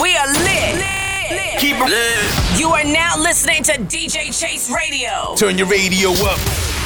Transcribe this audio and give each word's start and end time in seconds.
We 0.00 0.14
are 0.14 0.26
lit. 0.26 0.84
Keep 1.58 1.76
it 1.76 1.88
lit. 1.88 2.60
You 2.60 2.68
are 2.68 2.84
now 2.84 3.16
listening 3.16 3.62
to 3.62 3.72
DJ 3.72 4.26
Chase 4.38 4.70
Radio. 4.70 5.34
Turn 5.36 5.56
your 5.56 5.68
radio 5.68 6.10
up. 6.10 6.38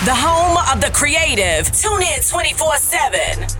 The 0.04 0.14
home 0.14 0.56
of 0.72 0.80
the 0.80 0.92
creative. 0.92 1.72
Tune 1.72 2.02
in 2.02 2.20
24 2.22 2.76
7. 2.76 3.59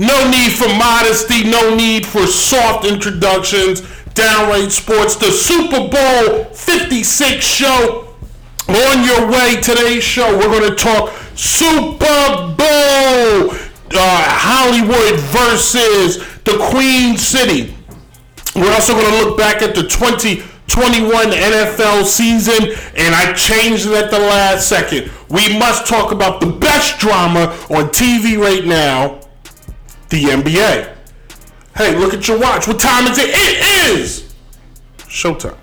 No 0.00 0.30
need 0.30 0.52
for 0.52 0.66
modesty, 0.78 1.44
no 1.44 1.74
need 1.76 2.06
for 2.06 2.26
soft 2.26 2.86
introductions. 2.86 3.82
Downright 4.14 4.72
Sports, 4.72 5.16
the 5.16 5.30
Super 5.30 5.88
Bowl 5.90 6.44
56 6.54 7.44
show. 7.44 8.08
On 8.66 9.04
your 9.04 9.30
way, 9.30 9.60
today's 9.60 10.02
show, 10.02 10.38
we're 10.38 10.58
going 10.58 10.70
to 10.70 10.74
talk 10.74 11.12
Super 11.34 12.54
Bowl. 12.56 13.50
Uh, 13.92 14.24
Hollywood 14.24 15.20
versus 15.20 16.16
the 16.44 16.56
Queen 16.70 17.18
City. 17.18 17.76
We're 18.56 18.72
also 18.72 18.94
going 18.94 19.04
to 19.04 19.26
look 19.26 19.36
back 19.36 19.60
at 19.60 19.74
the 19.74 19.82
2021 19.82 21.26
NFL 21.26 22.04
season, 22.04 22.72
and 22.96 23.14
I 23.14 23.34
changed 23.34 23.84
it 23.84 23.92
at 23.92 24.10
the 24.10 24.18
last 24.18 24.66
second. 24.66 25.10
We 25.28 25.58
must 25.58 25.86
talk 25.86 26.10
about 26.10 26.40
the 26.40 26.46
best 26.46 26.98
drama 26.98 27.54
on 27.68 27.90
TV 27.90 28.38
right 28.38 28.64
now 28.64 29.19
the 30.10 30.24
NBA. 30.24 30.96
Hey, 31.76 31.96
look 31.96 32.12
at 32.12 32.26
your 32.28 32.38
watch. 32.38 32.68
What 32.68 32.78
time 32.78 33.06
is 33.06 33.18
it? 33.18 33.30
It 33.30 33.96
is 33.96 34.34
showtime. 34.98 35.56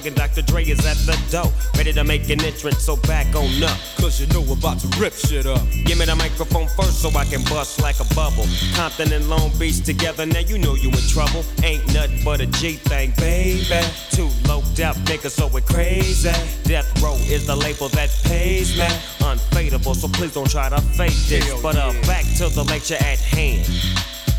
Dogg 0.00 0.06
and 0.06 0.16
Dr. 0.16 0.42
Dre 0.42 0.64
is 0.64 0.84
at 0.86 0.96
the 1.04 1.18
door. 1.30 1.52
Ready 1.76 1.92
to 1.92 2.04
make 2.04 2.30
an 2.30 2.42
entrance, 2.42 2.78
so 2.78 2.96
back 2.96 3.34
on 3.34 3.62
up. 3.62 3.76
Cause 3.98 4.18
you 4.18 4.26
know 4.28 4.40
we're 4.40 4.56
about 4.56 4.78
to 4.80 4.88
rip 4.98 5.12
shit 5.12 5.44
up. 5.44 5.60
Give 5.84 5.98
me 5.98 6.06
the 6.06 6.16
microphone 6.16 6.68
first 6.68 7.02
so 7.02 7.10
I 7.10 7.26
can 7.26 7.42
bust 7.44 7.82
like 7.82 8.00
a 8.00 8.14
bubble. 8.14 8.46
Compton 8.74 9.12
and 9.12 9.28
Long 9.28 9.50
Beach 9.58 9.84
together, 9.84 10.24
now 10.24 10.40
you 10.40 10.58
know 10.58 10.74
you 10.74 10.88
in 10.88 11.04
trouble. 11.08 11.44
Ain't 11.62 11.84
nothing 11.92 12.24
but 12.24 12.40
a 12.40 12.46
G 12.46 12.76
thing, 12.76 13.12
baby. 13.18 13.86
Too 14.10 14.30
low 14.48 14.60
out 14.80 14.96
niggas, 15.04 15.32
so 15.32 15.54
it 15.54 15.66
crazy. 15.66 16.32
Death 16.64 16.88
Row 17.02 17.16
is 17.28 17.46
the 17.46 17.56
label 17.56 17.88
that 17.90 18.08
pays 18.24 18.78
me. 18.78 18.86
Unfadable, 19.20 19.94
so 19.94 20.08
please 20.08 20.32
don't 20.32 20.50
try 20.50 20.70
to 20.70 20.80
fake 20.96 21.12
this. 21.28 21.44
Hell 21.46 21.60
but 21.62 21.76
uh, 21.76 21.92
yeah. 21.92 22.06
back 22.06 22.24
to 22.38 22.48
the 22.48 22.64
lecture 22.64 22.96
at 23.00 23.18
hand. 23.18 23.68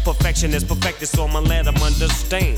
Perfection 0.04 0.56
is 0.56 0.64
perfected, 0.64 1.08
so 1.08 1.26
I'ma 1.26 1.40
let 1.40 1.66
them 1.66 1.78
understand. 1.78 2.58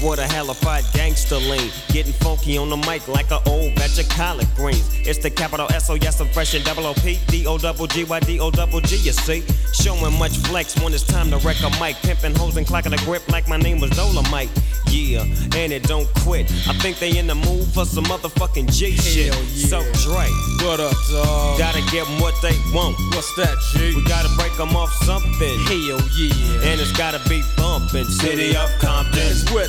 What 0.00 0.18
a 0.18 0.26
hellified 0.26 0.84
gangster 0.92 1.36
lean. 1.36 1.70
Getting 1.88 2.12
funky 2.14 2.56
on 2.56 2.70
the 2.70 2.76
mic 2.76 3.06
like 3.08 3.30
an 3.30 3.40
old 3.46 3.74
batch 3.74 3.98
of 3.98 4.08
collard 4.08 4.48
greens. 4.56 4.88
It's 5.06 5.18
the 5.18 5.30
capital 5.30 5.66
S 5.72 5.90
O 5.90 5.94
yes, 5.94 6.20
I'm 6.20 6.28
fresh 6.28 6.54
and 6.54 6.64
double 6.64 6.86
O 6.86 6.94
P 6.94 7.18
D 7.28 7.46
O 7.46 7.58
double 7.58 7.86
G 7.86 8.04
Y 8.04 8.20
D 8.20 8.40
O 8.40 8.50
double 8.50 8.80
G. 8.80 8.96
You 8.96 9.12
see, 9.12 9.42
showing 9.72 10.18
much 10.18 10.36
flex 10.38 10.80
when 10.82 10.92
it's 10.92 11.02
time 11.02 11.30
to 11.30 11.38
wreck 11.38 11.56
a 11.62 11.70
mic. 11.80 11.96
Pimping 12.02 12.34
hoes 12.34 12.56
and 12.56 12.66
clocking 12.66 12.92
a 13.00 13.04
grip 13.04 13.26
like 13.28 13.48
my 13.48 13.56
name 13.56 13.80
was 13.80 13.90
Dolomite. 13.90 14.50
Yeah, 14.88 15.22
and 15.22 15.72
it 15.72 15.84
don't 15.84 16.08
quit. 16.24 16.50
I 16.68 16.74
think 16.82 16.98
they 16.98 17.16
in 17.16 17.26
the 17.28 17.34
mood 17.34 17.66
for 17.68 17.84
some 17.84 18.04
motherfucking 18.04 18.72
G 18.72 18.96
shit. 18.96 19.32
Hell 19.32 19.42
yeah. 19.54 19.66
So 19.66 19.78
Dre, 20.02 20.26
What 20.66 20.80
up, 20.80 20.94
dog? 21.12 21.58
gotta 21.58 21.80
give 21.92 22.08
'em 22.08 22.20
what 22.20 22.34
they 22.42 22.56
want. 22.74 22.96
What's 23.14 23.32
that, 23.36 23.54
G? 23.72 23.94
We 23.94 24.02
gotta 24.04 24.28
break 24.36 24.58
'em 24.58 24.74
off 24.74 24.92
something. 25.04 25.58
Hell 25.66 26.00
yeah. 26.18 26.70
And 26.70 26.80
it's 26.80 26.92
gotta 26.92 27.20
be 27.28 27.42
bumpin'. 27.56 28.04
City 28.10 28.56
of 28.56 28.70
Compton. 28.80 29.36
Where 29.54 29.68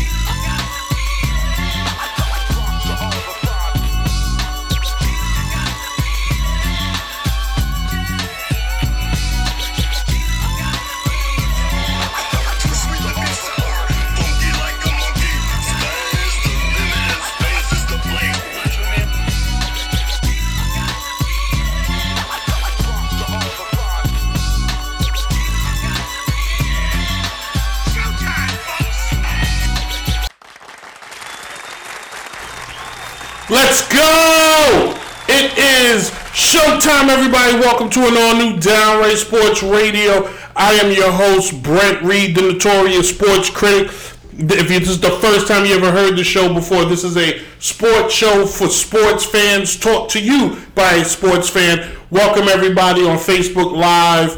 Let's 33.71 33.87
go! 33.87 34.93
It 35.29 35.57
is 35.57 36.09
showtime, 36.33 37.07
everybody. 37.07 37.57
Welcome 37.57 37.89
to 37.91 38.01
an 38.01 38.17
all 38.17 38.35
new 38.35 38.59
Downright 38.59 39.17
Sports 39.17 39.63
Radio. 39.63 40.29
I 40.57 40.73
am 40.73 40.91
your 40.91 41.09
host, 41.09 41.63
Brent 41.63 42.03
Reed, 42.03 42.35
the 42.35 42.41
notorious 42.41 43.11
sports 43.11 43.49
critic. 43.49 43.89
If 44.37 44.67
this 44.67 44.89
is 44.89 44.99
the 44.99 45.11
first 45.11 45.47
time 45.47 45.65
you 45.65 45.73
ever 45.75 45.89
heard 45.89 46.17
the 46.17 46.23
show 46.25 46.53
before, 46.53 46.83
this 46.83 47.05
is 47.05 47.15
a 47.15 47.39
sports 47.59 48.13
show 48.13 48.45
for 48.45 48.67
sports 48.67 49.23
fans, 49.23 49.79
taught 49.79 50.09
to 50.09 50.21
you 50.21 50.57
by 50.75 50.95
a 50.95 51.05
sports 51.05 51.49
fan. 51.49 51.95
Welcome, 52.09 52.49
everybody, 52.49 53.07
on 53.07 53.17
Facebook 53.17 53.71
Live, 53.71 54.31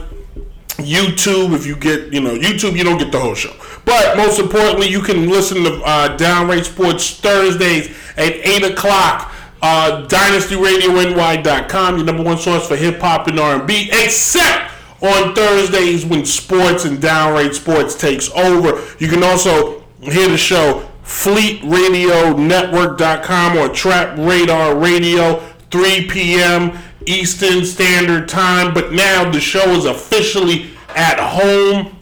YouTube. 0.78 1.56
If 1.56 1.66
you 1.66 1.76
get, 1.76 2.14
you 2.14 2.22
know, 2.22 2.38
YouTube, 2.38 2.78
you 2.78 2.84
don't 2.84 3.00
get 3.00 3.12
the 3.12 3.20
whole 3.20 3.34
show. 3.34 3.56
But 3.86 4.18
most 4.18 4.40
importantly, 4.40 4.88
you 4.88 5.02
can 5.02 5.30
listen 5.30 5.64
to 5.64 5.82
uh, 5.84 6.18
Downright 6.18 6.66
Sports 6.66 7.20
Thursdays 7.20 7.96
at 8.18 8.34
8 8.34 8.72
o'clock. 8.72 9.32
Uh, 9.62 10.08
DynastyRadioNY.com, 10.08 11.96
your 11.96 12.06
number 12.06 12.24
one 12.24 12.38
source 12.38 12.68
for 12.68 12.76
hip 12.76 13.00
hop 13.00 13.28
and 13.28 13.40
R&B, 13.40 13.90
except 13.94 14.72
on 15.02 15.34
Thursdays 15.34 16.06
when 16.06 16.26
sports 16.26 16.84
and 16.86 17.02
Downright 17.02 17.56
Sports 17.56 17.96
takes 17.96 18.30
over. 18.32 18.84
You 19.00 19.08
can 19.08 19.24
also 19.24 19.82
hear 20.02 20.28
the 20.30 20.38
show 20.38 20.90
FleetRadioNetwork.com 21.04 23.58
or 23.58 23.70
Trap 23.70 24.18
Radar 24.18 24.76
Radio, 24.78 25.40
3 25.72 26.08
p.m. 26.08 26.78
Eastern 27.06 27.66
Standard 27.66 28.30
Time. 28.30 28.74
But 28.74 28.94
now 28.94 29.30
the 29.30 29.40
show 29.40 29.70
is 29.72 29.86
officially 29.86 30.72
at 30.90 31.20
home 31.20 31.96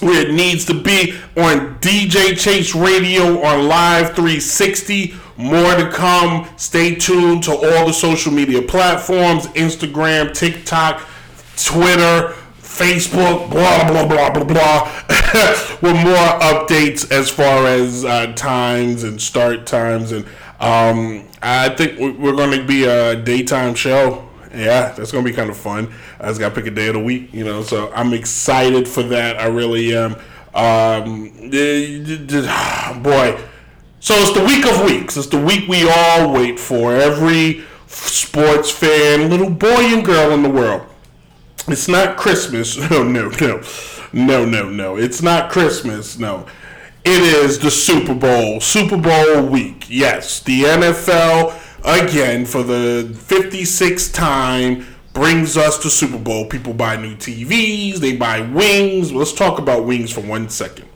where 0.00 0.26
it 0.26 0.32
needs 0.34 0.64
to 0.66 0.74
be 0.74 1.12
on 1.36 1.78
DJ 1.80 2.38
Chase 2.38 2.74
Radio 2.74 3.42
on 3.42 3.68
Live 3.68 4.14
360. 4.14 5.14
More 5.36 5.74
to 5.76 5.90
come. 5.90 6.48
Stay 6.56 6.94
tuned 6.94 7.42
to 7.44 7.52
all 7.52 7.86
the 7.86 7.92
social 7.92 8.32
media 8.32 8.62
platforms 8.62 9.46
Instagram, 9.48 10.32
TikTok, 10.32 11.00
Twitter, 11.56 12.34
Facebook, 12.60 13.50
blah, 13.50 13.88
blah, 13.90 14.06
blah, 14.06 14.30
blah, 14.30 14.44
blah. 14.44 14.92
With 15.82 15.96
more 16.04 16.14
updates 16.40 17.10
as 17.10 17.30
far 17.30 17.66
as 17.66 18.04
uh, 18.04 18.32
times 18.34 19.02
and 19.04 19.20
start 19.20 19.66
times. 19.66 20.12
And 20.12 20.24
um, 20.60 21.24
I 21.42 21.68
think 21.70 21.98
we- 21.98 22.10
we're 22.12 22.36
going 22.36 22.58
to 22.58 22.64
be 22.64 22.84
a 22.84 23.16
daytime 23.16 23.74
show. 23.74 24.28
Yeah, 24.56 24.92
that's 24.92 25.10
to 25.10 25.22
be 25.22 25.32
kind 25.32 25.50
of 25.50 25.56
fun. 25.56 25.92
I 26.20 26.28
just 26.28 26.40
got 26.40 26.50
to 26.50 26.54
pick 26.54 26.66
a 26.66 26.70
day 26.70 26.88
of 26.88 26.94
the 26.94 27.00
week, 27.00 27.32
you 27.32 27.44
know, 27.44 27.62
so 27.62 27.92
I'm 27.92 28.12
excited 28.12 28.88
for 28.88 29.02
that. 29.04 29.38
I 29.38 29.46
really 29.46 29.96
am. 29.96 30.14
Um, 30.54 31.32
eh, 31.52 32.98
boy. 33.02 33.40
So 34.00 34.14
it's 34.16 34.32
the 34.32 34.44
week 34.44 34.66
of 34.66 34.84
weeks. 34.84 35.16
It's 35.16 35.28
the 35.28 35.40
week 35.40 35.68
we 35.68 35.88
all 35.88 36.32
wait 36.32 36.60
for. 36.60 36.94
Every 36.94 37.64
sports 37.86 38.70
fan, 38.70 39.30
little 39.30 39.50
boy 39.50 39.68
and 39.68 40.04
girl 40.04 40.32
in 40.32 40.42
the 40.42 40.50
world. 40.50 40.82
It's 41.68 41.88
not 41.88 42.16
Christmas. 42.16 42.76
No, 42.90 43.02
no, 43.02 43.30
no. 43.40 43.62
No, 44.12 44.44
no, 44.44 44.68
no. 44.68 44.96
It's 44.96 45.22
not 45.22 45.50
Christmas. 45.50 46.18
No. 46.18 46.46
It 47.04 47.20
is 47.20 47.58
the 47.58 47.70
Super 47.70 48.14
Bowl. 48.14 48.60
Super 48.60 48.96
Bowl 48.96 49.46
week. 49.46 49.86
Yes. 49.88 50.40
The 50.40 50.62
NFL, 50.62 51.58
again, 51.84 52.46
for 52.46 52.62
the 52.62 53.08
56th 53.12 54.12
time, 54.12 54.86
brings 55.12 55.56
us 55.56 55.78
to 55.78 55.88
Super 55.88 56.18
Bowl. 56.18 56.46
People 56.46 56.74
buy 56.74 56.96
new 56.96 57.14
TVs, 57.14 57.96
they 57.96 58.16
buy 58.16 58.40
wings. 58.40 59.12
Let's 59.12 59.32
talk 59.32 59.58
about 59.58 59.84
wings 59.84 60.10
for 60.10 60.20
one 60.20 60.48
second. 60.48 60.88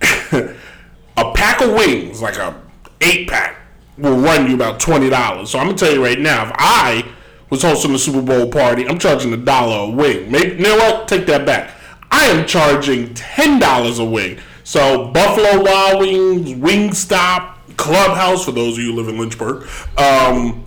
a 0.32 1.32
pack 1.34 1.60
of 1.60 1.72
wings, 1.72 2.22
like 2.22 2.36
a 2.38 2.60
eight 3.00 3.28
pack, 3.28 3.56
will 3.98 4.16
run 4.16 4.48
you 4.48 4.54
about 4.54 4.80
twenty 4.80 5.10
dollars. 5.10 5.50
So 5.50 5.58
I'm 5.58 5.66
gonna 5.66 5.78
tell 5.78 5.92
you 5.92 6.02
right 6.02 6.18
now, 6.18 6.46
if 6.46 6.52
I 6.58 7.06
was 7.50 7.62
hosting 7.62 7.94
a 7.94 7.98
Super 7.98 8.22
Bowl 8.22 8.50
party, 8.50 8.88
I'm 8.88 8.98
charging 8.98 9.32
a 9.32 9.36
dollar 9.36 9.90
a 9.90 9.94
wing. 9.94 10.30
Maybe 10.30 10.56
you 10.56 10.62
know 10.62 10.76
what? 10.76 11.06
Take 11.06 11.26
that 11.26 11.46
back. 11.46 11.74
I 12.10 12.26
am 12.26 12.46
charging 12.46 13.12
ten 13.14 13.58
dollars 13.58 13.98
a 13.98 14.04
wing. 14.04 14.38
So 14.64 15.12
Buffalo 15.12 15.62
Wild 15.62 16.00
Wings, 16.00 16.52
Wingstop, 16.54 17.55
Clubhouse 17.76 18.44
for 18.44 18.52
those 18.52 18.78
of 18.78 18.84
you 18.84 18.92
who 18.92 18.96
live 18.96 19.08
in 19.08 19.18
Lynchburg. 19.18 19.68
Um, 19.98 20.66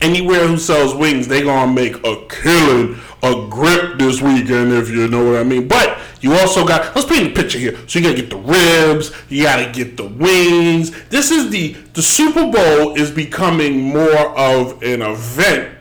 anywhere 0.00 0.46
who 0.46 0.56
sells 0.56 0.94
wings, 0.94 1.28
they 1.28 1.42
gonna 1.42 1.72
make 1.72 1.94
a 2.04 2.26
killing, 2.28 2.98
a 3.22 3.46
grip 3.48 3.98
this 3.98 4.20
weekend, 4.20 4.72
if 4.72 4.88
you 4.90 5.08
know 5.08 5.24
what 5.24 5.40
I 5.40 5.44
mean. 5.44 5.68
But 5.68 5.98
you 6.20 6.34
also 6.34 6.66
got 6.66 6.94
let's 6.94 7.08
paint 7.08 7.32
a 7.32 7.34
picture 7.34 7.58
here. 7.58 7.76
So 7.86 7.98
you 7.98 8.04
gotta 8.04 8.20
get 8.20 8.30
the 8.30 8.36
ribs, 8.36 9.12
you 9.28 9.44
gotta 9.44 9.70
get 9.70 9.96
the 9.96 10.06
wings. 10.06 10.90
This 11.08 11.30
is 11.30 11.50
the 11.50 11.72
the 11.94 12.02
Super 12.02 12.50
Bowl 12.50 12.96
is 12.96 13.10
becoming 13.10 13.80
more 13.80 14.38
of 14.38 14.82
an 14.82 15.02
event 15.02 15.76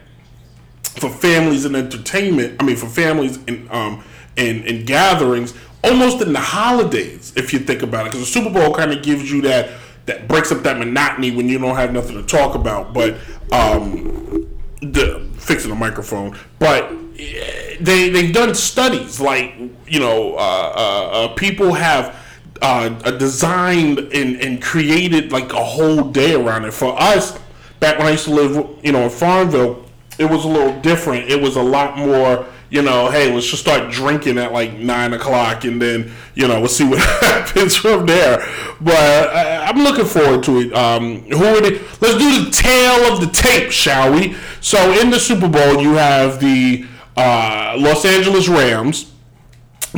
for 0.84 1.10
families 1.10 1.66
and 1.66 1.76
entertainment. 1.76 2.58
I 2.60 2.64
mean, 2.64 2.76
for 2.76 2.88
families 2.88 3.38
and 3.48 3.70
um 3.72 4.04
and, 4.38 4.66
and 4.66 4.86
gatherings, 4.86 5.56
almost 5.84 6.22
in 6.22 6.32
the 6.32 6.40
holidays, 6.40 7.34
if 7.36 7.54
you 7.54 7.60
think 7.60 7.82
about 7.82 8.06
it, 8.06 8.12
because 8.12 8.20
the 8.20 8.32
Super 8.32 8.52
Bowl 8.52 8.72
kind 8.74 8.92
of 8.92 9.02
gives 9.02 9.32
you 9.32 9.42
that 9.42 9.72
that 10.08 10.28
breaks 10.28 10.52
up 10.52 10.64
that 10.64 10.80
monotony 10.80 11.32
when 11.32 11.48
you 11.48 11.60
don't 11.60 11.76
have 11.76 11.94
nothing 11.94 12.16
to 12.16 12.24
talk 12.24 12.56
about. 12.56 12.94
But 12.94 13.16
um, 13.52 14.48
the 14.82 15.26
fixing 15.36 15.70
the 15.70 15.76
microphone, 15.76 16.38
but 16.60 16.92
eh, 17.20 17.78
they 17.80 18.10
they've 18.10 18.34
done 18.34 18.56
studies 18.56 19.22
like 19.22 19.56
you 19.88 20.00
know 20.00 20.34
uh, 20.34 20.38
uh, 20.38 21.10
uh, 21.12 21.28
people 21.36 21.74
have. 21.74 22.24
Uh, 22.60 22.90
designed 23.20 24.00
and, 24.00 24.42
and 24.42 24.64
created 24.64 25.32
like 25.32 25.54
a 25.54 25.64
whole 25.64 26.02
day 26.02 26.34
around 26.34 26.66
it. 26.66 26.74
For 26.74 27.00
us, 27.00 27.38
back 27.80 28.00
when 28.00 28.08
I 28.08 28.12
used 28.14 28.26
to 28.26 28.34
live, 28.34 28.80
you 28.84 28.92
know, 28.92 29.04
in 29.04 29.10
Farmville, 29.12 29.86
it 30.18 30.26
was 30.26 30.44
a 30.44 30.48
little 30.48 30.82
different. 30.82 31.30
It 31.30 31.40
was 31.40 31.56
a 31.56 31.62
lot 31.62 32.00
more, 32.00 32.48
you 32.70 32.82
know, 32.82 33.10
hey, 33.10 33.34
let's 33.34 33.48
just 33.48 33.62
start 33.62 33.92
drinking 33.92 34.38
at 34.38 34.52
like 34.52 34.74
nine 34.74 35.14
o'clock 35.14 35.64
and 35.64 35.82
then, 35.82 36.12
you 36.36 36.48
know, 36.48 36.60
we'll 36.60 36.70
see 36.70 36.88
what 36.88 37.00
happens 37.22 37.76
from 37.76 38.06
there. 38.06 38.40
But 38.82 39.30
I, 39.36 39.66
I'm 39.66 39.84
looking 39.84 40.06
forward 40.06 40.44
to 40.44 40.60
it. 40.60 40.74
Um, 40.74 41.22
who 41.24 41.44
are 41.44 41.62
they? 41.62 41.80
Let's 42.02 42.18
do 42.18 42.46
the 42.46 42.52
tail 42.52 43.14
of 43.14 43.22
the 43.22 43.30
tape, 43.32 43.72
shall 43.72 44.12
we? 44.14 44.36
So 44.60 45.00
in 45.00 45.10
the 45.10 45.20
Super 45.20 45.48
Bowl, 45.48 45.82
you 45.82 45.94
have 45.94 46.40
the 46.40 46.86
uh, 47.16 47.76
Los 47.78 48.06
Angeles 48.06 48.48
Rams 48.48 49.14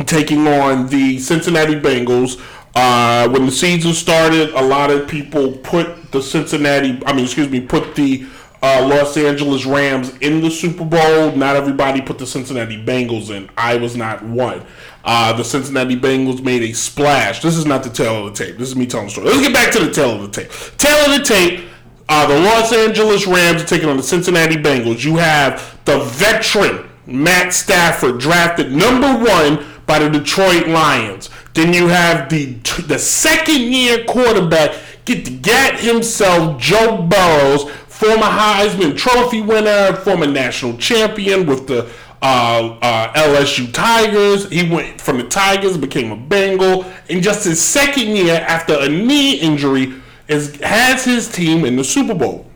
taking 0.06 0.46
on 0.46 0.86
the 0.86 1.18
Cincinnati 1.18 1.74
Bengals. 1.74 2.40
Uh, 2.74 3.28
when 3.28 3.46
the 3.46 3.52
season 3.52 3.92
started, 3.92 4.50
a 4.50 4.62
lot 4.62 4.90
of 4.90 5.08
people 5.08 5.52
put 5.58 6.12
the 6.12 6.22
Cincinnati, 6.22 7.02
I 7.04 7.12
mean, 7.12 7.24
excuse 7.24 7.48
me, 7.48 7.60
put 7.60 7.96
the 7.96 8.26
uh, 8.62 8.86
Los 8.86 9.16
Angeles 9.16 9.64
Rams 9.64 10.16
in 10.18 10.40
the 10.40 10.50
Super 10.50 10.84
Bowl. 10.84 11.32
Not 11.32 11.56
everybody 11.56 12.00
put 12.00 12.18
the 12.18 12.26
Cincinnati 12.26 12.82
Bengals 12.82 13.30
in. 13.30 13.48
I 13.56 13.76
was 13.76 13.96
not 13.96 14.22
one. 14.22 14.64
Uh, 15.04 15.32
the 15.32 15.44
Cincinnati 15.44 15.98
Bengals 15.98 16.42
made 16.42 16.62
a 16.62 16.72
splash. 16.72 17.40
This 17.40 17.56
is 17.56 17.64
not 17.64 17.82
the 17.82 17.90
tail 17.90 18.26
of 18.26 18.36
the 18.36 18.44
tape. 18.44 18.58
This 18.58 18.68
is 18.68 18.76
me 18.76 18.86
telling 18.86 19.06
the 19.06 19.12
story. 19.12 19.28
Let's 19.28 19.40
get 19.40 19.54
back 19.54 19.72
to 19.72 19.84
the 19.84 19.90
tail 19.90 20.10
of 20.10 20.22
the 20.22 20.42
tape. 20.42 20.50
Tail 20.76 21.10
of 21.10 21.18
the 21.18 21.24
tape. 21.24 21.64
Uh, 22.08 22.26
the 22.26 22.38
Los 22.40 22.72
Angeles 22.72 23.26
Rams 23.26 23.62
are 23.62 23.66
taking 23.66 23.88
on 23.88 23.96
the 23.96 24.02
Cincinnati 24.02 24.56
Bengals. 24.56 25.04
You 25.04 25.16
have 25.16 25.78
the 25.84 26.00
veteran 26.00 26.90
Matt 27.06 27.52
Stafford 27.52 28.18
drafted 28.18 28.72
number 28.72 29.12
one 29.12 29.64
by 29.86 29.98
the 29.98 30.10
Detroit 30.10 30.68
Lions. 30.68 31.30
Then 31.54 31.72
you 31.72 31.88
have 31.88 32.28
the 32.28 32.54
the 32.86 32.98
second 32.98 33.62
year 33.72 34.04
quarterback 34.04 34.76
get 35.04 35.24
to 35.24 35.30
get 35.30 35.80
himself 35.80 36.60
Joe 36.60 37.02
Burrows, 37.02 37.70
former 38.00 38.22
Heisman 38.22 38.96
Trophy 38.96 39.42
winner, 39.42 39.94
former 39.94 40.26
national 40.26 40.78
champion 40.78 41.44
with 41.44 41.66
the 41.66 41.84
uh, 42.22 42.78
uh, 42.80 43.12
LSU 43.12 43.70
Tigers. 43.74 44.48
He 44.48 44.66
went 44.70 45.02
from 45.02 45.18
the 45.18 45.24
Tigers, 45.24 45.76
became 45.76 46.10
a 46.10 46.16
Bengal, 46.16 46.86
in 47.10 47.20
just 47.20 47.44
his 47.44 47.62
second 47.62 48.16
year 48.16 48.36
after 48.48 48.74
a 48.80 48.88
knee 48.88 49.34
injury, 49.34 49.92
is 50.28 50.58
has 50.62 51.04
his 51.04 51.30
team 51.30 51.66
in 51.66 51.76
the 51.76 51.84
Super 51.84 52.14
Bowl. 52.14 52.46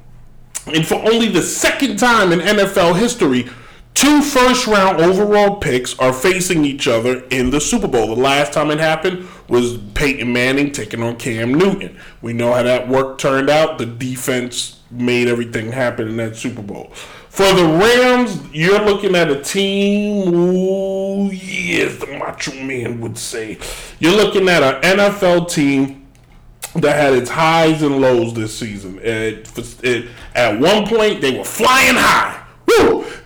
And 0.66 0.86
for 0.86 0.94
only 0.94 1.28
the 1.28 1.42
second 1.42 1.98
time 1.98 2.32
in 2.32 2.38
NFL 2.40 2.98
history, 2.98 3.46
two 3.94 4.20
first 4.20 4.66
round 4.66 5.00
overall 5.00 5.56
picks 5.56 5.98
are 5.98 6.12
facing 6.12 6.64
each 6.64 6.86
other 6.86 7.24
in 7.30 7.50
the 7.50 7.60
Super 7.60 7.88
Bowl. 7.88 8.14
The 8.14 8.20
last 8.20 8.52
time 8.52 8.70
it 8.70 8.78
happened 8.78 9.26
was 9.48 9.78
Peyton 9.94 10.32
Manning 10.32 10.72
taking 10.72 11.02
on 11.02 11.16
Cam 11.16 11.54
Newton. 11.54 11.98
We 12.20 12.32
know 12.32 12.52
how 12.52 12.62
that 12.64 12.88
work 12.88 13.18
turned 13.18 13.48
out. 13.48 13.78
The 13.78 13.86
defense 13.86 14.80
made 14.90 15.28
everything 15.28 15.72
happen 15.72 16.08
in 16.08 16.16
that 16.18 16.36
Super 16.36 16.62
Bowl. 16.62 16.92
For 17.28 17.52
the 17.52 17.64
Rams, 17.64 18.40
you're 18.52 18.84
looking 18.84 19.16
at 19.16 19.28
a 19.28 19.42
team, 19.42 20.32
ooh, 20.32 21.30
yes, 21.32 21.98
the 21.98 22.06
Macho 22.16 22.52
Man 22.52 23.00
would 23.00 23.18
say. 23.18 23.58
You're 23.98 24.14
looking 24.14 24.48
at 24.48 24.62
an 24.62 24.98
NFL 24.98 25.50
team 25.50 26.06
that 26.76 26.96
had 26.96 27.14
its 27.14 27.30
highs 27.30 27.82
and 27.82 28.00
lows 28.00 28.34
this 28.34 28.56
season. 28.56 29.00
It, 29.02 29.50
it, 29.82 30.08
at 30.34 30.60
one 30.60 30.86
point, 30.86 31.20
they 31.20 31.36
were 31.36 31.44
flying 31.44 31.96
high. 31.96 32.43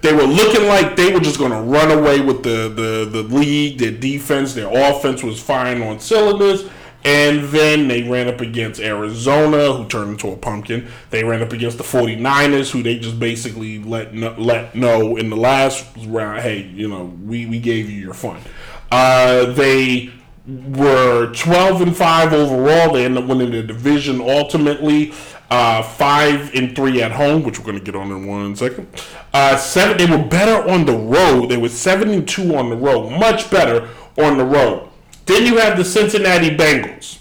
They 0.00 0.12
were 0.12 0.22
looking 0.22 0.66
like 0.66 0.96
they 0.96 1.12
were 1.12 1.20
just 1.20 1.38
going 1.38 1.50
to 1.50 1.60
run 1.60 1.90
away 1.90 2.20
with 2.20 2.42
the, 2.42 2.68
the, 2.68 3.08
the 3.10 3.22
league. 3.22 3.78
Their 3.78 3.90
defense, 3.90 4.54
their 4.54 4.68
offense 4.68 5.22
was 5.22 5.40
firing 5.40 5.82
on 5.82 6.00
cylinders. 6.00 6.68
And 7.04 7.44
then 7.50 7.88
they 7.88 8.02
ran 8.02 8.28
up 8.28 8.40
against 8.40 8.80
Arizona, 8.80 9.72
who 9.72 9.86
turned 9.86 10.10
into 10.10 10.28
a 10.28 10.36
pumpkin. 10.36 10.88
They 11.10 11.22
ran 11.24 11.42
up 11.42 11.52
against 11.52 11.78
the 11.78 11.84
49ers, 11.84 12.70
who 12.70 12.82
they 12.82 12.98
just 12.98 13.18
basically 13.20 13.78
let 13.82 14.14
know, 14.14 14.34
let 14.36 14.74
know 14.74 15.16
in 15.16 15.30
the 15.30 15.36
last 15.36 15.86
round, 16.06 16.42
hey, 16.42 16.62
you 16.62 16.88
know, 16.88 17.04
we, 17.24 17.46
we 17.46 17.60
gave 17.60 17.88
you 17.88 18.00
your 18.00 18.14
fun. 18.14 18.40
Uh, 18.90 19.46
they 19.52 20.10
were 20.48 21.32
12 21.34 21.82
and 21.82 21.96
5 21.96 22.32
overall. 22.32 22.94
They 22.94 23.04
ended 23.04 23.24
up 23.24 23.28
winning 23.28 23.50
the 23.50 23.62
division 23.62 24.20
ultimately. 24.20 25.12
Uh, 25.50 25.82
5 25.82 26.54
and 26.54 26.76
3 26.76 27.02
at 27.02 27.12
home, 27.12 27.42
which 27.42 27.58
we're 27.58 27.64
going 27.64 27.78
to 27.78 27.84
get 27.84 27.94
on 27.94 28.10
in 28.10 28.26
one 28.26 28.54
second. 28.54 28.86
Uh, 29.32 29.56
seven, 29.56 29.96
they 29.96 30.04
were 30.04 30.22
better 30.22 30.68
on 30.68 30.84
the 30.84 30.92
road. 30.92 31.46
They 31.46 31.56
were 31.56 31.70
7 31.70 32.10
and 32.10 32.28
2 32.28 32.54
on 32.54 32.68
the 32.68 32.76
road, 32.76 33.10
much 33.10 33.50
better 33.50 33.88
on 34.18 34.36
the 34.36 34.44
road. 34.44 34.90
Then 35.24 35.46
you 35.46 35.56
have 35.56 35.78
the 35.78 35.84
Cincinnati 35.84 36.50
Bengals, 36.54 37.18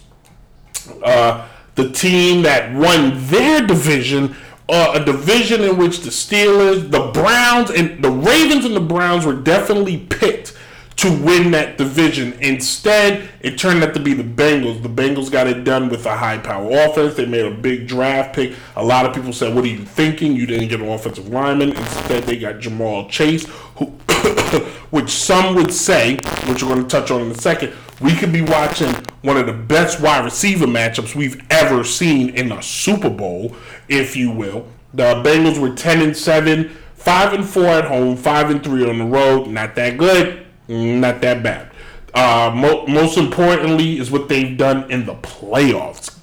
uh, 1.04 1.48
the 1.76 1.90
team 1.90 2.42
that 2.42 2.74
won 2.74 3.14
their 3.28 3.66
division, 3.66 4.36
uh, 4.68 5.00
a 5.02 5.06
division 5.06 5.62
in 5.62 5.78
which 5.78 6.02
the 6.02 6.10
Steelers, 6.10 6.92
the 6.92 7.12
Browns, 7.14 7.70
and 7.70 8.04
the 8.04 8.12
Ravens 8.12 8.66
and 8.66 8.76
the 8.76 8.82
Browns 8.82 9.26
were 9.26 9.36
definitely 9.36 9.98
picked 9.98 10.58
to 10.98 11.12
win 11.12 11.52
that 11.52 11.78
division. 11.78 12.34
Instead, 12.42 13.30
it 13.42 13.58
turned 13.58 13.84
out 13.84 13.94
to 13.94 14.00
be 14.00 14.14
the 14.14 14.24
Bengals. 14.24 14.82
The 14.82 14.90
Bengals 14.90 15.32
got 15.32 15.46
it 15.46 15.64
done 15.64 15.90
with 15.90 16.06
a 16.08 16.18
high 16.18 16.40
power 16.40 16.70
offense. 16.72 17.14
They 17.14 17.28
made 17.28 17.46
a 17.46 17.52
big 17.52 17.88
draft 17.88 18.36
pick. 18.36 18.56
A 18.76 18.84
lot 18.84 19.06
of 19.06 19.14
people 19.14 19.32
said, 19.32 19.54
What 19.54 19.64
are 19.64 19.68
you 19.68 19.86
thinking? 19.86 20.36
You 20.36 20.48
didn't 20.48 20.70
get 20.70 20.82
an 20.82 20.90
offensive 20.90 21.30
lineman. 21.30 21.70
Instead, 21.74 22.24
they 22.24 22.38
got 22.40 22.56
Ja'Marr 22.56 23.10
Chase, 23.10 23.46
who, 23.76 23.86
which 24.90 25.12
some 25.12 25.56
would 25.56 25.72
say, 25.72 26.16
which 26.48 26.64
we're 26.64 26.74
going 26.74 26.84
to 26.84 26.90
touch 26.90 27.12
on 27.12 27.22
in 27.22 27.32
a 27.32 27.36
second, 27.36 27.74
we 28.02 28.16
could 28.16 28.34
be 28.34 28.42
watching 28.42 28.92
one 29.22 29.38
of 29.38 29.46
the 29.46 29.54
best 29.54 30.02
wide 30.02 30.26
receiver 30.26 30.66
matchups 30.66 31.14
we've 31.14 31.40
ever 31.52 31.84
seen 31.84 32.30
in 32.30 32.52
a 32.52 32.62
Super 32.64 33.10
Bowl, 33.10 33.56
if 33.88 34.16
you 34.16 34.32
will. 34.32 34.68
The 34.96 35.22
Bengals 35.24 35.60
were 35.60 35.76
10 35.76 36.02
and 36.02 36.18
7, 36.18 36.70
5 36.96 37.34
and 37.34 37.46
4 37.46 37.64
at 37.66 37.86
home, 37.86 38.18
5 38.18 38.50
and 38.50 38.64
3 38.64 38.90
on 38.90 38.98
the 38.98 39.06
road. 39.06 39.48
Not 39.48 39.76
that 39.76 39.98
good 39.98 40.47
not 40.68 41.22
that 41.22 41.44
bad. 41.44 41.72
Uh, 42.14 42.52
mo- 42.56 42.88
most 42.88 43.18
importantly, 43.18 44.00
is 44.00 44.10
what 44.10 44.28
they've 44.28 44.58
done 44.58 44.90
in 44.90 45.06
the 45.06 45.16
playoffs, 45.16 46.16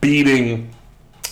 beating 0.00 0.70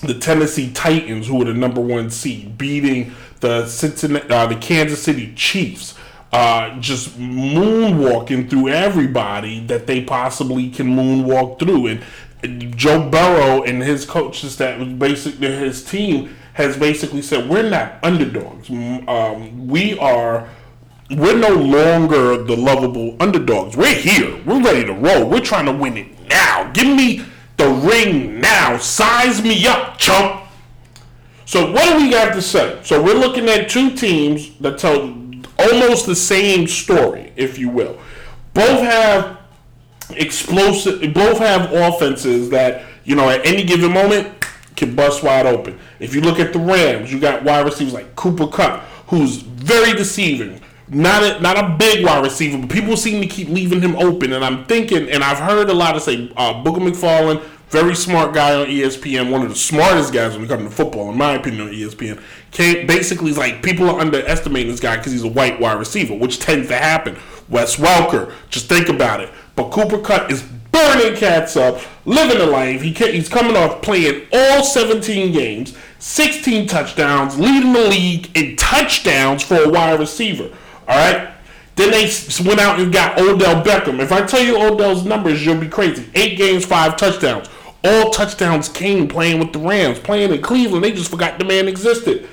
the 0.03 0.15
Tennessee 0.15 0.71
Titans, 0.73 1.27
who 1.27 1.39
were 1.39 1.47
the 1.47 1.55
number 1.55 1.81
one 1.81 2.11
seed, 2.11 2.57
beating 2.59 3.13
the 3.41 3.67
Cincinnati, 3.67 4.29
uh, 4.29 4.47
the 4.47 4.57
Kansas 4.57 5.03
City 5.03 5.33
Chiefs, 5.35 5.95
uh, 6.33 6.79
just 6.81 7.19
moonwalking 7.19 8.49
through 8.51 8.69
everybody 8.69 9.65
that 9.67 9.87
they 9.87 10.03
possibly 10.05 10.71
can 10.71 10.89
moonwalk 10.89 11.59
through. 11.59 11.87
And 11.87 12.77
Joe 12.77 13.09
Burrow 13.09 13.63
and 13.63 13.83
his 13.83 14.05
coaches, 14.05 14.57
that 14.59 14.99
basically 14.99 15.51
his 15.51 15.83
team, 15.83 16.37
has 16.55 16.77
basically 16.77 17.23
said, 17.23 17.49
"We're 17.49 17.69
not 17.69 17.99
underdogs. 18.03 18.71
Um, 18.71 19.67
we 19.67 19.99
are." 19.99 20.49
We're 21.11 21.37
no 21.37 21.55
longer 21.55 22.43
the 22.43 22.57
lovable 22.57 23.15
underdogs. 23.21 23.77
We're 23.77 23.95
here. 23.95 24.41
We're 24.45 24.63
ready 24.63 24.85
to 24.87 24.95
roll. 24.95 25.29
We're 25.29 25.41
trying 25.41 25.67
to 25.67 25.73
win 25.73 25.99
it 25.99 26.07
now. 26.29 26.71
Give 26.73 26.87
me 26.87 27.25
the 27.59 27.69
ring 27.69 28.41
now. 28.41 28.79
Size 28.79 29.43
me 29.43 29.67
up, 29.67 29.99
chump. 29.99 30.43
So 31.45 31.71
what 31.73 31.93
do 31.93 32.03
we 32.03 32.11
got 32.11 32.33
to 32.35 32.41
say? 32.41 32.81
So 32.85 33.03
we're 33.03 33.15
looking 33.15 33.49
at 33.51 33.69
two 33.69 33.95
teams 33.95 34.57
that 34.59 34.79
tell 34.79 35.15
almost 35.59 36.07
the 36.07 36.17
same 36.17 36.67
story, 36.67 37.33
if 37.37 37.59
you 37.59 37.69
will. 37.69 37.99
Both 38.55 38.81
have 38.81 39.41
explosive. 40.11 41.13
Both 41.13 41.39
have 41.39 41.71
offenses 41.71 42.49
that 42.49 42.83
you 43.05 43.15
know 43.15 43.29
at 43.29 43.45
any 43.45 43.63
given 43.63 43.93
moment 43.93 44.33
can 44.75 44.95
bust 44.95 45.23
wide 45.23 45.45
open. 45.45 45.79
If 46.01 46.15
you 46.15 46.23
look 46.23 46.41
at 46.41 46.55
the 46.55 46.59
Rams, 46.59 47.13
you 47.13 47.21
got 47.21 47.45
wide 47.45 47.67
receivers 47.67 47.93
like 47.93 48.17
Cooper 48.17 48.47
Kupp, 48.47 48.81
who's 49.09 49.37
very 49.37 49.93
deceiving 49.93 50.61
not 50.89 51.23
a, 51.23 51.41
not 51.41 51.57
a 51.57 51.77
big 51.79 52.05
wide 52.05 52.23
receiver, 52.23 52.59
but 52.59 52.71
people 52.71 52.97
seem 52.97 53.21
to 53.23 53.27
keep 53.27 53.49
leaving 53.49 53.81
him 53.81 53.97
open. 53.97 54.33
And 54.33 54.45
I'm 54.45 54.65
thinking, 54.67 55.09
and 55.09 55.25
I've 55.25 55.39
heard 55.39 55.71
a 55.71 55.75
lot 55.75 55.97
of 55.97 56.03
say, 56.03 56.31
uh, 56.37 56.63
Booger 56.63 56.89
McFarland, 56.89 57.43
very 57.69 57.95
smart 57.97 58.35
guy 58.35 58.55
on 58.55 58.67
ESPN, 58.67 59.31
one 59.31 59.43
of 59.43 59.49
the 59.49 59.57
smartest 59.57 60.13
guys 60.13 60.35
when 60.35 60.45
it 60.45 60.49
comes 60.49 60.63
to 60.63 60.71
football, 60.71 61.11
in 61.11 61.19
my 61.19 61.33
opinion, 61.33 61.69
on 61.69 61.75
ESPN. 61.75 62.23
Came, 62.51 62.87
basically, 62.87 63.33
like 63.33 63.63
people 63.63 63.89
are 63.91 63.99
underestimating 63.99 64.71
this 64.71 64.81
guy 64.81 64.97
because 64.97 65.13
he's 65.13 65.25
a 65.25 65.29
white 65.29 65.59
wide 65.59 65.79
receiver, 65.79 66.15
which 66.15 66.39
tends 66.39 66.69
to 66.69 66.77
happen. 66.77 67.17
Wes 67.49 67.77
Welker, 67.77 68.33
just 68.51 68.69
think 68.69 68.89
about 68.89 69.21
it. 69.21 69.31
But 69.57 69.71
Cooper 69.71 69.99
Kupp 69.99 70.31
is 70.31 70.43
burning 70.43 71.17
cats 71.17 71.57
up, 71.57 71.81
living 72.05 72.41
a 72.41 72.47
life. 72.47 72.83
He 72.83 72.93
he's 72.93 73.29
coming 73.29 73.57
off 73.57 73.83
playing 73.83 74.27
all 74.33 74.63
17 74.63 75.33
games, 75.33 75.77
16 75.99 76.69
touchdowns, 76.69 77.39
leading 77.39 77.73
the 77.73 77.89
league 77.89 78.37
in 78.37 78.57
touchdowns 78.57 79.43
for 79.43 79.57
a 79.57 79.69
wide 79.69 79.99
receiver. 79.99 80.51
All 80.89 80.97
right. 80.97 81.31
Then 81.77 81.91
they 81.91 82.11
went 82.47 82.61
out 82.61 82.79
and 82.79 82.93
got 82.93 83.19
Odell 83.19 83.63
Beckham. 83.65 84.01
If 84.01 84.13
I 84.13 84.25
tell 84.25 84.43
you 84.43 84.57
Odell's 84.57 85.05
numbers, 85.05 85.45
you'll 85.45 85.61
be 85.61 85.69
crazy. 85.69 86.09
Eight 86.15 86.39
games, 86.39 86.65
five 86.65 86.97
touchdowns. 86.97 87.49
All 87.83 88.11
touchdowns 88.11 88.69
came 88.69 89.09
playing 89.09 89.41
with 89.41 89.53
the 89.53 89.59
Rams, 89.59 89.99
playing 89.99 90.33
in 90.33 90.41
Cleveland. 90.41 90.85
They 90.85 90.93
just 90.93 91.11
forgot 91.11 91.39
the 91.39 91.45
man 91.45 91.69
existed. 91.69 92.29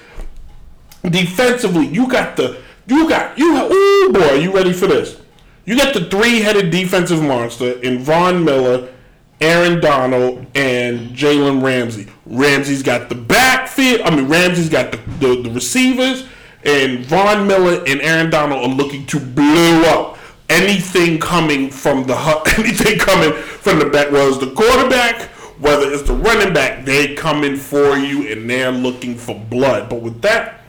Defensively, 1.03 1.88
you 1.88 2.08
got 2.08 2.38
the 2.38 2.62
you 2.86 3.10
got 3.10 3.38
you. 3.38 3.51
Oh 3.55 4.12
boy, 4.13 4.36
you 4.36 4.53
ready 4.53 4.74
for 4.74 4.88
this? 4.88 5.20
You 5.65 5.75
got 5.75 5.93
the 5.93 6.05
three-headed 6.05 6.72
defensive 6.72 7.22
monster 7.22 7.79
in 7.81 8.00
Von 8.00 8.43
Miller, 8.43 8.91
Aaron 9.39 9.79
Donald, 9.79 10.46
and 10.55 11.12
Jalen 11.12 11.63
Ramsey. 11.63 12.08
Ramsey's 12.25 12.84
got 12.84 13.10
the 13.10 13.15
backfield. 13.15 14.01
I 14.01 14.15
mean, 14.15 14.27
Ramsey's 14.27 14.70
got 14.70 14.91
the, 14.91 14.98
the, 15.20 15.41
the 15.43 15.51
receivers 15.51 16.25
and 16.63 17.06
Von 17.06 17.48
Miller 17.48 17.84
and 17.88 18.01
Aaron 18.01 18.30
Donald 18.30 18.63
are 18.63 18.74
looking 18.74 19.06
to 19.08 19.20
blow 19.20 19.84
up 19.84 20.18
anything 20.50 21.20
coming 21.20 21.70
from 21.70 22.06
the 22.06 22.15
anything 22.58 23.00
coming 23.00 23.34
from 23.34 23.80
the 23.80 23.86
back. 23.86 24.12
Whether 24.12 24.30
it's 24.30 24.38
the 24.38 24.51
quarterback, 24.51 25.22
whether 25.60 25.91
it's 25.91 26.03
the 26.03 26.13
running 26.13 26.53
back, 26.53 26.86
they 26.86 27.15
coming 27.15 27.56
for 27.56 27.98
you 27.98 28.32
and 28.32 28.50
they're 28.50 28.72
looking 28.72 29.15
for 29.15 29.36
blood. 29.36 29.89
But 29.89 30.01
with 30.01 30.22
that, 30.22 30.62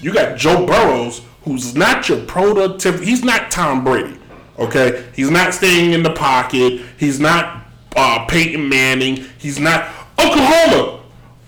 you 0.00 0.12
got 0.12 0.36
Joe 0.36 0.66
Burrows, 0.66 1.22
who's 1.42 1.74
not 1.74 2.08
your 2.08 2.24
prototype. 2.24 3.00
He's 3.00 3.24
not 3.24 3.50
Tom 3.50 3.84
Brady. 3.84 4.18
Okay, 4.58 5.04
he's 5.14 5.30
not 5.30 5.54
staying 5.54 5.92
in 5.92 6.02
the 6.02 6.12
pocket. 6.12 6.82
He's 6.98 7.20
not 7.20 7.64
uh, 7.94 8.26
Peyton 8.26 8.68
Manning. 8.68 9.24
He's 9.38 9.60
not 9.60 9.88
Oklahoma. 10.18 11.00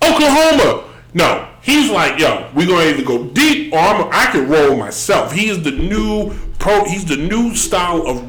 Oklahoma. 0.03 0.85
No, 1.13 1.50
He's 1.63 1.91
like, 1.91 2.19
yo, 2.19 2.51
we're 2.55 2.67
gonna 2.67 2.85
either 2.85 3.05
go 3.05 3.25
deep 3.25 3.73
or 3.73 3.79
I'm, 3.79 4.09
I 4.13 4.27
can 4.33 4.49
roll 4.49 4.77
myself. 4.77 5.33
He 5.33 5.49
is 5.49 5.63
the 5.63 5.73
new 5.73 6.35
pro. 6.59 6.85
He's 6.85 7.05
the 7.05 7.17
new 7.17 7.55
style 7.55 8.07
of 8.07 8.25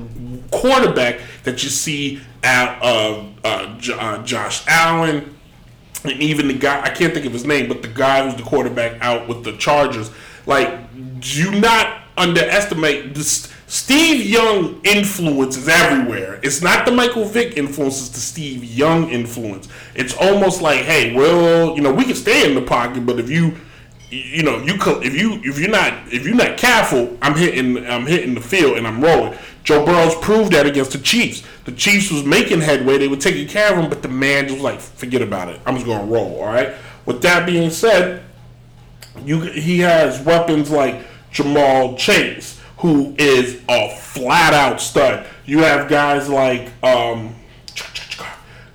quarterback 0.52 1.20
that 1.44 1.64
you 1.64 1.70
see 1.70 2.22
out 2.44 2.82
of 2.84 3.34
uh, 3.44 3.78
uh, 3.94 4.24
Josh 4.24 4.64
Allen, 4.68 5.36
and 6.04 6.22
even 6.22 6.48
the 6.48 6.54
guy 6.54 6.82
I 6.82 6.90
can't 6.90 7.14
think 7.14 7.26
of 7.26 7.34
his 7.34 7.46
name, 7.46 7.68
but 7.68 7.82
the 7.82 7.88
guy 7.88 8.24
who's 8.24 8.36
the 8.36 8.44
quarterback 8.44 9.02
out 9.02 9.28
with 9.28 9.44
the 9.44 9.54
Chargers. 9.54 10.12
Like, 10.46 10.92
do 11.20 11.52
not 11.52 12.02
underestimate 12.18 13.14
this. 13.14 13.52
Steve 13.72 14.26
Young 14.26 14.82
influence 14.84 15.56
is 15.56 15.70
everywhere. 15.70 16.42
It's 16.44 16.62
not 16.62 16.86
the 16.86 16.92
Michael 16.92 17.24
Vick 17.24 17.56
influence, 17.56 18.02
it's 18.02 18.10
the 18.10 18.20
Steve 18.20 18.66
Young 18.66 19.10
influence. 19.10 19.70
It's 19.96 20.14
almost 20.14 20.62
like, 20.62 20.80
hey, 20.80 21.16
well, 21.16 21.74
you 21.74 21.82
know, 21.82 21.94
we 21.94 22.04
can 22.04 22.16
stay 22.16 22.46
in 22.46 22.54
the 22.54 22.62
pocket, 22.64 23.06
but 23.06 23.18
if 23.18 23.30
you 23.30 23.56
you 24.10 24.44
know, 24.44 24.58
you 24.58 24.74
if 24.78 25.16
you 25.16 25.40
if 25.46 25.58
you're 25.58 25.70
not 25.70 25.94
if 26.12 26.28
you're 26.28 26.36
not 26.36 26.58
careful, 26.58 27.18
I'm 27.22 27.34
hitting 27.34 27.78
I'm 27.88 28.06
hitting 28.06 28.34
the 28.34 28.42
field 28.42 28.78
and 28.78 28.86
I'm 28.86 29.02
rolling. 29.02 29.40
Joe 29.64 29.86
Burrow's 29.86 30.16
proved 30.16 30.52
that 30.52 30.66
against 30.66 30.92
the 30.92 30.98
Chiefs. 30.98 31.42
The 31.64 31.72
Chiefs 31.72 32.12
was 32.12 32.26
making 32.26 32.60
headway, 32.60 32.98
they 32.98 33.08
were 33.08 33.16
taking 33.16 33.48
care 33.48 33.72
of 33.72 33.82
him, 33.82 33.90
but 33.90 34.02
the 34.02 34.10
man 34.10 34.50
just 34.50 34.56
was 34.56 34.64
like, 34.64 34.82
forget 34.82 35.22
about 35.22 35.48
it. 35.48 35.62
I'm 35.66 35.76
just 35.76 35.86
gonna 35.86 36.12
roll. 36.12 36.42
All 36.42 36.48
right. 36.48 36.74
With 37.06 37.22
that 37.22 37.46
being 37.46 37.70
said, 37.70 38.22
you 39.24 39.40
he 39.40 39.80
has 39.80 40.22
weapons 40.26 40.70
like 40.70 41.06
Ja'Marr 41.32 41.98
Chase 41.98 42.61
who 42.82 43.16
is 43.18 43.62
a 43.70 43.96
flat 43.96 44.54
out 44.54 44.82
stud. 44.82 45.26
You 45.46 45.60
have 45.60 45.88
guys 45.88 46.28
like 46.28 46.72
um, 46.84 47.36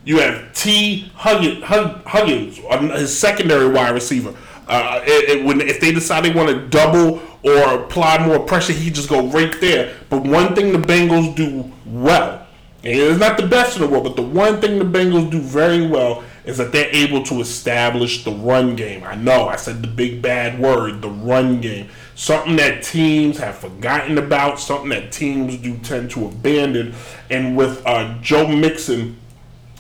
you 0.05 0.19
have 0.19 0.53
T 0.55 1.11
Huggins, 1.15 1.65
Huggins 1.65 2.59
his 2.99 3.17
secondary 3.17 3.69
wide 3.69 3.95
receiver. 3.95 4.35
Uh, 4.69 5.01
it, 5.05 5.39
it, 5.39 5.45
when 5.45 5.61
if 5.61 5.81
they 5.81 5.93
decide 5.93 6.25
they 6.25 6.33
want 6.33 6.49
to 6.49 6.69
double 6.69 7.21
or 7.43 7.85
apply 7.85 8.25
more 8.25 8.39
pressure, 8.41 8.73
he 8.73 8.91
just 8.91 9.09
go 9.09 9.27
right 9.27 9.61
there. 9.61 9.97
But 10.09 10.23
one 10.23 10.55
thing 10.55 10.73
the 10.73 10.79
Bengals 10.79 11.35
do 11.35 11.71
well, 11.85 12.47
and 12.85 12.95
it's 12.97 13.19
not 13.19 13.37
the 13.37 13.47
best 13.47 13.77
in 13.77 13.83
the 13.83 13.89
world, 13.89 14.05
but 14.05 14.17
the 14.17 14.23
one 14.23 14.61
thing 14.61 14.79
the 14.79 14.85
Bengals 14.85 15.31
do 15.31 15.41
very 15.41 15.87
well 15.87 16.23
is 16.45 16.59
that 16.59 16.71
they're 16.71 16.95
able 16.95 17.25
to 17.25 17.41
establish 17.41 18.23
the 18.23 18.31
run 18.31 18.77
game. 18.77 19.03
I 19.03 19.17
know 19.17 19.49
I 19.49 19.57
said 19.57 19.83
the 19.83 19.89
big 19.89 20.23
bad 20.23 20.61
word, 20.61 21.03
the 21.03 21.11
run 21.11 21.61
game. 21.61 21.89
Something 22.17 22.57
that 22.57 22.83
teams 22.83 23.37
have 23.39 23.59
forgotten 23.59 24.17
about, 24.17 24.59
something 24.59 24.89
that 24.89 25.13
teams 25.13 25.59
do 25.59 25.77
tend 25.79 26.11
to 26.13 26.27
abandon. 26.27 26.95
And 27.31 27.57
with 27.57 27.87
uh, 27.87 28.17
Joe 28.23 28.49
Mixon 28.49 29.19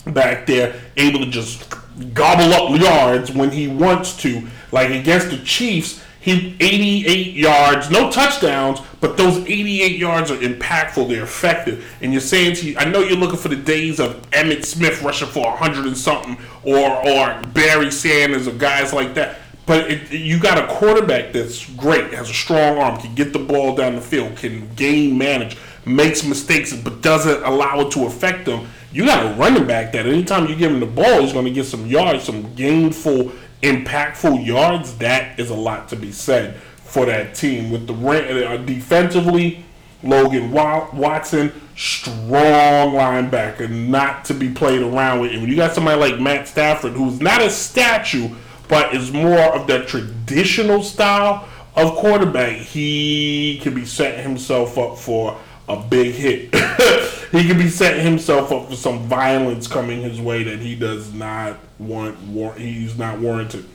back 0.06 0.46
there, 0.46 0.78
able 0.98 1.20
to 1.20 1.30
just 1.30 1.74
gobble 2.12 2.52
up 2.52 2.78
yards 2.78 3.32
when 3.32 3.50
he 3.50 3.68
wants 3.68 4.16
to. 4.18 4.46
Like 4.70 4.90
against 4.90 5.30
the 5.30 5.38
Chiefs, 5.38 6.02
he 6.20 6.56
88 6.60 7.34
yards, 7.36 7.90
no 7.90 8.10
touchdowns, 8.10 8.80
but 9.00 9.16
those 9.16 9.38
88 9.38 9.96
yards 9.96 10.30
are 10.30 10.36
impactful. 10.36 11.08
They're 11.08 11.22
effective. 11.22 11.86
And 12.02 12.12
you're 12.12 12.20
saying 12.20 12.56
to 12.56 12.68
you, 12.68 12.76
I 12.76 12.84
know 12.84 13.00
you're 13.00 13.16
looking 13.16 13.38
for 13.38 13.48
the 13.48 13.56
days 13.56 14.00
of 14.00 14.28
Emmitt 14.32 14.64
Smith 14.64 15.02
rushing 15.02 15.28
for 15.28 15.44
100 15.44 15.86
and 15.86 15.96
something, 15.96 16.36
or 16.64 16.90
or 17.08 17.40
Barry 17.54 17.90
Sanders 17.90 18.48
or 18.48 18.52
guys 18.52 18.92
like 18.92 19.14
that. 19.14 19.38
But 19.66 19.90
it, 19.90 20.12
you 20.12 20.38
got 20.38 20.58
a 20.58 20.73
quarterback 20.73 21.32
that's 21.32 21.68
great, 21.75 22.12
has 22.14 22.30
a 22.30 22.35
strong 22.35 22.78
arm, 22.78 23.00
can 23.00 23.14
get 23.16 23.32
the 23.32 23.40
ball 23.40 23.75
down 23.75 23.96
the 23.96 24.00
field, 24.00 24.37
can 24.37 24.73
game 24.75 25.18
manage, 25.18 25.56
makes 25.85 26.25
mistakes, 26.25 26.73
but 26.73 27.02
doesn't 27.02 27.42
allow 27.42 27.80
it 27.80 27.90
to 27.92 28.06
affect 28.06 28.46
them. 28.46 28.68
You 28.92 29.04
got 29.04 29.26
a 29.26 29.35
running 29.35 29.66
back 29.66 29.92
that 29.92 30.06
anytime 30.06 30.46
you 30.46 30.54
give 30.54 30.70
him 30.70 30.80
the 30.80 30.87
ball, 30.87 31.20
he's 31.20 31.32
going 31.32 31.44
to 31.46 31.50
get 31.50 31.66
some 31.66 31.85
yards, 31.87 32.25
some 32.25 32.54
gainful, 32.54 33.32
impactful 33.62 34.46
yards. 34.46 34.96
That 34.99 35.38
is 35.38 35.50
a 35.50 35.54
lot 35.54 35.88
to 35.88 35.96
be 35.96 36.12
said 36.12 36.56
for 36.76 37.04
that 37.06 37.35
team. 37.35 37.70
With 37.73 37.88
the 37.88 38.49
uh, 38.49 38.56
defensively, 38.58 39.64
Logan 40.02 40.52
Watson, 40.52 41.52
strong 41.76 42.92
linebacker, 42.94 43.68
not 43.68 44.25
to 44.26 44.35
be 44.35 44.49
played 44.49 44.80
around 44.80 45.20
with. 45.20 45.32
And 45.32 45.42
when 45.42 45.50
you 45.50 45.56
got 45.56 45.75
somebody 45.75 46.00
like 46.00 46.20
Matt 46.20 46.49
Stafford, 46.49 46.92
who's 46.92 47.20
not 47.20 47.42
a 47.42 47.50
statue, 47.50 48.30
but 48.68 48.94
is 48.94 49.12
more 49.12 49.54
of 49.54 49.66
that 49.66 49.88
traditional 49.88 50.82
style 50.82 51.49
of 51.75 51.94
quarterback, 51.96 52.56
he 52.56 53.61
can 53.62 53.75
be 53.75 53.85
setting 53.85 54.23
himself 54.23 54.78
up 54.78 54.99
for 54.99 55.38
a 55.68 55.76
big 55.76 56.14
hit. 56.14 56.54
he 57.32 57.46
could 57.46 57.58
be 57.58 57.68
setting 57.68 58.04
himself 58.04 58.52
up 58.52 58.68
for 58.68 58.76
some 58.76 59.00
violence 59.08 59.66
coming 59.66 60.02
his 60.02 60.20
way 60.20 60.42
that 60.44 60.61
he 60.61 60.75
does 60.75 61.12
not 61.12 61.58
want. 61.78 62.18
War- 62.23 62.54
he's 62.54 62.96
not 62.96 63.18
warranted. 63.18 63.66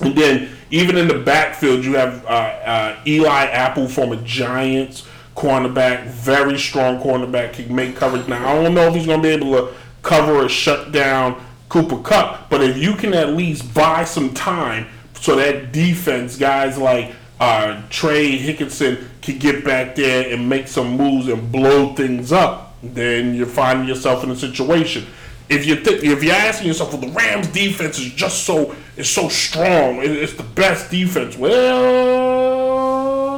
And 0.00 0.16
then 0.16 0.50
even 0.70 0.96
in 0.96 1.06
the 1.08 1.18
backfield, 1.18 1.84
you 1.84 1.94
have 1.94 2.24
uh, 2.26 2.28
uh, 2.28 3.00
Eli 3.06 3.44
Apple 3.44 3.88
from 3.88 4.12
a 4.12 4.16
Giants 4.16 5.06
cornerback, 5.36 6.06
very 6.06 6.58
strong 6.58 7.00
cornerback, 7.00 7.54
can 7.54 7.74
make 7.74 7.96
coverage. 7.96 8.26
Now 8.26 8.46
I 8.48 8.62
don't 8.62 8.74
know 8.74 8.88
if 8.88 8.94
he's 8.94 9.06
going 9.06 9.22
to 9.22 9.28
be 9.28 9.34
able 9.34 9.52
to 9.52 9.74
cover 10.02 10.44
a 10.44 10.48
shut 10.48 10.92
down 10.92 11.40
Cooper 11.72 12.02
Kupp. 12.02 12.50
but 12.50 12.62
if 12.62 12.76
you 12.76 12.94
can 12.94 13.14
at 13.14 13.30
least 13.30 13.72
buy 13.72 14.04
some 14.04 14.34
time 14.34 14.88
so 15.14 15.36
that 15.36 15.72
defense, 15.72 16.36
guys 16.36 16.76
like 16.76 17.14
uh, 17.40 17.80
Trey 17.88 18.38
Hendrickson 18.38 19.06
can 19.22 19.38
get 19.38 19.64
back 19.64 19.94
there 19.94 20.30
and 20.34 20.46
make 20.50 20.68
some 20.68 20.98
moves 20.98 21.28
and 21.28 21.50
blow 21.50 21.94
things 21.94 22.30
up, 22.30 22.76
then 22.82 23.34
you're 23.34 23.46
finding 23.46 23.88
yourself 23.88 24.22
in 24.22 24.30
a 24.30 24.36
situation. 24.36 25.06
If 25.48 25.64
you 25.64 25.76
th- 25.76 26.02
if 26.02 26.22
you're 26.22 26.34
asking 26.34 26.66
yourself, 26.66 26.92
well, 26.92 27.00
the 27.00 27.08
Rams 27.08 27.48
defense 27.48 27.98
is 27.98 28.12
just 28.12 28.44
so 28.44 28.76
is 28.98 29.08
so 29.08 29.30
strong, 29.30 30.00
it's 30.02 30.34
the 30.34 30.42
best 30.42 30.90
defense. 30.90 31.38
Well, 31.38 32.58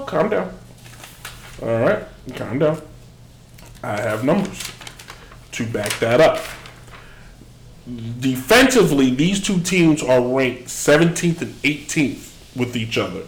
calm 0.07 0.29
down. 0.29 0.53
All 1.63 1.69
right, 1.69 2.03
calm 2.35 2.59
down. 2.59 2.83
I 3.85 4.01
have 4.01 4.25
numbers 4.25 4.73
to 5.53 5.65
back 5.67 5.97
that 6.01 6.21
up 6.21 6.45
defensively, 8.21 9.15
these 9.15 9.41
two 9.41 9.61
teams 9.61 10.03
are 10.03 10.21
ranked 10.21 10.69
17th 10.69 11.43
and 11.43 11.55
18th 11.63 12.57
with 12.57 12.77
each 12.77 12.97
other. 12.99 13.23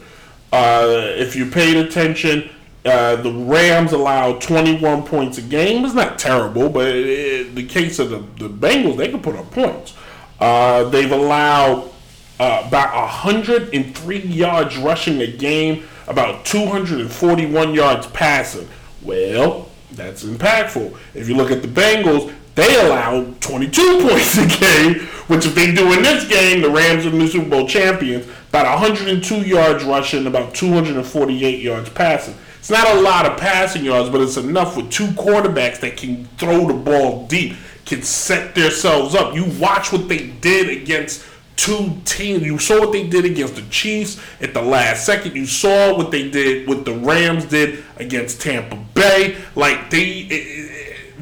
Uh, 0.53 0.87
if 1.17 1.37
you 1.37 1.51
paid 1.51 1.77
attention, 1.77 2.49
uh, 2.85 3.17
the 3.17 3.33
Rams 3.33 3.93
allowed 3.93 4.41
21 4.41 5.03
points 5.03 5.39
a 5.39 5.43
game. 5.43 5.85
It's 5.85 5.95
not 5.95 6.19
terrible, 6.19 6.69
but 6.69 6.95
in 6.95 7.55
the 7.55 7.67
case 7.67 7.99
of 7.99 8.11
the, 8.11 8.19
the 8.39 8.49
Bengals, 8.49 8.97
they 8.97 9.09
can 9.09 9.21
put 9.21 9.35
up 9.35 9.51
points. 9.51 9.95
Uh, 10.39 10.85
they've 10.85 11.11
allowed 11.11 11.91
uh, 12.39 12.65
about 12.67 12.95
103 12.95 14.19
yards 14.21 14.77
rushing 14.77 15.21
a 15.21 15.27
game, 15.27 15.85
about 16.07 16.45
241 16.45 17.75
yards 17.75 18.07
passing. 18.09 18.69
Well, 19.03 19.69
that's 19.93 20.25
impactful. 20.25 20.97
If 21.15 21.29
you 21.29 21.37
look 21.37 21.51
at 21.51 21.63
the 21.63 21.69
Bengals, 21.69 22.33
they 22.57 22.81
allowed 22.81 23.41
22 23.41 24.01
points 24.09 24.37
a 24.39 24.47
game, 24.59 25.07
which 25.29 25.47
if 25.47 25.55
they 25.55 25.73
do 25.73 25.93
in 25.93 26.03
this 26.03 26.27
game, 26.27 26.63
the 26.63 26.71
Rams 26.71 27.07
are 27.07 27.11
the 27.11 27.29
Super 27.29 27.49
Bowl 27.49 27.69
champions. 27.69 28.27
About 28.49 28.81
102 28.81 29.43
yards 29.43 29.85
rushing, 29.85 30.27
about 30.27 30.55
248 30.55 31.63
yards 31.63 31.91
passing. 31.91 32.35
It's 32.59 32.71
not 32.71 32.97
a 32.97 33.01
lot 33.01 33.27
of 33.27 33.39
passing 33.39 33.85
yards, 33.85 34.09
but 34.09 34.23
it's 34.23 34.39
enough 34.39 34.77
with 34.77 34.91
two 34.91 35.07
quarterbacks 35.09 35.81
that 35.81 35.99
can 35.99 36.25
throw 36.39 36.67
the 36.67 36.75
ball 36.75 37.27
deep, 37.27 37.55
can 37.85 38.03
set 38.03 38.55
themselves 38.55 39.15
up. 39.15 39.35
You 39.35 39.45
watch 39.61 39.93
what 39.93 40.09
they 40.09 40.29
did 40.29 40.71
against 40.71 41.25
two 41.57 41.93
teams. 42.07 42.43
You 42.43 42.59
saw 42.59 42.81
what 42.81 42.93
they 42.93 43.07
did 43.07 43.27
against 43.27 43.57
the 43.57 43.63
Chiefs 43.71 44.21
at 44.41 44.55
the 44.55 44.63
last 44.63 45.05
second. 45.05 45.37
You 45.37 45.47
saw 45.47 45.97
what 45.97 46.11
they 46.11 46.31
did, 46.31 46.67
what 46.67 46.87
the 46.87 46.95
Rams 46.95 47.45
did 47.45 47.85
against 47.99 48.41
Tampa 48.41 48.77
Bay. 48.95 49.37
Like 49.55 49.91
they 49.91 50.76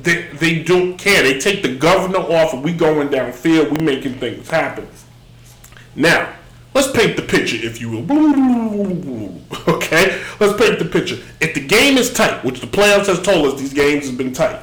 they, 0.05 0.27
they 0.35 0.63
don't 0.63 0.99
care. 0.99 1.23
They 1.23 1.39
take 1.39 1.63
the 1.63 1.75
governor 1.75 2.19
off 2.19 2.53
and 2.53 2.63
we 2.63 2.73
going 2.73 3.09
downfield, 3.09 3.79
we 3.79 3.85
making 3.85 4.15
things 4.15 4.49
happen. 4.49 4.87
Now, 5.97 6.35
let's 6.75 6.91
paint 6.93 7.17
the 7.17 7.23
picture, 7.23 7.57
if 7.61 7.81
you 7.81 7.91
will. 7.91 9.41
Okay? 9.67 10.21
Let's 10.41 10.61
paint 10.61 10.79
the 10.79 10.85
picture. 10.85 11.17
If 11.41 11.55
the 11.55 11.67
game 11.67 11.97
is 11.97 12.13
tight, 12.13 12.45
which 12.45 12.61
the 12.61 12.67
playoffs 12.67 13.07
has 13.07 13.23
told 13.23 13.47
us 13.47 13.61
these 13.61 13.73
games 13.73 14.07
have 14.09 14.19
been 14.19 14.33
tight, 14.33 14.61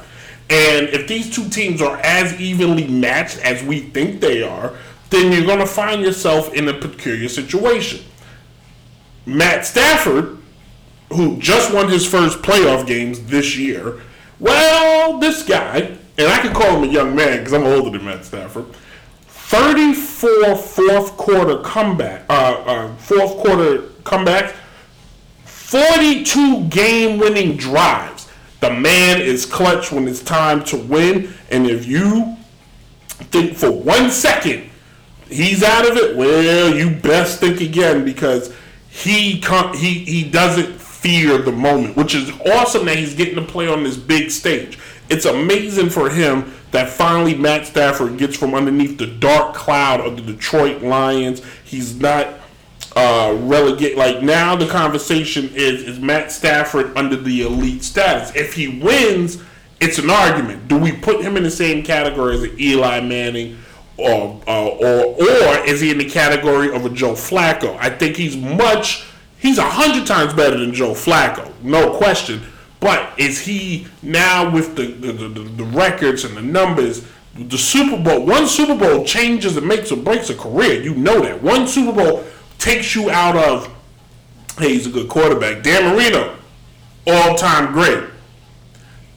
and 0.50 0.88
if 0.88 1.08
these 1.08 1.34
two 1.34 1.48
teams 1.48 1.80
are 1.80 1.96
as 2.04 2.38
evenly 2.38 2.86
matched 2.86 3.38
as 3.38 3.62
we 3.62 3.80
think 3.80 4.20
they 4.20 4.42
are, 4.42 4.74
then 5.10 5.32
you're 5.32 5.46
going 5.46 5.60
to 5.60 5.66
find 5.66 6.02
yourself 6.02 6.52
in 6.52 6.68
a 6.68 6.74
peculiar 6.74 7.28
situation. 7.28 8.04
Matt 9.24 9.64
Stafford, 9.64 10.38
who 11.12 11.38
just 11.38 11.72
won 11.72 11.88
his 11.88 12.06
first 12.06 12.38
playoff 12.42 12.86
games 12.86 13.24
this 13.24 13.56
year, 13.56 14.02
well, 14.42 15.18
this 15.18 15.44
guy, 15.44 15.96
and 16.18 16.28
I 16.28 16.38
can 16.40 16.52
call 16.52 16.76
him 16.76 16.90
a 16.90 16.92
young 16.92 17.14
man 17.14 17.38
because 17.38 17.52
I'm 17.52 17.62
older 17.62 17.96
than 17.96 18.04
Matt 18.04 18.24
Stafford. 18.24 18.66
34 19.28 20.56
fourth 20.56 21.16
quarter 21.16 21.58
comeback, 21.58 22.24
uh, 22.28 22.32
uh, 22.66 22.96
fourth 22.96 23.36
quarter 23.36 23.82
comebacks, 24.02 24.54
42 25.44 26.64
game 26.64 27.18
winning 27.18 27.56
drives. 27.56 28.28
The 28.60 28.70
man 28.70 29.20
is 29.20 29.46
clutch 29.46 29.92
when 29.92 30.08
it's 30.08 30.22
time 30.22 30.64
to 30.64 30.76
win, 30.76 31.32
and 31.50 31.66
if 31.66 31.86
you 31.86 32.36
think 33.30 33.56
for 33.56 33.70
one 33.70 34.10
second 34.10 34.68
he's 35.28 35.62
out 35.62 35.88
of 35.88 35.96
it, 35.96 36.16
well, 36.16 36.74
you 36.74 36.90
best 36.90 37.40
think 37.40 37.60
again 37.60 38.04
because 38.04 38.54
he 38.88 39.40
he 39.74 40.04
he 40.04 40.24
doesn't 40.30 40.81
fear 41.02 41.38
the 41.38 41.52
moment, 41.52 41.96
which 41.96 42.14
is 42.14 42.30
awesome 42.46 42.86
that 42.86 42.96
he's 42.96 43.14
getting 43.14 43.34
to 43.34 43.42
play 43.42 43.66
on 43.66 43.82
this 43.82 43.96
big 43.96 44.30
stage. 44.30 44.78
It's 45.10 45.24
amazing 45.24 45.90
for 45.90 46.08
him 46.08 46.54
that 46.70 46.88
finally 46.88 47.34
Matt 47.34 47.66
Stafford 47.66 48.18
gets 48.18 48.36
from 48.36 48.54
underneath 48.54 48.98
the 48.98 49.06
dark 49.06 49.54
cloud 49.54 50.00
of 50.00 50.16
the 50.16 50.22
Detroit 50.22 50.80
Lions. 50.82 51.42
He's 51.64 52.00
not 52.00 52.28
uh. 52.94 53.32
Like 53.34 54.22
now, 54.22 54.54
the 54.54 54.68
conversation 54.68 55.50
is: 55.54 55.82
Is 55.82 55.98
Matt 55.98 56.30
Stafford 56.30 56.96
under 56.96 57.16
the 57.16 57.42
elite 57.42 57.82
status? 57.82 58.34
If 58.36 58.54
he 58.54 58.80
wins, 58.80 59.42
it's 59.80 59.98
an 59.98 60.08
argument. 60.08 60.68
Do 60.68 60.78
we 60.78 60.92
put 60.92 61.20
him 61.22 61.36
in 61.36 61.42
the 61.42 61.50
same 61.50 61.82
category 61.82 62.36
as 62.36 62.42
an 62.44 62.60
Eli 62.60 63.00
Manning? 63.00 63.58
Or, 63.98 64.40
uh, 64.48 64.66
or 64.68 65.04
or 65.04 65.64
is 65.66 65.80
he 65.80 65.90
in 65.90 65.98
the 65.98 66.08
category 66.08 66.74
of 66.74 66.86
a 66.86 66.90
Joe 66.90 67.12
Flacco? 67.12 67.76
I 67.78 67.90
think 67.90 68.16
he's 68.16 68.36
much 68.36 69.04
He's 69.42 69.58
a 69.58 69.68
hundred 69.68 70.06
times 70.06 70.32
better 70.32 70.56
than 70.56 70.72
Joe 70.72 70.92
Flacco, 70.92 71.52
no 71.64 71.96
question. 71.98 72.40
But 72.78 73.18
is 73.18 73.40
he 73.40 73.88
now 74.00 74.48
with 74.48 74.76
the 74.76 74.86
the, 74.86 75.12
the, 75.12 75.40
the 75.40 75.64
records 75.64 76.24
and 76.24 76.36
the 76.36 76.42
numbers? 76.42 77.04
The 77.34 77.58
Super 77.58 78.00
Bowl, 78.00 78.24
one 78.24 78.46
Super 78.46 78.76
Bowl 78.76 79.04
changes 79.04 79.56
and 79.56 79.66
makes 79.66 79.90
or 79.90 79.96
breaks 79.96 80.30
a 80.30 80.36
career. 80.36 80.80
You 80.80 80.94
know 80.94 81.20
that. 81.22 81.42
One 81.42 81.66
Super 81.66 81.92
Bowl 81.92 82.24
takes 82.58 82.94
you 82.94 83.10
out 83.10 83.36
of, 83.36 83.68
hey, 84.58 84.74
he's 84.74 84.86
a 84.86 84.90
good 84.90 85.08
quarterback. 85.08 85.62
Dan 85.62 85.96
Marino, 85.96 86.36
all 87.06 87.34
time 87.34 87.72
great. 87.72 88.04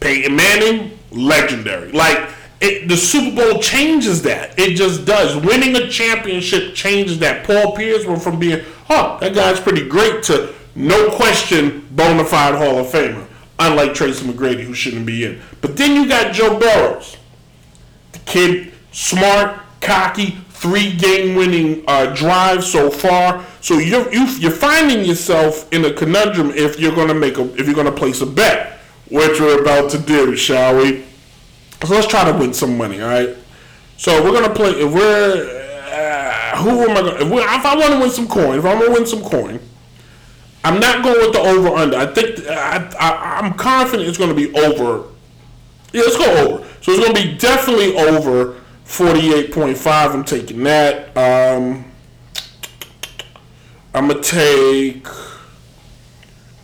Peyton 0.00 0.34
Manning, 0.34 0.98
legendary. 1.10 1.92
Like, 1.92 2.30
it, 2.60 2.88
the 2.88 2.96
Super 2.96 3.36
Bowl 3.36 3.60
changes 3.60 4.22
that. 4.22 4.58
It 4.58 4.76
just 4.76 5.04
does. 5.04 5.36
Winning 5.36 5.76
a 5.76 5.88
championship 5.88 6.74
changes 6.74 7.18
that. 7.18 7.46
Paul 7.46 7.76
Pierce 7.76 8.06
went 8.06 8.22
from 8.22 8.38
being 8.38 8.64
huh, 8.86 9.18
that 9.20 9.34
guy's 9.34 9.60
pretty 9.60 9.88
great 9.88 10.22
to 10.24 10.54
no 10.74 11.10
question 11.10 11.86
bona 11.90 12.24
fide 12.24 12.54
Hall 12.54 12.78
of 12.78 12.86
Famer. 12.86 13.26
Unlike 13.58 13.94
Tracy 13.94 14.26
McGrady, 14.26 14.64
who 14.64 14.74
shouldn't 14.74 15.06
be 15.06 15.24
in. 15.24 15.40
But 15.62 15.76
then 15.76 15.96
you 15.96 16.08
got 16.08 16.34
Joe 16.34 16.58
Burrows. 16.58 17.16
The 18.12 18.18
kid, 18.20 18.72
smart, 18.92 19.58
cocky, 19.80 20.36
three 20.50 20.94
game 20.94 21.36
winning 21.36 21.82
uh, 21.88 22.14
drives 22.14 22.70
so 22.70 22.90
far. 22.90 23.46
So 23.62 23.78
you're, 23.78 24.12
you're 24.12 24.50
finding 24.50 25.06
yourself 25.06 25.72
in 25.72 25.86
a 25.86 25.92
conundrum 25.92 26.50
if 26.50 26.78
you're 26.78 26.94
going 26.94 27.08
to 27.08 27.14
make 27.14 27.38
a, 27.38 27.44
if 27.58 27.66
you're 27.66 27.82
to 27.82 27.92
place 27.92 28.20
a 28.20 28.26
bet, 28.26 28.78
which 29.10 29.40
we're 29.40 29.62
about 29.62 29.90
to 29.92 29.98
do, 29.98 30.36
shall 30.36 30.76
we? 30.76 31.06
So 31.84 31.94
let's 31.94 32.06
try 32.06 32.30
to 32.30 32.36
win 32.36 32.52
some 32.52 32.76
money, 32.76 33.00
all 33.00 33.08
right? 33.08 33.36
So 33.98 34.22
we're 34.22 34.32
gonna 34.32 34.54
play. 34.54 34.70
If 34.72 34.92
we're 34.92 35.64
uh, 35.86 36.45
who 36.56 36.82
am 36.82 36.90
I 36.90 37.00
going? 37.00 37.16
If, 37.16 37.32
if 37.32 37.66
I 37.66 37.76
want 37.76 37.92
to 37.92 38.00
win 38.00 38.10
some 38.10 38.28
coin, 38.28 38.58
if 38.58 38.64
I'm 38.64 38.78
gonna 38.78 38.92
win 38.92 39.06
some 39.06 39.22
coin, 39.22 39.60
I'm 40.64 40.80
not 40.80 41.04
going 41.04 41.18
with 41.20 41.32
the 41.32 41.40
over 41.40 41.68
under. 41.68 41.96
I 41.96 42.06
think 42.06 42.46
I, 42.48 42.90
I 42.98 43.38
I'm 43.40 43.54
confident 43.54 44.08
it's 44.08 44.18
gonna 44.18 44.34
be 44.34 44.52
over. 44.54 45.08
Yeah, 45.92 46.02
let's 46.02 46.16
go 46.16 46.24
over. 46.36 46.68
So 46.82 46.92
it's 46.92 47.06
gonna 47.06 47.14
be 47.14 47.36
definitely 47.36 47.96
over 47.96 48.60
48.5. 48.86 50.14
I'm 50.14 50.24
taking 50.24 50.62
that. 50.64 51.16
Um, 51.16 51.84
I'm 53.94 54.08
gonna 54.08 54.22
take 54.22 55.06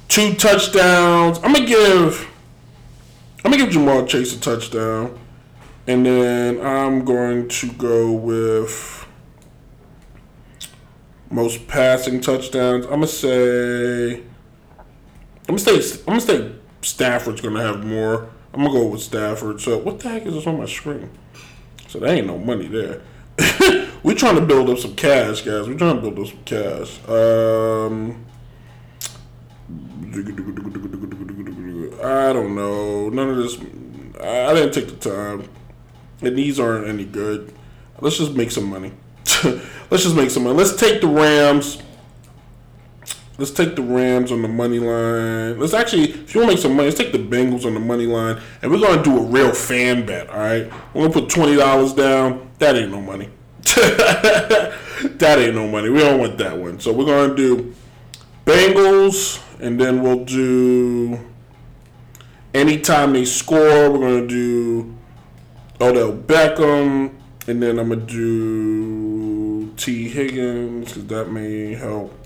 two 0.08 0.34
touchdowns. 0.34 1.38
I'm 1.38 1.52
gonna 1.52 1.66
give. 1.66 2.28
I'm 3.44 3.50
gonna 3.50 3.64
give 3.64 3.74
Ja'Marr 3.74 4.06
Chase 4.08 4.36
a 4.36 4.40
touchdown, 4.40 5.18
and 5.86 6.04
then 6.06 6.60
I'm 6.60 7.04
going 7.04 7.48
to 7.48 7.72
go 7.72 8.12
with 8.12 9.01
most 11.32 11.66
passing 11.66 12.20
touchdowns. 12.20 12.84
I'm 12.84 12.92
gonna 12.92 13.06
say. 13.06 14.22
I'm 15.48 15.56
gonna 15.56 15.58
say. 15.58 16.00
I'm 16.00 16.18
gonna 16.18 16.20
say 16.20 16.52
Stafford's 16.82 17.40
gonna 17.40 17.62
have 17.62 17.84
more. 17.84 18.28
I'm 18.52 18.64
gonna 18.64 18.78
go 18.78 18.86
with 18.86 19.00
Stafford. 19.02 19.60
So 19.60 19.78
what 19.78 19.98
the 20.00 20.10
heck 20.10 20.26
is 20.26 20.34
this 20.34 20.46
on 20.46 20.58
my 20.58 20.66
screen? 20.66 21.10
So 21.88 21.98
there 21.98 22.14
ain't 22.14 22.26
no 22.26 22.38
money 22.38 22.68
there. 22.68 23.02
We're 24.02 24.14
trying 24.14 24.36
to 24.36 24.42
build 24.42 24.68
up 24.68 24.78
some 24.78 24.94
cash, 24.94 25.42
guys. 25.42 25.68
We're 25.68 25.78
trying 25.78 25.96
to 25.96 26.02
build 26.02 26.18
up 26.18 26.26
some 26.26 26.42
cash. 26.44 27.08
Um, 27.08 28.26
I 32.02 32.32
don't 32.32 32.54
know. 32.54 33.08
None 33.08 33.30
of 33.30 33.36
this. 33.36 33.58
I 34.20 34.54
didn't 34.54 34.72
take 34.72 34.88
the 34.88 35.10
time. 35.10 35.48
And 36.20 36.36
these 36.36 36.60
aren't 36.60 36.86
any 36.88 37.04
good. 37.04 37.52
Let's 38.00 38.18
just 38.18 38.32
make 38.32 38.50
some 38.50 38.68
money. 38.68 38.92
Let's 39.92 40.04
just 40.04 40.16
make 40.16 40.30
some 40.30 40.44
money. 40.44 40.56
Let's 40.56 40.74
take 40.74 41.02
the 41.02 41.06
Rams. 41.06 41.76
Let's 43.36 43.50
take 43.50 43.76
the 43.76 43.82
Rams 43.82 44.32
on 44.32 44.40
the 44.40 44.48
money 44.48 44.78
line. 44.78 45.60
Let's 45.60 45.74
actually, 45.74 46.12
if 46.12 46.34
you 46.34 46.40
want 46.40 46.48
to 46.48 46.54
make 46.56 46.62
some 46.62 46.74
money, 46.74 46.88
let's 46.88 46.96
take 46.96 47.12
the 47.12 47.18
Bengals 47.18 47.66
on 47.66 47.74
the 47.74 47.80
money 47.80 48.06
line, 48.06 48.40
and 48.62 48.70
we're 48.70 48.80
gonna 48.80 49.02
do 49.02 49.18
a 49.18 49.22
real 49.22 49.52
fan 49.52 50.06
bet. 50.06 50.30
All 50.30 50.38
right, 50.38 50.72
we're 50.94 51.02
gonna 51.02 51.12
put 51.12 51.28
twenty 51.28 51.56
dollars 51.56 51.92
down. 51.92 52.50
That 52.58 52.74
ain't 52.74 52.90
no 52.90 53.02
money. 53.02 53.28
that 53.64 55.36
ain't 55.38 55.56
no 55.56 55.68
money. 55.68 55.90
We 55.90 55.98
don't 55.98 56.18
want 56.18 56.38
that 56.38 56.56
one. 56.56 56.80
So 56.80 56.90
we're 56.90 57.04
gonna 57.04 57.34
do 57.34 57.74
Bengals, 58.46 59.42
and 59.60 59.78
then 59.78 60.02
we'll 60.02 60.24
do 60.24 61.20
anytime 62.54 63.12
they 63.12 63.26
score. 63.26 63.90
We're 63.90 63.98
gonna 63.98 64.26
do 64.26 64.96
Odell 65.82 66.14
Beckham, 66.14 67.12
and 67.46 67.62
then 67.62 67.78
I'm 67.78 67.90
gonna 67.90 68.00
do 68.00 69.11
T 69.82 70.08
Higgins 70.08 70.92
because 70.92 71.06
that 71.08 71.32
may 71.32 71.74
help. 71.74 72.16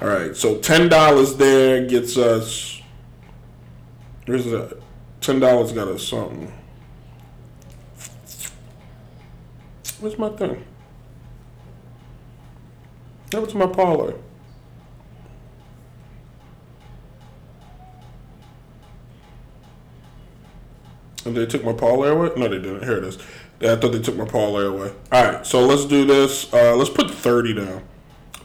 All 0.00 0.06
right, 0.06 0.36
so 0.36 0.58
ten 0.58 0.88
dollars 0.88 1.34
there 1.34 1.84
gets 1.88 2.16
us. 2.16 2.80
Where's 4.24 4.44
that? 4.44 4.80
Ten 5.20 5.40
dollars 5.40 5.72
got 5.72 5.88
us 5.88 6.06
something. 6.06 6.52
Where's 9.98 10.16
my 10.16 10.28
thing? 10.28 10.64
That 13.32 13.40
was 13.42 13.52
my 13.52 13.66
parlay. 13.66 14.14
And 21.24 21.36
they 21.36 21.46
took 21.46 21.64
my 21.64 21.72
parlay 21.72 22.10
away? 22.10 22.30
No, 22.36 22.46
they 22.46 22.58
didn't. 22.58 22.84
Here 22.84 22.98
it 22.98 23.04
is. 23.04 23.18
I 23.60 23.76
thought 23.76 23.92
they 23.92 24.00
took 24.00 24.16
my 24.16 24.24
parlay 24.24 24.66
away. 24.66 24.92
All 25.12 25.24
right, 25.24 25.46
so 25.46 25.64
let's 25.64 25.84
do 25.84 26.04
this. 26.04 26.52
Uh, 26.52 26.74
let's 26.76 26.90
put 26.90 27.10
thirty 27.10 27.54
down. 27.54 27.82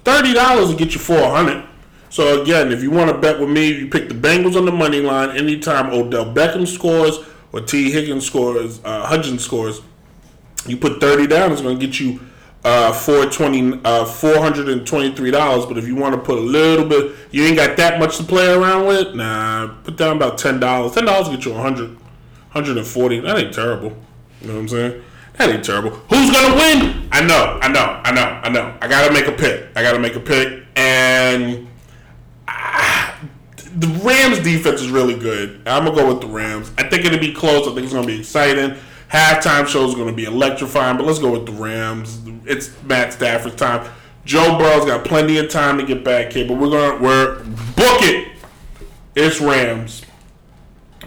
Thirty 0.03 0.33
dollars 0.33 0.69
will 0.69 0.77
get 0.77 0.93
you 0.93 0.99
four 0.99 1.29
hundred. 1.29 1.65
So 2.09 2.41
again, 2.41 2.71
if 2.71 2.81
you 2.81 2.91
want 2.91 3.11
to 3.11 3.17
bet 3.17 3.39
with 3.39 3.49
me, 3.49 3.71
you 3.71 3.87
pick 3.87 4.07
the 4.09 4.15
Bengals 4.15 4.55
on 4.55 4.65
the 4.65 4.71
money 4.71 4.99
line 5.01 5.35
anytime 5.35 5.91
Odell 5.91 6.25
Beckham 6.25 6.67
scores 6.67 7.19
or 7.51 7.61
T 7.61 7.91
Higgins 7.91 8.25
scores, 8.25 8.81
uh, 8.83 9.05
Hudgens 9.05 9.43
scores. 9.43 9.81
You 10.65 10.77
put 10.77 10.99
thirty 10.99 11.27
down, 11.27 11.51
it's 11.51 11.61
going 11.61 11.79
to 11.79 11.85
get 11.85 11.99
you 11.99 12.19
uh, 12.63 12.93
four 12.93 13.25
twenty, 13.25 13.79
uh, 13.83 14.05
four 14.05 14.37
hundred 14.37 14.69
and 14.69 14.85
twenty 14.85 15.15
three 15.15 15.31
dollars. 15.31 15.65
But 15.65 15.77
if 15.77 15.87
you 15.87 15.95
want 15.95 16.15
to 16.15 16.21
put 16.21 16.37
a 16.37 16.41
little 16.41 16.85
bit, 16.85 17.15
you 17.31 17.43
ain't 17.43 17.57
got 17.57 17.77
that 17.77 17.99
much 17.99 18.17
to 18.17 18.23
play 18.23 18.51
around 18.51 18.85
with. 18.85 19.15
Nah, 19.15 19.75
put 19.83 19.97
down 19.97 20.17
about 20.17 20.37
ten 20.37 20.59
dollars. 20.59 20.93
Ten 20.93 21.05
dollars 21.05 21.29
get 21.29 21.45
you 21.45 21.53
a 21.53 21.61
hundred. 21.61 21.97
140. 22.51 23.19
That 23.19 23.37
ain't 23.37 23.53
terrible. 23.53 23.95
You 24.41 24.47
know 24.47 24.55
what 24.55 24.61
I'm 24.61 24.67
saying? 24.69 25.03
That 25.37 25.49
ain't 25.49 25.63
terrible. 25.63 25.91
Who's 25.91 26.31
gonna 26.31 26.55
win? 26.55 27.07
I 27.11 27.23
know, 27.25 27.59
I 27.61 27.69
know, 27.69 28.01
I 28.03 28.11
know, 28.11 28.41
I 28.43 28.49
know. 28.49 28.77
I 28.81 28.87
gotta 28.87 29.13
make 29.13 29.27
a 29.27 29.31
pick. 29.31 29.69
I 29.75 29.81
gotta 29.81 29.99
make 29.99 30.15
a 30.15 30.19
pick, 30.19 30.65
and 30.75 31.67
ah, 32.47 33.17
the 33.55 33.87
Rams 34.03 34.39
defense 34.39 34.81
is 34.81 34.89
really 34.89 35.17
good. 35.17 35.61
I'm 35.65 35.85
gonna 35.85 35.95
go 35.95 36.07
with 36.07 36.21
the 36.21 36.27
Rams. 36.27 36.71
I 36.77 36.89
think 36.89 37.05
it'll 37.05 37.19
be 37.19 37.33
close. 37.33 37.67
I 37.67 37.73
think 37.73 37.85
it's 37.85 37.93
gonna 37.93 38.07
be 38.07 38.19
exciting. 38.19 38.75
Halftime 39.11 39.65
show 39.67 39.87
is 39.87 39.95
gonna 39.95 40.13
be 40.13 40.25
electrifying, 40.25 40.97
but 40.97 41.05
let's 41.05 41.19
go 41.19 41.31
with 41.31 41.45
the 41.45 41.53
Rams. 41.53 42.19
It's 42.45 42.71
Matt 42.83 43.13
Stafford's 43.13 43.55
time. 43.55 43.89
Joe 44.25 44.57
Burrow's 44.57 44.85
got 44.85 45.05
plenty 45.05 45.37
of 45.37 45.49
time 45.49 45.77
to 45.77 45.85
get 45.85 46.03
back 46.03 46.33
here, 46.33 46.47
but 46.47 46.57
we're 46.57 46.69
gonna 46.69 47.01
we're 47.01 47.43
book 47.75 48.03
it. 48.03 48.27
It's 49.15 49.39
Rams. 49.41 50.03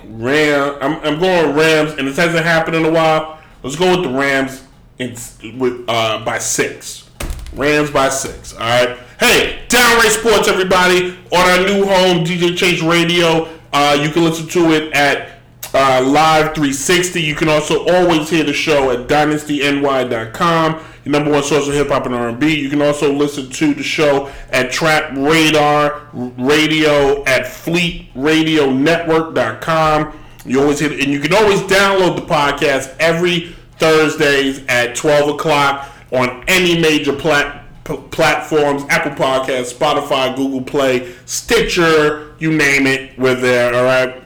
Ram. 0.07 0.79
I'm, 0.81 0.99
I'm 1.05 1.21
going 1.21 1.57
Rams, 1.57 1.93
and 1.93 2.07
this 2.07 2.17
hasn't 2.17 2.45
happened 2.45 2.77
in 2.77 2.85
a 2.85 2.91
while. 2.91 3.39
Let's 3.63 3.77
go 3.77 3.97
with 3.97 4.11
the 4.11 4.17
Rams 4.17 4.65
in, 4.99 5.59
with 5.59 5.85
uh, 5.89 6.25
by 6.25 6.39
six. 6.39 7.09
Rams 7.55 7.91
by 7.91 8.09
six. 8.09 8.55
All 8.55 8.61
right. 8.61 8.99
Hey, 9.21 9.63
Downright 9.69 10.11
Sports, 10.13 10.49
everybody, 10.49 11.17
on 11.31 11.51
our 11.51 11.67
new 11.67 11.87
home, 11.87 12.25
DJ 12.25 12.57
Chase 12.57 12.83
Radio. 12.83 13.49
Uh, 13.73 13.99
you 14.03 14.11
can 14.11 14.25
listen 14.25 14.49
to 14.49 14.73
it 14.73 14.93
at 14.93 15.39
uh, 15.75 16.03
Live 16.05 16.55
360. 16.55 17.23
You 17.23 17.35
can 17.35 17.49
also 17.49 17.87
always 17.89 18.29
hear 18.29 18.45
the 18.45 18.53
show 18.53 18.91
at 18.91 19.09
DynastyNY.com, 19.09 20.85
your 21.05 21.13
number 21.13 21.31
one 21.31 21.43
source 21.43 21.69
of 21.69 21.75
hip 21.75 21.89
hop 21.89 22.07
and 22.07 22.15
R&B. 22.15 22.61
You 22.61 22.71
can 22.71 22.81
also 22.83 23.13
listen 23.13 23.51
to 23.51 23.75
the 23.75 23.83
show 23.83 24.31
at 24.51 24.71
Trap 24.71 25.13
Radar 25.17 26.03
Radio 26.13 27.25
at 27.25 27.43
FleetRadioNetwork.com. 27.45 30.19
You 30.45 30.61
always 30.61 30.81
hit, 30.81 30.93
and 30.93 31.13
you 31.13 31.21
can 31.21 31.35
always 31.35 31.61
download 31.63 32.17
the 32.17 32.23
podcast 32.23 32.95
every 32.99 33.55
Thursdays 33.79 34.63
at 34.69 34.95
12 34.97 35.37
o'clock 35.37 35.89
on 36.13 36.45
any 36.49 36.79
major 36.81 37.13
plat, 37.13 37.65
p- 37.85 37.97
platforms 38.11 38.83
Apple 38.89 39.13
Podcasts, 39.13 39.73
Spotify, 39.73 40.35
Google 40.37 40.63
Play, 40.63 41.13
Stitcher, 41.27 42.35
you 42.39 42.53
name 42.53 42.87
it, 42.87 43.19
we're 43.19 43.35
there, 43.35 43.75
all 43.75 43.85
right? 43.85 44.23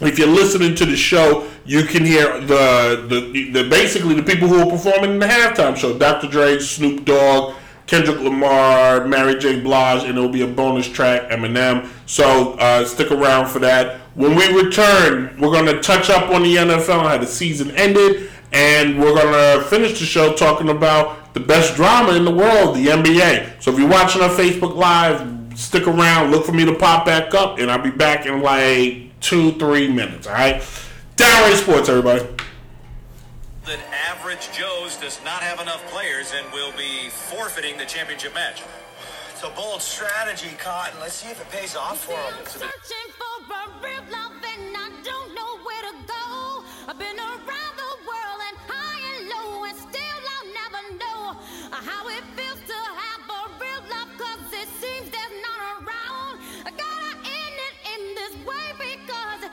If 0.00 0.18
you're 0.18 0.28
listening 0.28 0.74
to 0.76 0.86
the 0.86 0.96
show, 0.96 1.46
you 1.70 1.84
can 1.84 2.04
hear 2.04 2.40
the, 2.40 3.06
the, 3.08 3.50
the 3.52 3.68
basically 3.68 4.12
the 4.14 4.24
people 4.24 4.48
who 4.48 4.58
are 4.58 4.68
performing 4.68 5.12
in 5.12 5.18
the 5.20 5.26
halftime 5.26 5.76
show 5.76 5.96
Dr. 5.96 6.26
Dre, 6.26 6.58
Snoop 6.58 7.04
Dogg, 7.04 7.54
Kendrick 7.86 8.18
Lamar, 8.18 9.06
Mary 9.06 9.38
J. 9.38 9.60
Blige, 9.60 10.02
and 10.02 10.18
it'll 10.18 10.28
be 10.28 10.42
a 10.42 10.48
bonus 10.48 10.88
track, 10.88 11.30
Eminem. 11.30 11.88
So 12.06 12.54
uh, 12.54 12.84
stick 12.84 13.12
around 13.12 13.50
for 13.50 13.60
that. 13.60 14.00
When 14.16 14.34
we 14.34 14.52
return, 14.52 15.36
we're 15.38 15.52
going 15.52 15.66
to 15.66 15.80
touch 15.80 16.10
up 16.10 16.30
on 16.30 16.42
the 16.42 16.56
NFL, 16.56 17.08
how 17.08 17.18
the 17.18 17.26
season 17.28 17.70
ended, 17.76 18.32
and 18.50 18.98
we're 19.00 19.14
going 19.14 19.32
to 19.32 19.64
finish 19.68 19.96
the 20.00 20.06
show 20.06 20.34
talking 20.34 20.70
about 20.70 21.34
the 21.34 21.40
best 21.40 21.76
drama 21.76 22.14
in 22.14 22.24
the 22.24 22.34
world, 22.34 22.74
the 22.74 22.86
NBA. 22.88 23.62
So 23.62 23.72
if 23.72 23.78
you're 23.78 23.88
watching 23.88 24.22
on 24.22 24.30
Facebook 24.30 24.74
Live, 24.74 25.56
stick 25.56 25.86
around, 25.86 26.32
look 26.32 26.44
for 26.44 26.52
me 26.52 26.64
to 26.64 26.74
pop 26.74 27.06
back 27.06 27.32
up, 27.32 27.60
and 27.60 27.70
I'll 27.70 27.80
be 27.80 27.92
back 27.92 28.26
in 28.26 28.42
like 28.42 29.20
two, 29.20 29.52
three 29.52 29.86
minutes, 29.86 30.26
all 30.26 30.32
right? 30.32 30.64
Downright 31.20 31.58
Sports, 31.58 31.90
everybody. 31.90 32.24
that 33.66 33.78
average 34.08 34.50
Joe's 34.56 34.96
does 34.96 35.20
not 35.22 35.42
have 35.42 35.60
enough 35.60 35.84
players 35.92 36.32
and 36.34 36.50
will 36.50 36.72
be 36.78 37.10
forfeiting 37.10 37.76
the 37.76 37.84
championship 37.84 38.32
match. 38.32 38.62
It's 39.30 39.42
a 39.42 39.50
bold 39.50 39.82
strategy, 39.82 40.56
Cotton. 40.56 40.98
Let's 40.98 41.12
see 41.16 41.28
if 41.28 41.38
it 41.38 41.50
pays 41.50 41.76
off 41.76 41.98
for 42.04 42.16
him. 42.16 42.32
Searching 42.46 43.12
for 43.20 43.52
a 43.52 43.68
real 43.84 44.00
love 44.08 44.32
and 44.32 44.72
I 44.72 44.88
don't 45.04 45.34
know 45.36 45.58
where 45.60 45.82
to 45.92 45.94
go. 46.08 46.64
I've 46.88 46.96
been 46.98 47.20
around 47.20 47.74
the 47.76 47.92
world 48.08 48.40
and 48.48 48.56
high 48.64 49.00
and 49.12 49.28
low 49.28 49.64
and 49.68 49.76
still 49.76 50.20
I'll 50.24 50.48
never 50.56 50.82
know 51.04 51.36
how 51.68 52.08
it 52.08 52.24
feels 52.32 52.64
to 52.64 52.78
have 52.96 53.20
a 53.28 53.42
real 53.60 53.82
love 53.92 54.08
cause 54.16 54.48
it 54.56 54.72
seems 54.80 55.12
there's 55.12 55.36
none 55.44 55.84
around. 55.84 56.40
I 56.64 56.72
gotta 56.72 57.12
end 57.28 57.56
it 57.68 57.74
in 57.92 58.00
this 58.16 58.34
way 58.40 58.72
because 58.80 59.52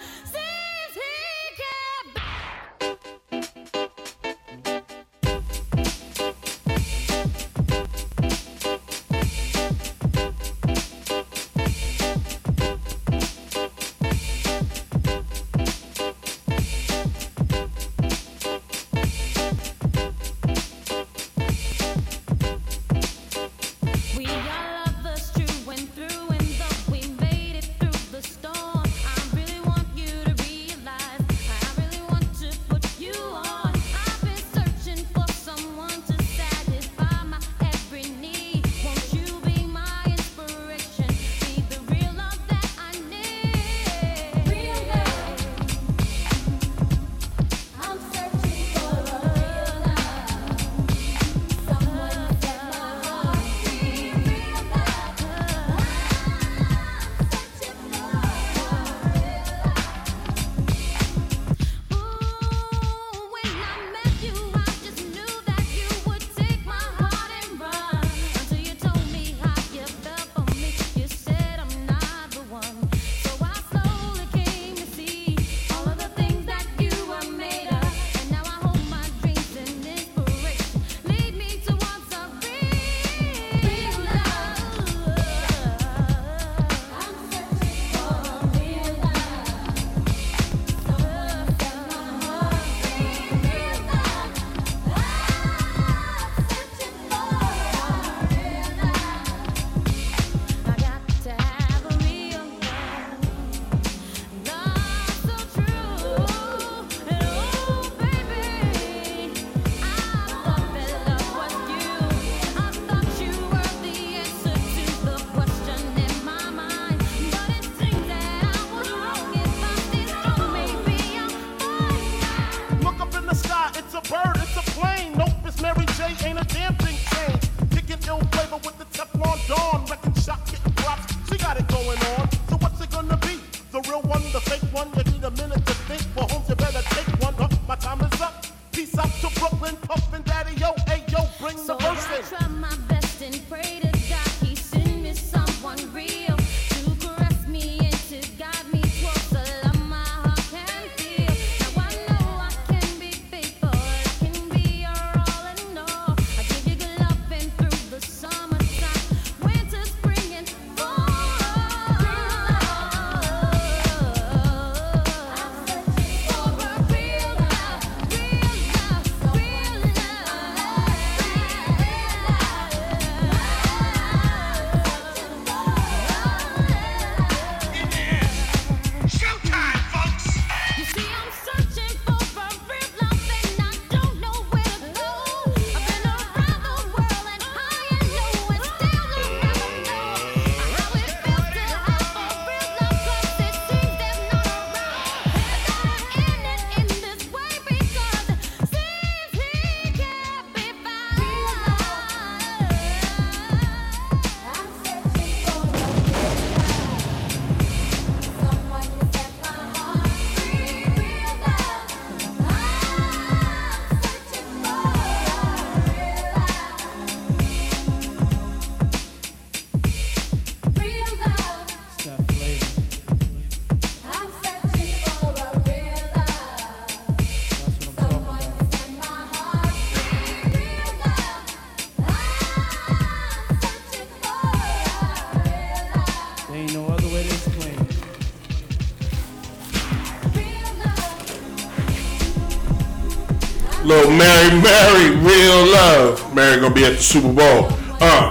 Mary, 244.17 244.61
Mary, 244.61 245.15
real 245.17 245.71
love. 245.71 246.33
Mary 246.33 246.59
gonna 246.59 246.73
be 246.73 246.85
at 246.85 246.93
the 246.93 247.03
Super 247.03 247.31
Bowl. 247.31 247.67
Uh, 248.01 248.29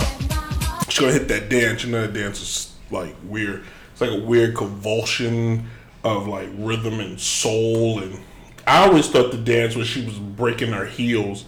she's 0.89 0.99
gonna 0.99 1.13
hit 1.13 1.29
that 1.29 1.49
dance. 1.49 1.85
You 1.85 1.93
know 1.93 2.03
that 2.03 2.13
dance 2.13 2.41
is 2.41 2.75
like 2.91 3.15
weird. 3.23 3.63
It's 3.93 4.01
like 4.01 4.11
a 4.11 4.21
weird 4.21 4.57
convulsion 4.57 5.69
of 6.03 6.27
like 6.27 6.49
rhythm 6.57 6.99
and 6.99 7.21
soul. 7.21 8.01
And 8.01 8.19
I 8.67 8.87
always 8.87 9.09
thought 9.09 9.31
the 9.31 9.39
dance 9.39 9.77
when 9.77 9.85
she 9.85 10.05
was 10.05 10.19
breaking 10.19 10.73
her 10.73 10.87
heels 10.87 11.45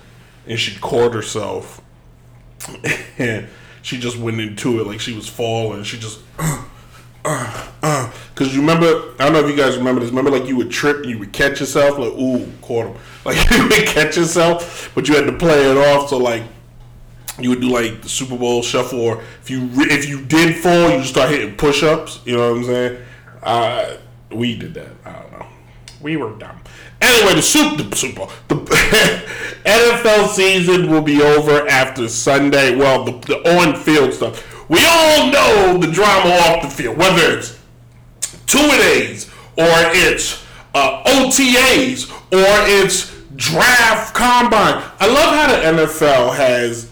and 0.46 0.58
she 0.58 0.78
caught 0.78 1.14
herself 1.14 1.80
and 3.18 3.48
she 3.82 3.98
just 3.98 4.18
went 4.18 4.40
into 4.40 4.80
it 4.80 4.86
like 4.86 5.00
she 5.00 5.14
was 5.14 5.28
falling. 5.28 5.82
She 5.82 5.98
just. 5.98 6.20
Uh, 7.24 7.68
uh, 7.82 8.12
Cause 8.36 8.54
you 8.54 8.60
remember, 8.60 9.07
know 9.42 9.48
if 9.48 9.56
you 9.56 9.62
guys 9.62 9.76
remember 9.76 10.00
this. 10.00 10.10
Remember, 10.10 10.30
like 10.30 10.46
you 10.48 10.56
would 10.56 10.70
trip 10.70 11.04
you 11.04 11.18
would 11.18 11.32
catch 11.32 11.60
yourself, 11.60 11.98
like 11.98 12.12
ooh, 12.12 12.46
caught 12.62 12.86
him. 12.86 12.96
Like 13.24 13.50
you 13.50 13.68
would 13.68 13.86
catch 13.86 14.16
yourself, 14.16 14.90
but 14.94 15.06
you 15.06 15.14
had 15.14 15.26
to 15.26 15.36
play 15.36 15.70
it 15.70 15.76
off. 15.76 16.08
So 16.08 16.16
like 16.16 16.44
you 17.38 17.50
would 17.50 17.60
do 17.60 17.68
like 17.68 18.00
the 18.00 18.08
Super 18.08 18.38
Bowl 18.38 18.62
shuffle, 18.62 19.00
or 19.00 19.22
if 19.42 19.50
you 19.50 19.68
if 19.74 20.08
you 20.08 20.24
did 20.24 20.56
fall, 20.56 20.90
you 20.90 21.04
start 21.04 21.30
hitting 21.30 21.54
push 21.56 21.82
ups. 21.82 22.20
You 22.24 22.36
know 22.36 22.52
what 22.52 22.58
I'm 22.58 22.64
saying? 22.64 23.02
Uh, 23.42 23.96
we 24.30 24.56
did 24.56 24.72
that. 24.74 24.88
I 25.04 25.12
don't 25.12 25.32
know. 25.32 25.46
We 26.00 26.16
were 26.16 26.32
dumb. 26.38 26.60
Anyway, 27.02 27.34
the 27.34 27.42
Super 27.42 27.82
the 27.82 27.96
Super 27.96 28.28
the 28.48 28.56
NFL 29.64 30.28
season 30.28 30.90
will 30.90 31.02
be 31.02 31.20
over 31.20 31.68
after 31.68 32.08
Sunday. 32.08 32.74
Well, 32.76 33.04
the, 33.04 33.12
the 33.26 33.58
on 33.58 33.76
field 33.76 34.14
stuff. 34.14 34.70
We 34.70 34.78
all 34.86 35.30
know 35.30 35.78
the 35.78 35.90
drama 35.90 36.30
off 36.30 36.62
the 36.62 36.70
field, 36.70 36.96
whether 36.96 37.38
it's 37.38 37.57
two 38.48 38.68
days 38.68 39.30
or 39.56 39.68
it's 39.94 40.44
uh, 40.74 41.02
OTAs 41.04 42.10
or 42.32 42.82
it's 42.82 43.14
draft 43.36 44.14
combine. 44.14 44.82
I 44.98 45.06
love 45.06 45.34
how 45.34 45.46
the 45.46 45.82
NFL 45.86 46.34
has 46.34 46.90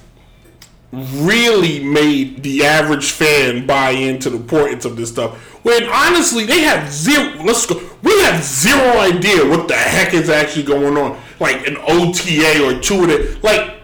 really 0.93 1.85
made 1.85 2.43
the 2.43 2.65
average 2.65 3.11
fan 3.11 3.67
buy 3.67 3.91
into 3.91 4.31
the 4.31 4.37
importance 4.37 4.85
of 4.85 4.97
this 4.97 5.11
stuff. 5.11 5.37
When 5.65 5.85
honestly, 5.85 6.45
they 6.45 6.61
have 6.61 6.91
zero. 6.91 7.43
Let's 7.43 7.67
go. 7.67 7.81
We 8.03 8.23
have 8.23 8.43
zero 8.43 8.99
idea 8.99 9.45
what 9.45 9.67
the 9.67 9.75
heck 9.75 10.15
is 10.15 10.31
actually 10.31 10.63
going 10.63 10.97
on. 10.97 11.21
Like 11.41 11.67
an 11.67 11.77
OTA 11.77 12.65
or 12.65 12.81
two 12.81 13.03
of 13.05 13.11
it. 13.11 13.43
Like 13.43 13.76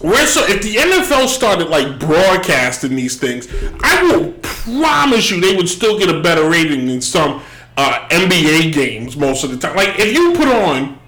we're 0.00 0.26
so 0.26 0.44
if 0.46 0.62
the 0.62 0.74
NFL 0.76 1.28
started 1.28 1.68
like 1.68 1.98
broadcasting 1.98 2.96
these 2.96 3.18
things, 3.18 3.48
I 3.82 4.02
will 4.02 4.32
promise 4.42 5.30
you 5.30 5.40
they 5.40 5.56
would 5.56 5.68
still 5.68 5.98
get 5.98 6.14
a 6.14 6.20
better 6.20 6.48
rating 6.48 6.86
than 6.86 7.00
some 7.00 7.42
uh, 7.76 8.06
NBA 8.10 8.72
games 8.72 9.16
most 9.16 9.44
of 9.44 9.50
the 9.50 9.56
time. 9.56 9.74
Like 9.74 9.98
if 9.98 10.12
you 10.12 10.34
put 10.34 10.48
on, 10.48 10.98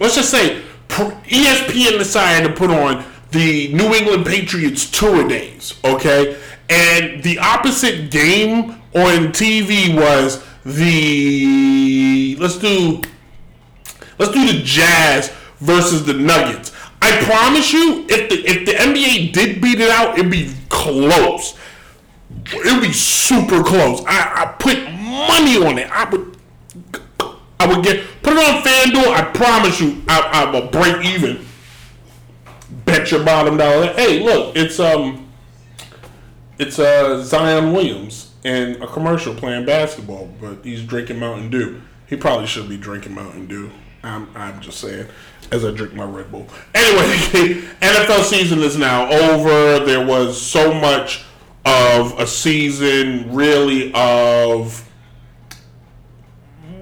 let's 0.00 0.14
just 0.14 0.30
say 0.30 0.62
ESPN 0.88 1.98
decided 1.98 2.48
to 2.48 2.54
put 2.54 2.70
on 2.70 3.04
the 3.30 3.72
New 3.72 3.94
England 3.94 4.26
Patriots 4.26 4.90
tour 4.90 5.26
days, 5.26 5.74
okay, 5.84 6.38
and 6.68 7.22
the 7.22 7.38
opposite 7.38 8.10
game 8.10 8.70
on 8.94 9.32
TV 9.32 9.94
was 9.94 10.44
the 10.64 12.36
let's 12.38 12.58
do 12.58 13.00
let's 14.18 14.32
do 14.32 14.46
the 14.46 14.62
Jazz 14.62 15.32
versus 15.58 16.04
the 16.04 16.14
Nuggets. 16.14 16.71
I 17.02 17.20
promise 17.24 17.72
you, 17.72 18.06
if 18.08 18.30
the 18.30 18.36
if 18.48 18.64
the 18.64 18.72
NBA 18.72 19.32
did 19.32 19.60
beat 19.60 19.80
it 19.80 19.90
out, 19.90 20.16
it'd 20.16 20.30
be 20.30 20.54
close. 20.68 21.58
It'd 22.54 22.80
be 22.80 22.92
super 22.92 23.62
close. 23.64 24.04
I, 24.06 24.44
I 24.44 24.54
put 24.56 24.76
money 24.92 25.56
on 25.56 25.78
it. 25.78 25.90
I 25.90 26.08
would 26.08 26.36
I 27.58 27.66
would 27.66 27.84
get 27.84 28.04
put 28.22 28.34
it 28.34 28.38
on 28.38 28.62
FanDuel. 28.62 29.12
I 29.12 29.22
promise 29.34 29.80
you, 29.80 30.00
I, 30.06 30.46
I 30.46 30.50
will 30.52 30.68
break 30.68 31.04
even. 31.04 31.44
Bet 32.84 33.10
your 33.10 33.24
bottom 33.24 33.56
dollar. 33.56 33.92
Hey, 33.94 34.20
look, 34.20 34.56
it's 34.56 34.78
um, 34.78 35.28
it's 36.60 36.78
uh 36.78 37.20
Zion 37.24 37.72
Williams 37.72 38.32
in 38.44 38.80
a 38.80 38.86
commercial 38.86 39.34
playing 39.34 39.66
basketball, 39.66 40.30
but 40.40 40.64
he's 40.64 40.84
drinking 40.84 41.18
Mountain 41.18 41.50
Dew. 41.50 41.82
He 42.06 42.14
probably 42.14 42.46
should 42.46 42.68
be 42.68 42.76
drinking 42.76 43.14
Mountain 43.14 43.48
Dew. 43.48 43.70
I'm 44.02 44.28
I'm 44.34 44.60
just 44.60 44.80
saying 44.80 45.06
as 45.50 45.64
I 45.64 45.70
drink 45.70 45.94
my 45.94 46.04
Red 46.04 46.32
Bull. 46.32 46.46
Anyway, 46.74 47.60
NFL 47.80 48.24
season 48.24 48.60
is 48.60 48.76
now 48.78 49.10
over. 49.10 49.84
There 49.84 50.04
was 50.04 50.40
so 50.40 50.72
much 50.72 51.24
of 51.64 52.18
a 52.18 52.26
season, 52.26 53.32
really, 53.32 53.92
of 53.94 54.88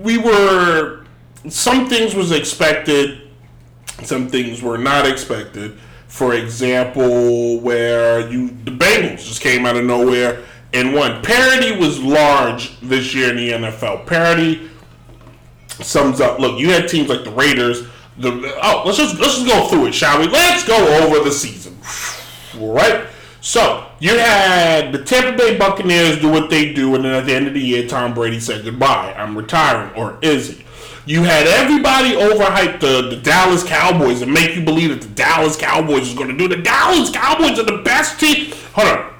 we 0.01 0.19
were 0.19 1.05
some 1.49 1.89
things 1.89 2.15
was 2.15 2.33
expected, 2.33 3.29
some 4.03 4.29
things 4.29 4.63
were 4.63 4.79
not 4.79 5.07
expected. 5.07 5.79
For 6.07 6.35
example, 6.35 7.61
where 7.61 8.29
you 8.31 8.49
the 8.49 8.73
Bengals 8.73 9.27
just 9.27 9.41
came 9.41 9.67
out 9.67 9.77
of 9.77 9.85
nowhere 9.85 10.45
and 10.73 10.95
won. 10.95 11.23
Parity 11.23 11.77
was 11.77 12.01
large 12.01 12.79
this 12.81 13.15
year 13.15 13.31
in 13.31 13.37
the 13.37 13.51
NFL. 13.51 14.07
Parity 14.07 14.70
sums 15.83 16.21
up. 16.21 16.39
Look, 16.39 16.59
you 16.59 16.71
had 16.71 16.89
teams 16.89 17.09
like 17.09 17.25
the 17.25 17.31
Raiders 17.31 17.87
the 18.21 18.59
oh 18.63 18.83
let's 18.85 18.99
just 18.99 19.19
let's 19.19 19.37
just 19.37 19.47
go 19.47 19.67
through 19.69 19.87
it, 19.87 19.95
shall 19.95 20.21
we? 20.21 20.29
Let's 20.29 20.65
go 20.67 20.77
over 21.03 21.25
the 21.25 21.33
season. 21.33 21.79
Right. 22.59 23.07
So 23.41 23.87
you 24.01 24.19
had 24.19 24.93
the 24.93 25.03
Tampa 25.03 25.37
Bay 25.37 25.57
Buccaneers 25.57 26.21
do 26.21 26.31
what 26.31 26.51
they 26.51 26.75
do, 26.75 26.95
and 26.95 27.05
then 27.05 27.15
at 27.15 27.27
the 27.27 27.35
end 27.35 27.47
of 27.47 27.55
the 27.55 27.61
year, 27.61 27.89
Tom 27.89 28.13
Brady 28.13 28.39
said 28.39 28.65
goodbye. 28.65 29.15
I'm 29.17 29.37
retiring, 29.37 29.95
or 29.95 30.19
is 30.21 30.51
he? 30.51 30.65
You 31.07 31.23
had 31.23 31.47
everybody 31.47 32.11
overhype 32.13 32.79
the, 32.81 33.09
the 33.09 33.17
Dallas 33.17 33.65
Cowboys 33.65 34.21
and 34.21 34.33
make 34.33 34.55
you 34.55 34.63
believe 34.63 34.91
that 34.91 35.01
the 35.01 35.15
Dallas 35.15 35.57
Cowboys 35.57 36.09
is 36.09 36.15
going 36.15 36.29
to 36.29 36.37
do. 36.37 36.47
The 36.47 36.63
Dallas 36.63 37.11
Cowboys 37.11 37.59
are 37.59 37.65
the 37.65 37.83
best 37.83 38.21
team. 38.21 38.53
Hold 38.75 38.89
on. 38.89 39.15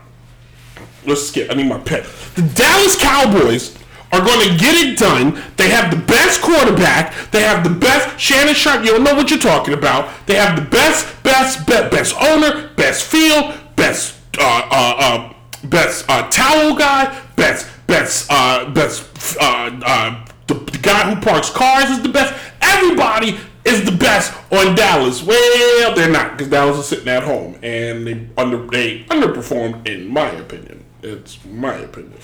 Let's 1.07 1.27
skip. 1.27 1.51
I 1.51 1.55
need 1.55 1.67
my 1.67 1.79
pen. 1.79 2.05
The 2.35 2.43
Dallas 2.55 3.01
Cowboys 3.01 3.77
are 4.13 4.25
going 4.25 4.49
to 4.49 4.59
get 4.59 4.75
it 4.75 4.99
done. 4.99 5.41
They 5.57 5.69
have 5.69 5.91
the 5.91 6.01
best 6.05 6.41
quarterback. 6.43 7.31
They 7.31 7.43
have 7.43 7.63
the 7.65 7.71
best 7.71 8.19
Shannon 8.19 8.55
Sharpe. 8.55 8.85
You 8.85 8.93
don't 8.93 9.05
know 9.05 9.15
what 9.15 9.31
you're 9.31 9.39
talking 9.39 9.75
about. 9.75 10.09
They 10.27 10.35
have 10.35 10.57
the 10.57 10.69
best, 10.69 11.23
best, 11.23 11.67
best, 11.67 11.91
best 11.91 12.17
owner, 12.21 12.71
best 12.77 13.05
field, 13.05 13.55
best, 13.77 14.17
uh, 14.39 14.69
uh, 14.71 14.95
uh 14.99 15.35
best 15.65 16.07
uh, 16.09 16.29
towel 16.31 16.75
guy, 16.75 17.21
best, 17.37 17.69
best, 17.87 18.27
uh, 18.31 18.71
best. 18.71 19.37
Uh, 19.41 19.81
uh, 19.85 20.27
the, 20.47 20.55
the 20.55 20.79
guy 20.79 21.15
who 21.15 21.21
parks 21.21 21.51
cars 21.51 21.91
is 21.91 22.03
the 22.03 22.09
best. 22.09 22.35
Everybody 22.61 23.39
is 23.65 23.85
the 23.85 23.93
best 23.93 24.33
on 24.51 24.75
Dallas. 24.75 25.23
Well, 25.23 25.95
they're 25.95 26.11
not 26.11 26.33
because 26.33 26.49
Dallas 26.49 26.79
is 26.79 26.87
sitting 26.87 27.09
at 27.09 27.23
home 27.23 27.57
and 27.63 28.07
they 28.07 28.27
under 28.37 28.67
they 28.67 29.05
underperformed 29.05 29.87
in 29.87 30.09
my 30.09 30.31
opinion. 30.31 30.85
It's 31.03 31.45
my 31.45 31.75
opinion. 31.75 32.19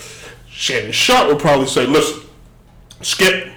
Shannon 0.56 0.90
Sharpe 0.90 1.28
would 1.28 1.38
probably 1.38 1.66
say, 1.66 1.86
listen, 1.86 2.26
Skip, 3.02 3.52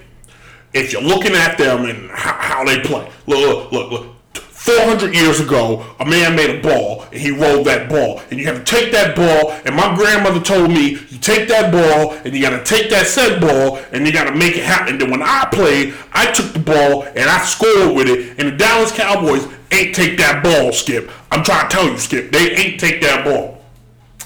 if 0.74 0.92
you're 0.92 1.02
looking 1.02 1.32
at 1.32 1.58
them 1.58 1.86
and 1.86 2.12
how, 2.12 2.34
how 2.34 2.66
they 2.66 2.82
play, 2.82 3.10
look, 3.26 3.72
look, 3.72 3.92
look, 3.92 4.06
400 4.34 5.16
years 5.16 5.40
ago, 5.40 5.86
a 6.02 6.06
man 6.06 6.36
made 6.36 6.50
a 6.50 6.62
ball 6.62 7.04
and 7.04 7.22
he 7.22 7.32
rolled 7.32 7.66
that 7.68 7.88
ball. 7.88 8.22
And 8.30 8.38
you 8.38 8.46
have 8.48 8.58
to 8.58 8.64
take 8.66 8.92
that 8.92 9.16
ball. 9.16 9.52
And 9.66 9.74
my 9.74 9.96
grandmother 9.96 10.42
told 10.42 10.72
me, 10.72 11.00
you 11.10 11.18
take 11.20 11.48
that 11.48 11.72
ball 11.72 12.20
and 12.26 12.36
you 12.36 12.42
got 12.42 12.50
to 12.50 12.64
take 12.66 12.90
that 12.90 13.08
said 13.08 13.40
ball 13.40 13.80
and 13.94 14.06
you 14.06 14.12
got 14.12 14.26
to 14.26 14.36
make 14.36 14.58
it 14.58 14.66
happen. 14.66 14.90
And 14.90 15.02
then 15.02 15.10
when 15.10 15.22
I 15.24 15.48
played, 15.54 15.96
I 16.12 16.30
took 16.34 16.52
the 16.52 16.60
ball 16.60 17.04
and 17.04 17.30
I 17.30 17.40
scored 17.46 17.96
with 17.96 18.10
it. 18.10 18.38
And 18.38 18.50
the 18.50 18.58
Dallas 18.58 18.92
Cowboys 18.92 19.48
ain't 19.72 19.96
take 19.96 20.18
that 20.18 20.44
ball, 20.44 20.74
Skip. 20.74 21.10
I'm 21.32 21.46
trying 21.46 21.70
to 21.70 21.76
tell 21.76 21.90
you, 21.90 21.98
Skip, 21.98 22.34
they 22.34 22.52
ain't 22.52 22.78
take 22.78 23.02
that 23.02 23.24
ball. 23.24 23.64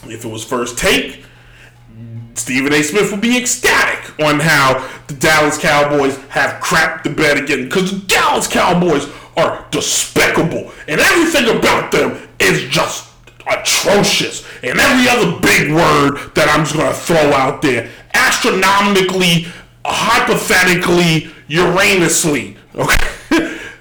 If 0.05 0.25
it 0.25 0.29
was 0.29 0.43
first 0.43 0.79
take, 0.79 1.22
Stephen 2.35 2.73
A. 2.73 2.83
Smith 2.83 3.11
will 3.11 3.19
be 3.19 3.37
ecstatic 3.37 4.19
on 4.19 4.39
how 4.39 4.87
the 5.07 5.13
Dallas 5.13 5.57
Cowboys 5.57 6.17
have 6.29 6.61
crapped 6.61 7.03
the 7.03 7.09
bed 7.09 7.37
again 7.37 7.65
because 7.65 7.91
the 7.91 8.07
Dallas 8.07 8.47
Cowboys 8.47 9.07
are 9.35 9.65
despicable 9.71 10.71
and 10.87 10.99
everything 10.99 11.57
about 11.57 11.91
them 11.91 12.27
is 12.39 12.63
just 12.69 13.09
atrocious. 13.47 14.45
And 14.63 14.79
every 14.79 15.09
other 15.09 15.39
big 15.39 15.71
word 15.71 16.31
that 16.35 16.47
I'm 16.49 16.63
just 16.63 16.75
going 16.75 16.87
to 16.87 16.93
throw 16.93 17.33
out 17.33 17.61
there 17.61 17.89
astronomically, 18.13 19.47
hypothetically, 19.85 21.29
Uranosly. 21.49 22.55
Okay. 22.75 23.12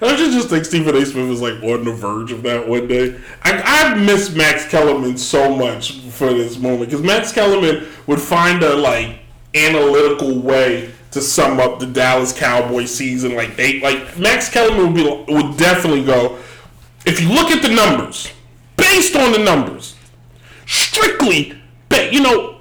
I 0.02 0.16
should 0.16 0.32
just 0.32 0.48
think 0.48 0.64
Stephen 0.64 0.96
A. 0.96 1.06
Smith 1.06 1.30
is 1.30 1.40
like 1.40 1.62
on 1.62 1.84
the 1.84 1.92
verge 1.92 2.32
of 2.32 2.42
that 2.42 2.68
one 2.68 2.88
day. 2.88 3.20
I, 3.42 3.62
I 3.64 3.94
miss 3.94 4.34
Max 4.34 4.68
Kellerman 4.68 5.16
so 5.16 5.54
much 5.54 6.00
for 6.00 6.32
this 6.32 6.58
moment 6.58 6.90
because 6.90 7.04
Max 7.04 7.32
Kellerman 7.32 7.86
would 8.08 8.20
find 8.20 8.62
a 8.64 8.74
like 8.74 9.20
analytical 9.54 10.40
way 10.40 10.92
to 11.12 11.20
sum 11.20 11.60
up 11.60 11.78
the 11.78 11.86
Dallas 11.86 12.36
Cowboys 12.36 12.92
season. 12.92 13.36
Like 13.36 13.54
they 13.54 13.80
like 13.80 14.18
Max 14.18 14.48
Kellerman 14.48 14.92
would 14.92 15.26
be 15.28 15.32
would 15.32 15.56
definitely 15.56 16.04
go. 16.04 16.38
If 17.06 17.20
you 17.20 17.28
look 17.28 17.50
at 17.50 17.62
the 17.62 17.72
numbers, 17.72 18.32
based 18.76 19.14
on 19.14 19.32
the 19.32 19.38
numbers, 19.38 19.96
strictly, 20.66 21.60
but 21.88 22.12
you 22.12 22.22
know, 22.22 22.60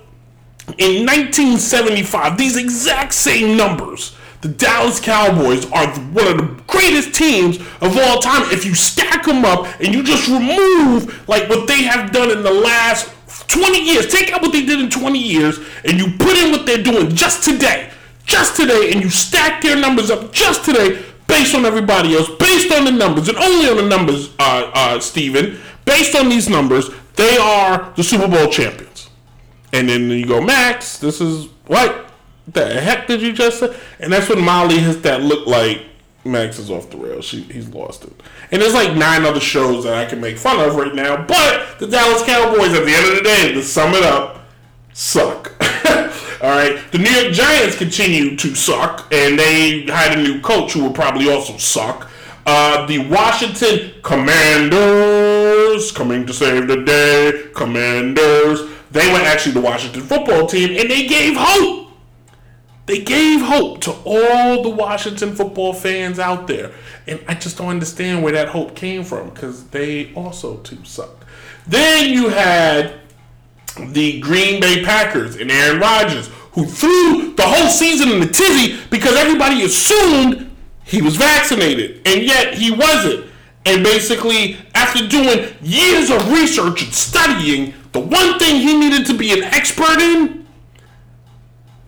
in 0.78 1.06
1975, 1.06 2.38
these 2.38 2.56
exact 2.56 3.14
same 3.14 3.58
numbers 3.58 4.16
the 4.42 4.50
Dallas 4.50 5.00
Cowboys 5.00 5.66
are 5.72 5.88
one 5.88 6.28
of 6.28 6.38
the 6.38 6.64
greatest 6.68 7.14
teams 7.14 7.58
of 7.58 7.98
all 7.98 8.20
time. 8.20 8.52
If 8.52 8.66
you 8.66 8.74
stack 8.74 9.26
them 9.26 9.46
up 9.46 9.68
and 9.80 9.94
you 9.94 10.04
just 10.04 10.28
remove 10.28 11.28
like 11.30 11.48
what 11.48 11.68
they 11.68 11.84
have 11.84 12.12
done 12.12 12.32
in 12.32 12.42
the 12.42 12.52
last 12.52 13.14
20 13.48 13.80
years, 13.84 14.08
take 14.08 14.32
out 14.32 14.42
what 14.42 14.52
they 14.52 14.66
did 14.66 14.80
in 14.80 14.90
20 14.90 15.20
years, 15.20 15.60
and 15.86 16.00
you 16.00 16.18
put 16.18 16.38
in 16.38 16.52
what 16.52 16.66
they're 16.66 16.82
doing 16.82 17.16
just 17.16 17.44
today, 17.44 17.92
just 18.26 18.56
today, 18.56 18.92
and 18.92 19.02
you 19.02 19.10
stack 19.10 19.62
their 19.62 19.76
numbers 19.76 20.10
up 20.10 20.32
just 20.32 20.66
today 20.66 21.04
based 21.28 21.56
on 21.56 21.66
everybody 21.66 22.16
else, 22.16 22.30
based 22.40 22.72
on 22.74 22.84
the 22.86 22.92
numbers, 22.92 23.30
and 23.30 23.38
only 23.38 23.70
on 23.70 23.78
the 23.78 23.88
numbers, 23.88 24.34
uh, 24.40 24.72
uh, 24.74 25.00
Steven, 25.00 25.60
based 25.86 26.16
on 26.16 26.30
these 26.30 26.50
numbers, 26.50 26.90
they 27.16 27.38
are 27.38 27.94
the 27.96 28.04
Super 28.04 28.28
Bowl 28.28 28.48
champions. 28.48 29.10
And 29.72 29.88
then 29.88 30.10
you 30.10 30.26
go, 30.26 30.42
Max, 30.42 30.98
this 30.98 31.22
is 31.22 31.48
what? 31.68 32.11
The 32.48 32.82
heck 32.82 33.08
did 33.08 33.22
you 33.22 33.34
just 33.34 33.60
say? 33.60 33.76
And 34.00 34.12
that's 34.12 34.30
when 34.30 34.44
Molly 34.44 34.80
hits 34.80 35.02
that 35.02 35.22
look 35.22 35.48
like 35.48 35.84
Max 36.24 36.60
is 36.60 36.70
off 36.70 36.90
the 36.90 36.98
rails. 36.98 37.26
She, 37.26 37.42
he's 37.44 37.70
lost 37.70 38.04
it. 38.04 38.14
And 38.52 38.62
there's 38.62 38.74
like 38.74 38.96
nine 38.96 39.24
other 39.26 39.40
shows 39.40 39.86
that 39.86 39.96
I 39.96 40.06
can 40.06 40.22
make 40.22 40.38
fun 40.38 40.60
of 40.60 40.76
right 40.76 40.94
now. 40.94 41.26
But 41.26 41.80
the 41.80 41.88
Dallas 41.88 42.24
Cowboys, 42.24 42.74
at 42.74 42.86
the 42.86 42.94
end 42.94 43.08
of 43.10 43.16
the 43.16 43.24
day, 43.24 43.54
to 43.54 43.64
sum 43.64 43.94
it 43.94 44.04
up, 44.04 44.46
suck. 44.94 45.54
All 46.44 46.50
right. 46.50 46.80
The 46.92 46.98
New 46.98 47.10
York 47.10 47.34
Giants 47.34 47.78
continue 47.78 48.36
to 48.36 48.56
suck, 48.56 49.08
and 49.12 49.38
they 49.38 49.86
hired 49.86 50.20
a 50.20 50.22
new 50.22 50.42
coach 50.42 50.74
who 50.74 50.84
will 50.84 50.94
probably 50.94 51.32
also 51.32 51.58
suck. 51.58 52.10
Uh, 52.46 52.86
the 52.88 53.08
Washington 53.08 53.92
Commanders 54.02 55.92
coming 55.92 56.26
to 56.26 56.34
save 56.34 56.68
the 56.68 56.84
day. 56.84 57.50
Commanders. 57.54 58.62
They 58.92 59.12
were 59.12 59.20
actually 59.20 59.54
the 59.54 59.62
Washington 59.62 60.02
football 60.02 60.48
team, 60.48 60.78
and 60.78 60.90
they 60.90 61.08
gave 61.08 61.36
hope. 61.38 61.91
They 62.88 63.00
gave 63.04 63.42
hope 63.42 63.82
to 63.82 63.92
all 64.06 64.64
the 64.64 64.70
Washington 64.70 65.36
football 65.36 65.74
fans 65.74 66.20
out 66.20 66.48
there. 66.48 66.72
And 67.08 67.24
I 67.28 67.36
just 67.36 67.58
don't 67.58 67.70
understand 67.70 68.24
where 68.24 68.34
that 68.34 68.50
hope 68.50 68.76
came 68.76 69.04
from 69.04 69.30
because 69.30 69.66
they 69.68 70.14
also 70.14 70.58
too 70.58 70.84
suck. 70.84 71.26
Then 71.68 72.10
you 72.10 72.30
had 72.30 73.00
the 73.80 74.20
Green 74.20 74.60
Bay 74.60 74.84
Packers 74.84 75.36
and 75.36 75.52
Aaron 75.52 75.80
Rodgers, 75.80 76.28
who 76.54 76.66
threw 76.66 77.34
the 77.36 77.46
whole 77.46 77.70
season 77.70 78.10
in 78.10 78.20
the 78.20 78.28
tizzy 78.28 78.78
because 78.90 79.16
everybody 79.16 79.64
assumed 79.64 80.50
he 80.84 81.02
was 81.02 81.16
vaccinated, 81.16 82.06
and 82.06 82.24
yet 82.24 82.54
he 82.56 82.72
wasn't. 82.72 83.26
And 83.66 83.84
basically, 83.84 84.58
after 84.74 85.08
doing 85.08 85.54
years 85.62 86.10
of 86.10 86.32
research 86.32 86.84
and 86.84 86.94
studying, 86.94 87.74
the 87.92 88.00
one 88.00 88.40
thing 88.40 88.56
he 88.56 88.78
needed 88.78 89.06
to 89.06 89.18
be 89.18 89.32
an 89.32 89.44
expert 89.44 90.00
in 90.00 90.48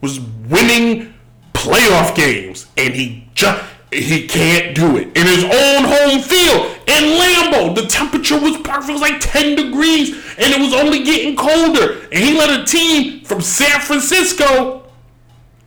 was 0.02 0.20
winning 0.50 1.14
playoff 1.54 2.16
games, 2.16 2.68
and 2.78 2.94
he 2.94 3.28
just 3.34 3.64
he 3.92 4.28
can't 4.28 4.76
do 4.76 4.98
it 4.98 5.16
in 5.16 5.28
his 5.28 5.44
own 5.44 5.84
home 5.84 6.22
field 6.22 6.78
in 6.88 7.20
Lambeau. 7.20 7.76
The 7.76 7.88
temperature 7.88 8.40
was 8.40 8.58
perfect; 8.58 8.90
it 8.90 8.94
was 8.94 9.02
like 9.02 9.20
ten 9.20 9.56
degrees, 9.56 10.10
and 10.38 10.54
it 10.54 10.60
was 10.60 10.74
only 10.74 11.04
getting 11.04 11.36
colder. 11.36 12.00
And 12.12 12.24
he 12.24 12.38
let 12.38 12.60
a 12.60 12.66
team 12.66 13.24
from 13.24 13.42
San 13.42 13.80
Francisco, 13.82 14.84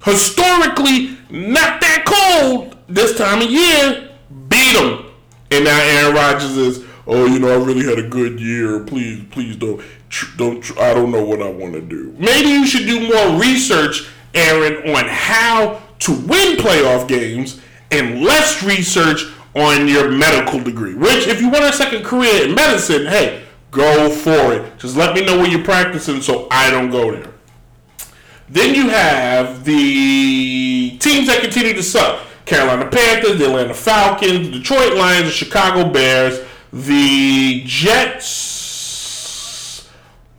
historically 0.05 1.17
not 1.31 1.81
that 1.81 2.05
cold 2.07 2.77
this 2.89 3.17
time 3.17 3.43
of 3.43 3.51
year, 3.51 4.11
beat 4.49 4.77
him. 4.77 5.07
And 5.51 5.65
now 5.65 5.81
Aaron 5.81 6.15
Rodgers 6.15 6.57
is, 6.57 6.85
oh, 7.07 7.27
you 7.27 7.39
know, 7.39 7.49
I 7.49 7.65
really 7.65 7.85
had 7.85 7.99
a 7.99 8.09
good 8.09 8.41
year. 8.41 8.81
Please, 8.81 9.25
please 9.31 9.57
don't, 9.57 9.81
don't. 10.37 10.79
I 10.79 10.95
don't 10.95 11.11
know 11.11 11.25
what 11.25 11.43
I 11.43 11.49
want 11.49 11.75
to 11.75 11.81
do. 11.81 12.15
Maybe 12.19 12.49
you 12.49 12.67
should 12.67 12.87
do 12.87 13.09
more 13.09 13.41
research, 13.41 14.09
Aaron, 14.37 14.95
on 14.95 15.07
how 15.09 15.83
to 16.01 16.13
win 16.13 16.57
playoff 16.57 17.09
games 17.09 17.61
and 17.91 18.23
less 18.23 18.63
research 18.63 19.25
on 19.55 19.89
your 19.89 20.11
medical 20.11 20.61
degree. 20.61 20.95
Which, 20.95 21.27
if 21.27 21.41
you 21.41 21.49
want 21.49 21.65
a 21.65 21.73
second 21.73 22.05
career 22.05 22.47
in 22.47 22.55
medicine, 22.55 23.07
hey, 23.07 23.45
go 23.71 24.11
for 24.11 24.53
it. 24.53 24.79
Just 24.79 24.97
let 24.97 25.15
me 25.15 25.25
know 25.25 25.39
where 25.39 25.49
you're 25.49 25.65
practicing 25.65 26.21
so 26.21 26.47
I 26.51 26.71
don't 26.71 26.91
go 26.91 27.11
there. 27.13 27.33
Then 28.49 28.75
you 28.75 28.89
have 28.91 29.65
the 29.65 30.99
teams 30.99 31.27
that 31.27 31.41
continue 31.41 31.73
to 31.73 31.83
suck. 31.83 32.23
Carolina 32.45 32.89
Panthers, 32.89 33.39
the 33.39 33.47
Atlanta 33.47 33.75
Falcons, 33.75 34.49
the 34.49 34.59
Detroit 34.59 34.95
Lions, 34.95 35.25
the 35.25 35.33
Chicago 35.33 35.91
Bears, 35.91 36.39
the 36.73 37.65
Jets 37.65 38.47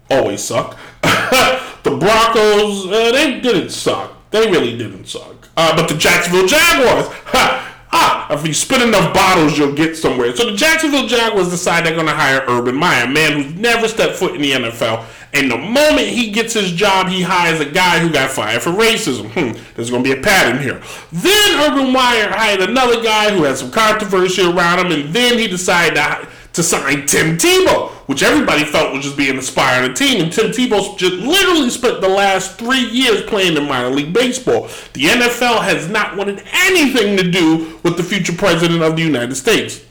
always 0.10 0.42
suck. 0.42 0.78
the 1.90 1.98
Broncos, 1.98 2.86
uh, 2.88 3.12
they 3.12 3.40
didn't 3.40 3.70
suck. 3.70 4.14
They 4.32 4.50
really 4.52 4.78
didn't 4.78 5.06
suck. 5.06 5.50
Uh, 5.56 5.76
but 5.76 5.88
the 5.88 5.96
Jacksonville 5.96 6.48
Jaguars, 6.48 7.08
ha, 7.26 7.88
ah, 7.92 8.34
if 8.34 8.46
you 8.46 8.54
spin 8.54 8.82
enough 8.82 9.14
bottles, 9.14 9.58
you'll 9.58 9.74
get 9.74 9.96
somewhere. 9.96 10.36
So 10.36 10.52
the 10.52 10.58
Jacksonville 10.58 11.08
Jaguars 11.08 11.50
decide 11.50 11.86
they're 11.86 11.96
going 11.96 12.08
to 12.08 12.14
hire 12.14 12.44
Urban 12.48 12.76
Meyer, 12.76 13.06
a 13.06 13.10
man 13.10 13.42
who's 13.42 13.54
never 13.56 13.88
stepped 13.88 14.16
foot 14.16 14.36
in 14.36 14.42
the 14.42 14.52
NFL. 14.52 15.06
And 15.34 15.52
the 15.52 15.58
moment 15.58 16.08
he 16.08 16.32
gets 16.32 16.54
his 16.54 16.72
job, 16.72 17.08
he 17.08 17.22
hires 17.22 17.60
a 17.60 17.66
guy 17.66 18.00
who 18.00 18.12
got 18.12 18.30
fired 18.30 18.62
for 18.62 18.72
racism. 18.72 19.30
Hmm, 19.32 19.60
there's 19.76 19.90
going 19.90 20.04
to 20.04 20.14
be 20.14 20.18
a 20.18 20.22
pattern 20.22 20.62
here. 20.62 20.82
Then 21.12 21.60
Urban 21.62 21.92
Meyer 21.92 22.30
hired 22.30 22.62
another 22.62 23.02
guy 23.04 23.32
who 23.36 23.44
had 23.44 23.58
some 23.58 23.72
controversy 23.72 24.44
around 24.44 24.86
him, 24.86 24.92
and 24.92 25.14
then 25.14 25.38
he 25.38 25.48
decided 25.48 25.96
to, 25.96 26.28
to 26.54 26.64
sign 26.64 27.06
Tim 27.06 27.38
Tebow, 27.38 27.90
which 28.08 28.24
everybody 28.24 28.64
felt 28.64 28.94
was 28.94 29.04
just 29.04 29.18
being 29.18 29.36
inspired 29.36 29.84
on 29.84 29.90
the 29.90 29.96
team. 29.96 30.22
And 30.22 30.32
Tim 30.32 30.52
Tebow 30.52 30.98
just 30.98 31.14
literally 31.16 31.70
spent 31.70 32.02
the 32.02 32.10
last 32.10 32.58
three 32.58 32.86
years 32.90 33.24
playing 33.24 33.58
in 33.58 33.68
minor 33.68 33.90
league 33.90 34.14
baseball. 34.14 34.64
The 34.94 35.04
NFL 35.04 35.62
has 35.62 35.88
not 35.90 36.18
wanted 36.18 36.44
anything 36.52 37.18
to 37.18 37.30
do 37.30 37.80
with 37.84 37.98
the 37.98 38.04
future 38.04 38.34
president 38.34 38.82
of 38.82 38.96
the 38.96 39.04
United 39.04 39.36
States. 39.36 39.84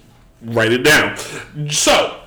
Write 0.43 0.73
it 0.73 0.83
down. 0.83 1.17
So, 1.71 2.21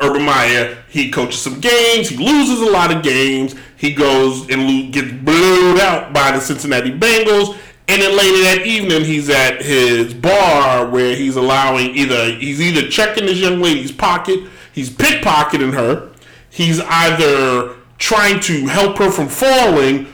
Urban 0.00 0.22
Meyer, 0.22 0.82
he 0.88 1.10
coaches 1.10 1.40
some 1.40 1.60
games. 1.60 2.08
He 2.08 2.16
loses 2.16 2.60
a 2.60 2.70
lot 2.70 2.94
of 2.94 3.02
games. 3.02 3.54
He 3.76 3.94
goes 3.94 4.48
and 4.50 4.92
gets 4.92 5.12
blowed 5.12 5.80
out 5.80 6.12
by 6.12 6.32
the 6.32 6.40
Cincinnati 6.40 6.90
Bengals. 6.90 7.56
And 7.88 8.02
then 8.02 8.16
later 8.16 8.42
that 8.42 8.66
evening, 8.66 9.04
he's 9.04 9.30
at 9.30 9.62
his 9.62 10.12
bar 10.12 10.88
where 10.88 11.14
he's 11.14 11.36
allowing 11.36 11.94
either 11.94 12.32
he's 12.32 12.60
either 12.60 12.88
checking 12.88 13.26
this 13.26 13.38
young 13.38 13.60
lady's 13.60 13.92
pocket, 13.92 14.40
he's 14.72 14.90
pickpocketing 14.90 15.72
her, 15.72 16.10
he's 16.50 16.80
either 16.80 17.76
trying 17.98 18.40
to 18.40 18.66
help 18.66 18.98
her 18.98 19.10
from 19.10 19.28
falling, 19.28 20.06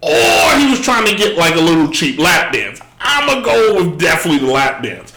or 0.00 0.58
he 0.58 0.70
was 0.70 0.80
trying 0.80 1.06
to 1.06 1.14
get 1.14 1.38
like 1.38 1.54
a 1.54 1.60
little 1.60 1.88
cheap 1.90 2.18
lap 2.18 2.52
dance. 2.52 2.80
I'm 2.98 3.28
gonna 3.28 3.44
go 3.44 3.74
with 3.76 4.00
definitely 4.00 4.44
the 4.46 4.52
lap 4.52 4.82
dance. 4.82 5.12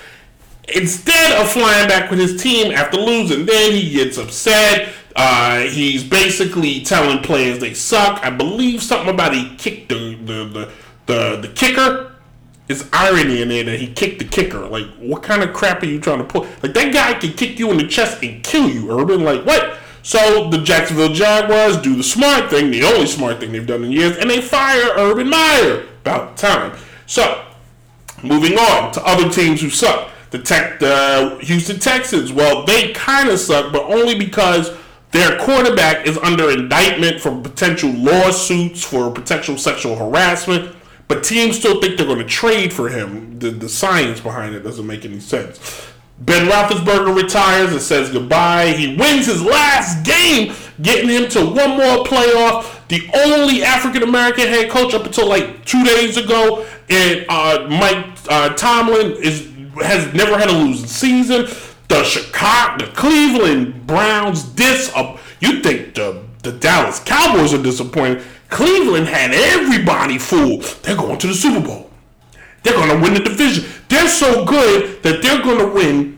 Instead 0.76 1.40
of 1.40 1.50
flying 1.52 1.88
back 1.88 2.10
with 2.10 2.20
his 2.20 2.42
team 2.42 2.72
after 2.72 2.98
losing, 2.98 3.46
then 3.46 3.72
he 3.72 3.92
gets 3.92 4.18
upset. 4.18 4.90
Uh, 5.16 5.62
he's 5.62 6.04
basically 6.04 6.82
telling 6.82 7.24
players 7.24 7.60
they 7.60 7.74
suck. 7.74 8.24
I 8.24 8.30
believe 8.30 8.84
something 8.84 9.10
about 9.10 9.34
he 9.34 9.56
kicked 9.56 9.90
the 9.90 10.16
the 10.16 10.46
the, 10.46 10.72
the, 11.06 11.38
the 11.38 11.48
kicker. 11.50 12.12
It's 12.68 12.88
irony 12.92 13.44
in 13.44 13.50
there 13.50 13.64
that 13.64 13.80
he 13.80 13.94
kicked 13.94 14.20
the 14.20 14.26
kicker. 14.26 14.68
Like, 14.68 14.88
what 14.98 15.22
kind 15.22 15.44
of 15.44 15.54
crap 15.54 15.84
are 15.84 15.86
you 15.86 16.00
trying 16.00 16.18
to 16.18 16.24
pull? 16.24 16.48
Like, 16.64 16.74
that 16.74 16.92
guy 16.92 17.14
can 17.20 17.34
kick 17.34 17.60
you 17.60 17.70
in 17.70 17.78
the 17.78 17.88
chest 17.88 18.24
and 18.24 18.44
kill 18.44 18.68
you, 18.68 18.92
Urban. 19.00 19.24
Like, 19.24 19.46
what? 19.46 19.78
So 20.02 20.50
the 20.50 20.60
Jacksonville 20.60 21.14
Jaguars 21.14 21.78
do 21.78 21.96
the 21.96 22.04
smart 22.04 22.50
thing, 22.50 22.72
the 22.72 22.84
only 22.84 23.08
smart 23.08 23.40
thing 23.40 23.52
they've 23.52 23.66
done 23.66 23.84
in 23.84 23.92
years, 23.92 24.18
and 24.18 24.30
they 24.30 24.42
fire 24.42 24.92
Urban 24.98 25.30
Meyer. 25.30 25.88
About 26.02 26.38
time. 26.38 26.78
So, 27.08 27.44
moving 28.24 28.58
on 28.58 28.92
to 28.94 29.04
other 29.04 29.30
teams 29.30 29.62
who 29.62 29.70
suck. 29.70 30.12
The 30.30 30.40
tech, 30.40 30.80
the 30.80 31.38
Houston 31.42 31.80
Texans. 31.80 32.32
Well, 32.32 32.66
they 32.66 32.92
kind 32.94 33.30
of 33.30 33.40
suck, 33.40 33.72
but 33.72 33.84
only 33.84 34.18
because 34.18 34.72
their 35.12 35.40
quarterback 35.40 36.06
is 36.06 36.18
under 36.18 36.52
indictment 36.52 37.22
for 37.22 37.40
potential 37.42 37.92
lawsuits 37.92 38.84
for 38.84 39.10
potential 39.10 39.58
sexual 39.58 39.96
harassment. 39.96 40.76
But 41.08 41.24
teams 41.24 41.58
still 41.58 41.80
think 41.80 41.98
they're 41.98 42.08
going 42.08 42.20
to 42.20 42.26
trade 42.26 42.74
for 42.74 42.90
him. 42.90 43.38
The, 43.40 43.52
the 43.52 43.70
science 43.70 44.20
behind 44.20 44.56
it 44.56 44.62
doesn't 44.62 44.88
make 44.88 45.06
any 45.06 45.20
sense. 45.20 45.92
Ben 46.20 46.48
Roethlisberger 46.48 47.16
retires 47.16 47.72
and 47.72 47.82
says 47.82 48.10
goodbye. 48.10 48.72
He 48.72 48.96
wins 48.96 49.26
his 49.26 49.44
last 49.44 50.06
game, 50.06 50.54
getting 50.82 51.10
him 51.10 51.30
to 51.32 51.46
one 51.46 51.72
more 51.72 52.06
playoff. 52.06 52.88
The 52.88 53.10
only 53.26 53.64
African 53.64 54.04
American 54.04 54.48
head 54.48 54.70
coach 54.70 54.94
up 54.94 55.06
until 55.06 55.28
like 55.28 55.66
two 55.66 55.84
days 55.84 56.18
ago, 56.18 56.66
and 56.90 57.26
uh, 57.28 57.68
Mike 57.70 58.06
uh, 58.30 58.50
Tomlin 58.56 59.18
is 59.22 59.52
has 59.84 60.14
never 60.14 60.38
had 60.38 60.50
a 60.50 60.54
losing 60.54 60.88
season. 60.88 61.48
The 61.90 62.04
Chicago, 62.04 62.86
the 62.86 62.92
Cleveland 62.94 63.86
Browns 63.86 64.44
dis 64.44 64.92
up. 64.96 65.20
You 65.42 65.62
think 65.62 65.96
the 65.96 66.24
the 66.44 66.54
Dallas 66.54 67.00
Cowboys 67.00 67.54
are 67.54 67.62
disappointed? 67.62 68.24
Cleveland 68.50 69.08
had 69.08 69.32
everybody 69.34 70.18
fooled. 70.18 70.64
They're 70.84 70.96
going 70.96 71.18
to 71.18 71.28
the 71.28 71.34
Super 71.34 71.66
Bowl. 71.66 71.90
They're 72.64 72.74
going 72.74 72.90
to 72.90 73.02
win 73.02 73.14
the 73.14 73.20
division. 73.20 73.66
They're 73.90 74.08
so 74.08 74.46
good 74.46 75.04
that 75.04 75.22
they're 75.22 75.42
going 75.42 75.60
to 75.60 75.68
win 75.68 76.16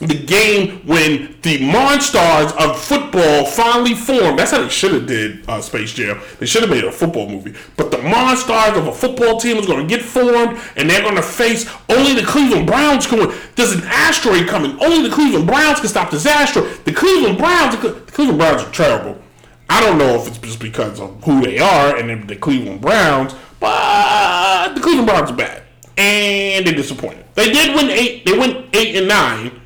the 0.00 0.24
game 0.24 0.80
when 0.86 1.36
the 1.42 1.64
monsters 1.70 2.52
of 2.58 2.80
football 2.80 3.46
finally 3.46 3.94
formed. 3.94 4.38
That's 4.38 4.50
how 4.50 4.62
they 4.62 4.68
should 4.68 4.92
have 4.92 5.06
did 5.06 5.48
uh, 5.48 5.60
Space 5.60 5.92
Jam. 5.92 6.20
They 6.38 6.46
should 6.46 6.62
have 6.62 6.70
made 6.70 6.84
a 6.84 6.92
football 6.92 7.28
movie. 7.28 7.54
But 7.76 7.90
the 7.90 7.98
monsters 7.98 8.76
of 8.76 8.86
a 8.86 8.92
football 8.92 9.38
team 9.38 9.56
is 9.56 9.66
going 9.66 9.86
to 9.86 9.96
get 9.96 10.04
formed, 10.04 10.60
and 10.76 10.88
they're 10.90 11.02
going 11.02 11.16
to 11.16 11.22
face 11.22 11.70
only 11.88 12.14
the 12.14 12.26
Cleveland 12.26 12.66
Browns. 12.66 13.10
Win. 13.10 13.32
There's 13.54 13.72
an 13.72 13.84
asteroid 13.84 14.48
coming. 14.48 14.78
Only 14.80 15.08
the 15.08 15.14
Cleveland 15.14 15.46
Browns 15.46 15.80
can 15.80 15.88
stop 15.88 16.10
this 16.10 16.26
asteroid. 16.26 16.84
The 16.84 16.92
Cleveland 16.92 17.38
Browns. 17.38 17.80
The 17.80 17.92
Cleveland 18.12 18.38
Browns 18.38 18.62
are 18.62 18.72
terrible. 18.72 19.20
I 19.68 19.80
don't 19.80 19.98
know 19.98 20.14
if 20.16 20.28
it's 20.28 20.38
just 20.38 20.60
because 20.60 21.00
of 21.00 21.22
who 21.24 21.40
they 21.42 21.58
are 21.58 21.96
and 21.96 22.28
the 22.28 22.36
Cleveland 22.36 22.80
Browns, 22.80 23.34
but 23.60 24.74
the 24.74 24.80
Cleveland 24.80 25.08
Browns 25.08 25.30
are 25.30 25.36
bad 25.36 25.62
and 25.96 26.66
they're 26.66 26.74
disappointed. 26.74 27.24
They 27.34 27.50
did 27.52 27.74
win 27.74 27.90
eight. 27.90 28.24
They 28.24 28.38
went 28.38 28.74
eight 28.74 28.96
and 28.96 29.08
nine, 29.08 29.60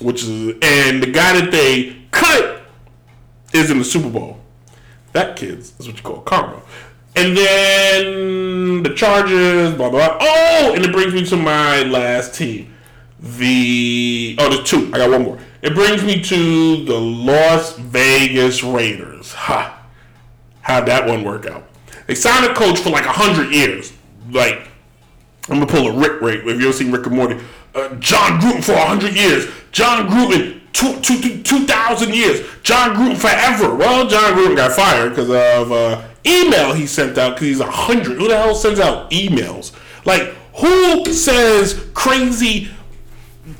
which 0.00 0.22
is 0.22 0.56
and 0.62 1.02
the 1.02 1.10
guy 1.10 1.40
that 1.40 1.50
they 1.50 1.96
cut 2.10 2.62
is 3.52 3.70
in 3.70 3.78
the 3.78 3.84
Super 3.84 4.08
Bowl. 4.08 4.40
That 5.12 5.36
kids 5.36 5.74
is 5.78 5.86
what 5.86 5.96
you 5.96 6.02
call 6.02 6.20
karma. 6.20 6.62
And 7.16 7.36
then 7.36 8.82
the 8.82 8.94
Chargers, 8.94 9.74
blah 9.74 9.90
blah. 9.90 10.16
blah. 10.16 10.18
Oh, 10.20 10.72
and 10.74 10.84
it 10.84 10.92
brings 10.92 11.12
me 11.12 11.24
to 11.26 11.36
my 11.36 11.82
last 11.82 12.34
team. 12.34 12.72
The 13.18 14.36
oh, 14.38 14.48
there's 14.48 14.68
two. 14.68 14.90
I 14.94 14.98
got 14.98 15.10
one 15.10 15.22
more. 15.24 15.38
It 15.62 15.74
brings 15.74 16.02
me 16.02 16.22
to 16.22 16.84
the 16.84 16.98
Las 16.98 17.76
Vegas 17.76 18.62
Raiders. 18.64 19.32
Ha! 19.32 19.84
How'd 20.62 20.86
that 20.86 21.06
one 21.06 21.24
work 21.24 21.46
out? 21.46 21.64
They 22.06 22.14
signed 22.14 22.50
a 22.50 22.54
coach 22.54 22.78
for 22.78 22.90
like 22.90 23.04
a 23.04 23.12
hundred 23.12 23.52
years. 23.52 23.92
Like 24.30 24.68
I'm 25.48 25.58
gonna 25.58 25.66
pull 25.66 25.88
a 25.88 25.98
Rick 25.98 26.22
rate. 26.22 26.40
If 26.46 26.60
you 26.60 26.68
ever 26.68 26.72
seen 26.72 26.92
Rick 26.92 27.06
and 27.06 27.16
Morty, 27.16 27.38
uh, 27.74 27.94
Jon 27.96 28.40
Gruden 28.40 28.64
for 28.64 28.74
hundred 28.74 29.14
years. 29.14 29.46
Jon 29.72 30.08
Gruden 30.08 30.60
two, 30.72 31.00
two, 31.00 31.20
two, 31.20 31.42
2,000 31.42 32.14
years. 32.14 32.46
Jon 32.62 32.94
Gruden 32.94 33.16
forever. 33.16 33.74
Well, 33.74 34.08
Jon 34.08 34.32
Gruden 34.34 34.56
got 34.56 34.72
fired 34.72 35.10
because 35.10 35.30
of 35.30 35.72
uh, 35.72 36.02
email 36.26 36.72
he 36.72 36.86
sent 36.86 37.18
out 37.18 37.34
because 37.34 37.48
he's 37.48 37.60
a 37.60 37.70
hundred. 37.70 38.18
Who 38.18 38.28
the 38.28 38.36
hell 38.36 38.54
sends 38.54 38.80
out 38.80 39.10
emails? 39.10 39.72
Like 40.04 40.34
who 40.56 41.04
says 41.12 41.86
crazy? 41.94 42.70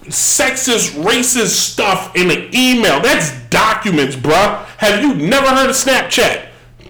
Sexist, 0.06 1.02
racist 1.02 1.56
stuff 1.56 2.14
in 2.16 2.30
an 2.30 2.50
email. 2.54 3.00
That's 3.00 3.32
documents, 3.50 4.16
bruh. 4.16 4.64
Have 4.78 5.02
you 5.02 5.14
never 5.14 5.48
heard 5.48 5.70
of 5.70 5.76
Snapchat? 5.76 6.48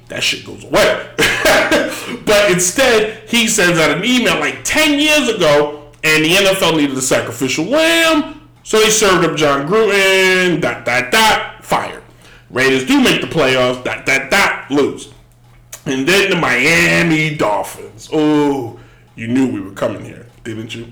That 0.09 0.23
shit 0.23 0.45
goes 0.45 0.65
away. 0.65 1.09
but 2.27 2.51
instead, 2.51 3.29
he 3.29 3.47
sends 3.47 3.79
out 3.79 3.97
an 3.97 4.05
email 4.05 4.39
like 4.41 4.65
10 4.65 4.99
years 4.99 5.29
ago, 5.29 5.93
and 6.03 6.25
the 6.25 6.31
NFL 6.31 6.77
needed 6.77 6.97
a 6.97 7.03
sacrificial 7.03 7.67
lamb, 7.67 8.49
so 8.65 8.81
they 8.81 8.91
served 8.91 9.25
up 9.25 9.37
Jon 9.37 9.69
Gruden, 9.69 10.61
dot, 10.61 10.85
dot, 10.85 11.11
dot, 11.11 11.65
fired. 11.65 12.03
Raiders 12.51 12.87
do 12.87 13.01
make 13.01 13.21
the 13.21 13.29
playoffs, 13.29 13.85
dot, 13.85 14.05
dot, 14.05 14.31
dot, 14.31 14.71
lose. 14.71 15.13
And 15.87 16.07
then 16.07 16.31
the 16.31 16.37
Miami 16.37 17.37
Dolphins. 17.37 18.09
Oh, 18.13 18.81
you 19.15 19.29
knew 19.29 19.51
we 19.51 19.61
were 19.61 19.73
coming 19.73 20.05
here, 20.05 20.27
didn't 20.45 20.75
you? 20.75 20.87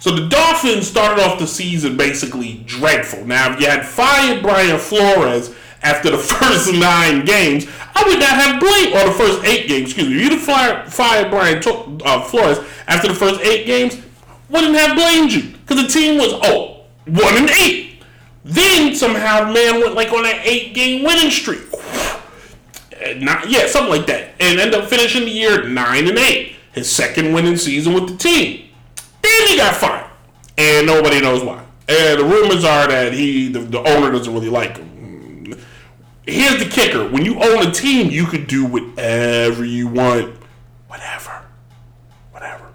So 0.00 0.10
the 0.12 0.28
Dolphins 0.28 0.88
started 0.88 1.22
off 1.22 1.38
the 1.38 1.46
season 1.46 1.98
basically 1.98 2.64
dreadful. 2.64 3.26
Now, 3.26 3.52
if 3.52 3.60
you 3.60 3.66
had 3.66 3.84
fired 3.84 4.42
Brian 4.42 4.78
Flores 4.78 5.54
after 5.82 6.10
the 6.10 6.18
first 6.18 6.72
nine 6.72 7.26
games, 7.26 7.66
I 7.94 8.04
would 8.08 8.18
not 8.18 8.30
have 8.30 8.60
blamed, 8.60 8.94
or 8.94 9.12
the 9.12 9.18
first 9.18 9.44
eight 9.44 9.68
games, 9.68 9.90
excuse 9.90 10.08
me. 10.08 10.16
If 10.16 10.22
you'd 10.22 10.40
have 10.40 10.92
fired, 10.92 11.30
Brian 11.30 11.62
uh, 12.02 12.22
Flores 12.22 12.58
after 12.88 13.08
the 13.08 13.14
first 13.14 13.42
eight 13.42 13.66
games, 13.66 14.00
wouldn't 14.48 14.74
have 14.74 14.96
blamed 14.96 15.32
you. 15.32 15.42
Because 15.66 15.82
the 15.82 15.88
team 15.88 16.18
was, 16.18 16.32
oh, 16.44 16.84
one 17.04 17.36
and 17.36 17.50
eight. 17.50 18.02
Then 18.42 18.94
somehow 18.94 19.52
man 19.52 19.80
went 19.80 19.94
like 19.94 20.12
on 20.12 20.24
an 20.24 20.40
eight 20.44 20.74
game 20.74 21.04
winning 21.04 21.30
streak. 21.30 21.60
Not, 23.16 23.50
yeah, 23.50 23.66
something 23.66 23.90
like 23.90 24.06
that. 24.06 24.30
And 24.40 24.58
ended 24.58 24.80
up 24.80 24.88
finishing 24.88 25.26
the 25.26 25.30
year 25.30 25.68
nine 25.68 26.08
and 26.08 26.18
eight. 26.18 26.56
His 26.72 26.90
second 26.90 27.34
winning 27.34 27.58
season 27.58 27.92
with 27.92 28.08
the 28.08 28.16
team. 28.16 28.69
Then 29.22 29.46
he 29.48 29.56
got 29.56 29.76
fired, 29.76 30.10
and 30.56 30.86
nobody 30.86 31.20
knows 31.20 31.42
why. 31.42 31.64
And 31.88 32.20
the 32.20 32.24
rumors 32.24 32.64
are 32.64 32.86
that 32.86 33.12
he, 33.12 33.48
the, 33.48 33.60
the 33.60 33.80
owner, 33.80 34.10
doesn't 34.12 34.32
really 34.32 34.48
like 34.48 34.76
him. 34.76 35.58
Here's 36.24 36.62
the 36.62 36.68
kicker: 36.70 37.08
when 37.08 37.24
you 37.24 37.40
own 37.42 37.66
a 37.66 37.70
team, 37.70 38.10
you 38.10 38.26
can 38.26 38.44
do 38.44 38.64
whatever 38.64 39.64
you 39.64 39.88
want, 39.88 40.36
whatever, 40.86 41.44
whatever. 42.30 42.72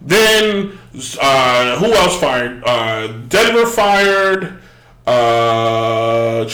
Then 0.00 0.78
uh, 1.20 1.78
who 1.78 1.92
else 1.92 2.20
fired? 2.20 2.62
Uh, 2.64 3.08
Denver 3.28 3.66
fired. 3.66 4.60
Uh, 5.06 6.48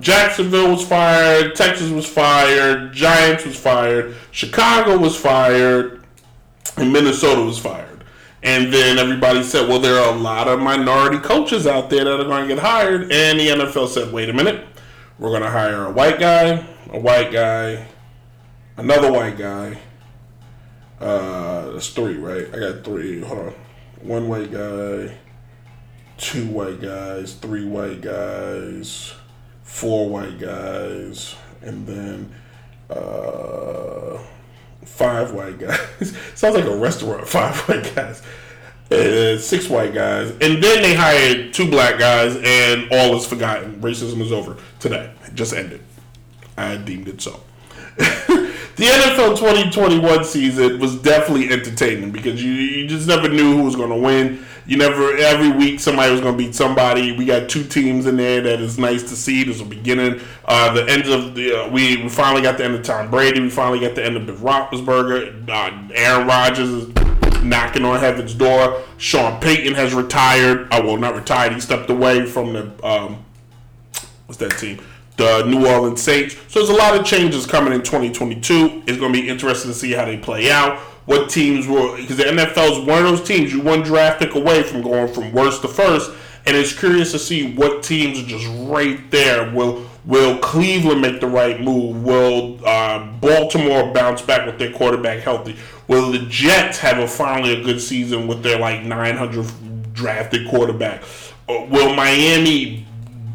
Jacksonville 0.00 0.70
was 0.70 0.86
fired. 0.86 1.54
Texas 1.54 1.90
was 1.90 2.06
fired. 2.06 2.92
Giants 2.92 3.44
was 3.44 3.58
fired. 3.58 4.14
Chicago 4.30 4.98
was 4.98 5.16
fired 5.16 6.01
Minnesota 6.90 7.42
was 7.42 7.58
fired. 7.58 8.04
And 8.42 8.72
then 8.72 8.98
everybody 8.98 9.42
said, 9.44 9.68
well, 9.68 9.78
there 9.78 10.00
are 10.00 10.12
a 10.12 10.16
lot 10.16 10.48
of 10.48 10.58
minority 10.58 11.18
coaches 11.18 11.66
out 11.66 11.90
there 11.90 12.04
that 12.04 12.20
are 12.20 12.24
going 12.24 12.48
to 12.48 12.54
get 12.54 12.62
hired. 12.62 13.12
And 13.12 13.38
the 13.38 13.48
NFL 13.48 13.88
said, 13.88 14.12
wait 14.12 14.28
a 14.28 14.32
minute, 14.32 14.66
we're 15.18 15.30
going 15.30 15.42
to 15.42 15.50
hire 15.50 15.86
a 15.86 15.92
white 15.92 16.18
guy, 16.18 16.66
a 16.90 16.98
white 16.98 17.30
guy, 17.30 17.86
another 18.76 19.12
white 19.12 19.38
guy. 19.38 19.78
Uh, 21.00 21.70
that's 21.70 21.90
three, 21.90 22.16
right? 22.16 22.48
I 22.52 22.58
got 22.58 22.84
three. 22.84 23.20
Hold 23.20 23.38
on. 23.38 23.54
One 24.00 24.28
white 24.28 24.50
guy, 24.50 25.16
two 26.16 26.46
white 26.48 26.80
guys, 26.80 27.34
three 27.34 27.64
white 27.64 28.00
guys, 28.00 29.14
four 29.62 30.08
white 30.08 30.38
guys, 30.40 31.36
and 31.60 31.86
then. 31.86 32.34
Uh, 32.90 34.18
five 34.84 35.32
white 35.32 35.58
guys. 35.58 36.16
Sounds 36.34 36.56
like 36.56 36.64
a 36.64 36.76
restaurant. 36.76 37.26
Five 37.26 37.56
white 37.68 37.94
guys. 37.94 38.22
Uh, 38.90 39.38
six 39.38 39.68
white 39.68 39.94
guys. 39.94 40.30
And 40.30 40.62
then 40.62 40.82
they 40.82 40.94
hired 40.94 41.54
two 41.54 41.70
black 41.70 41.98
guys, 41.98 42.36
and 42.44 42.88
all 42.92 43.16
is 43.16 43.26
forgotten. 43.26 43.80
Racism 43.80 44.20
is 44.20 44.32
over 44.32 44.56
today. 44.80 45.12
It 45.24 45.34
just 45.34 45.54
ended. 45.54 45.80
I 46.58 46.76
deemed 46.76 47.08
it 47.08 47.22
so. 47.22 47.40
the 47.96 48.52
NFL 48.78 49.38
2021 49.38 50.24
season 50.24 50.78
was 50.78 50.96
definitely 50.96 51.50
entertaining 51.50 52.10
because 52.10 52.42
you, 52.42 52.52
you 52.52 52.86
just 52.86 53.08
never 53.08 53.28
knew 53.28 53.56
who 53.56 53.62
was 53.62 53.76
going 53.76 53.90
to 53.90 53.96
win. 53.96 54.44
You 54.64 54.76
never, 54.76 55.16
every 55.16 55.50
week, 55.50 55.80
somebody 55.80 56.12
was 56.12 56.20
going 56.20 56.36
to 56.36 56.44
beat 56.44 56.54
somebody. 56.54 57.16
We 57.16 57.24
got 57.24 57.48
two 57.48 57.64
teams 57.64 58.06
in 58.06 58.16
there 58.16 58.40
that 58.42 58.60
is 58.60 58.78
nice 58.78 59.02
to 59.04 59.16
see. 59.16 59.42
There's 59.42 59.60
a 59.60 59.64
beginning, 59.64 60.20
uh, 60.44 60.72
the 60.72 60.88
end 60.88 61.06
of 61.06 61.34
the, 61.34 61.64
uh, 61.64 61.68
we, 61.68 62.00
we 62.02 62.08
finally 62.08 62.42
got 62.42 62.58
the 62.58 62.64
end 62.64 62.74
of 62.76 62.82
Tom 62.84 63.10
Brady. 63.10 63.40
We 63.40 63.50
finally 63.50 63.80
got 63.80 63.96
the 63.96 64.04
end 64.04 64.16
of 64.16 64.26
the 64.26 64.34
Roethlisberger. 64.34 65.48
Uh, 65.48 65.92
Aaron 65.94 66.28
Rodgers 66.28 66.68
is 66.68 67.42
knocking 67.42 67.84
on 67.84 67.98
heaven's 67.98 68.34
door. 68.34 68.82
Sean 68.98 69.40
Payton 69.40 69.74
has 69.74 69.94
retired. 69.94 70.68
Oh, 70.70 70.82
will 70.82 70.96
not 70.96 71.16
retired. 71.16 71.54
He 71.54 71.60
stepped 71.60 71.90
away 71.90 72.24
from 72.24 72.52
the, 72.52 72.86
um, 72.86 73.24
what's 74.26 74.38
that 74.38 74.56
team? 74.58 74.80
The 75.16 75.44
New 75.44 75.66
Orleans 75.66 76.00
Saints. 76.00 76.36
So 76.48 76.60
there's 76.60 76.70
a 76.70 76.74
lot 76.74 76.98
of 76.98 77.04
changes 77.04 77.46
coming 77.46 77.72
in 77.72 77.82
2022. 77.82 78.84
It's 78.86 78.98
going 78.98 79.12
to 79.12 79.20
be 79.20 79.28
interesting 79.28 79.72
to 79.72 79.76
see 79.76 79.92
how 79.92 80.04
they 80.04 80.18
play 80.18 80.50
out 80.52 80.80
what 81.04 81.30
teams 81.30 81.66
were 81.66 81.96
because 81.96 82.16
the 82.16 82.24
NFL 82.24 82.72
is 82.72 82.86
one 82.86 83.04
of 83.04 83.10
those 83.10 83.26
teams 83.26 83.52
you 83.52 83.60
one 83.60 83.82
draft 83.82 84.20
pick 84.20 84.34
away 84.34 84.62
from 84.62 84.82
going 84.82 85.12
from 85.12 85.32
worst 85.32 85.62
to 85.62 85.68
first, 85.68 86.10
and 86.46 86.56
it's 86.56 86.78
curious 86.78 87.12
to 87.12 87.18
see 87.18 87.54
what 87.54 87.82
teams 87.82 88.18
are 88.20 88.26
just 88.26 88.46
right 88.68 89.10
there. 89.10 89.50
Will 89.52 89.86
Will 90.04 90.38
Cleveland 90.38 91.00
make 91.00 91.20
the 91.20 91.28
right 91.28 91.60
move? 91.60 92.02
Will 92.02 92.58
uh, 92.66 93.06
Baltimore 93.20 93.92
bounce 93.92 94.20
back 94.20 94.46
with 94.46 94.58
their 94.58 94.72
quarterback 94.72 95.20
healthy? 95.20 95.56
Will 95.86 96.10
the 96.10 96.20
Jets 96.20 96.78
have 96.78 96.98
a 96.98 97.06
finally 97.06 97.60
a 97.60 97.62
good 97.62 97.80
season 97.80 98.26
with 98.26 98.42
their 98.42 98.58
like 98.58 98.82
900 98.82 99.92
drafted 99.92 100.48
quarterback? 100.48 101.02
Or 101.46 101.66
will 101.66 101.94
Miami 101.94 102.86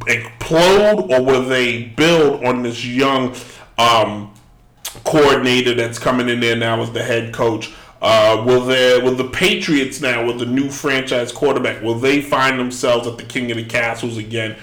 explode, 0.08 1.08
or 1.10 1.22
will 1.24 1.44
they 1.44 1.84
build 1.84 2.44
on 2.44 2.64
this 2.64 2.86
young? 2.86 3.34
Um, 3.78 4.34
coordinator 5.04 5.74
that's 5.74 6.00
coming 6.00 6.30
in 6.30 6.40
there 6.40 6.56
now 6.56 6.82
as 6.82 6.92
the 6.92 7.04
head 7.04 7.34
coach. 7.34 7.74
Uh, 8.00 8.44
will 8.46 8.64
there 8.64 9.04
will 9.04 9.16
the 9.16 9.28
Patriots 9.30 10.02
now 10.02 10.24
with 10.24 10.38
the 10.38 10.46
new 10.46 10.70
franchise 10.70 11.32
quarterback 11.32 11.82
will 11.82 11.96
they 11.96 12.22
find 12.22 12.60
themselves 12.60 13.08
at 13.08 13.18
the 13.18 13.24
king 13.24 13.50
of 13.50 13.58
the 13.58 13.66
castles 13.66 14.18
again, 14.18 14.56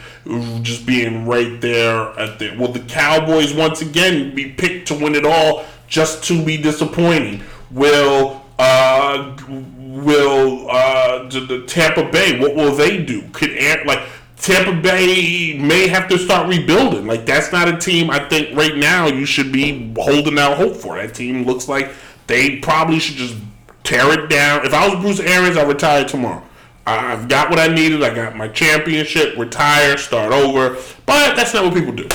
just 0.62 0.87
being 0.87 1.26
right 1.26 1.61
there 1.61 2.16
at 2.16 2.39
the 2.39 2.55
will 2.57 2.70
the 2.70 2.78
Cowboys 2.80 3.53
once 3.53 3.82
again 3.82 4.37
be 4.37 4.53
picked 4.53 4.87
to 4.87 4.95
win 4.95 5.16
it 5.16 5.26
all 5.26 5.64
just 5.89 6.22
to 6.24 6.45
be 6.45 6.57
disappointing? 6.57 7.43
Will 7.72 8.41
uh, 8.57 9.37
will 9.49 10.70
uh, 10.70 11.28
the 11.28 11.64
Tampa 11.66 12.09
Bay 12.12 12.39
what 12.39 12.55
will 12.55 12.74
they 12.76 13.03
do? 13.03 13.22
Could 13.32 13.51
like 13.85 14.07
Tampa 14.45 14.79
Bay 14.79 15.59
may 15.59 15.89
have 15.89 16.07
to 16.09 16.19
start 16.19 16.51
rebuilding. 16.51 17.07
Like 17.07 17.25
that's 17.25 17.51
not 17.51 17.67
a 17.67 17.79
team 17.79 18.11
I 18.11 18.29
think 18.29 18.55
right 18.55 18.77
now 18.77 19.07
you 19.07 19.25
should 19.25 19.51
be 19.51 19.91
holding 19.97 20.39
out 20.39 20.59
hope 20.59 20.77
for. 20.77 20.97
That 20.97 21.15
team 21.15 21.45
looks 21.45 21.67
like 21.67 21.93
they 22.27 22.59
probably 22.59 22.99
should 22.99 23.17
just 23.17 23.37
tear 23.85 24.13
it 24.13 24.29
down. 24.29 24.67
If 24.67 24.75
I 24.75 24.87
was 24.87 25.03
Bruce 25.03 25.19
Arians, 25.19 25.57
I'd 25.57 25.67
retire 25.67 26.05
tomorrow. 26.05 26.43
I've 26.87 27.27
got 27.27 27.49
what 27.49 27.59
I 27.59 27.69
needed. 27.69 28.03
I 28.03 28.15
got 28.15 28.37
my 28.37 28.49
championship, 28.49 29.39
retire, 29.39 29.97
start 29.97 30.31
over. 30.31 30.77
But 31.07 31.37
that's 31.37 31.55
not 31.55 31.65
what 31.65 31.73
people 31.73 31.95
do. 31.95 32.07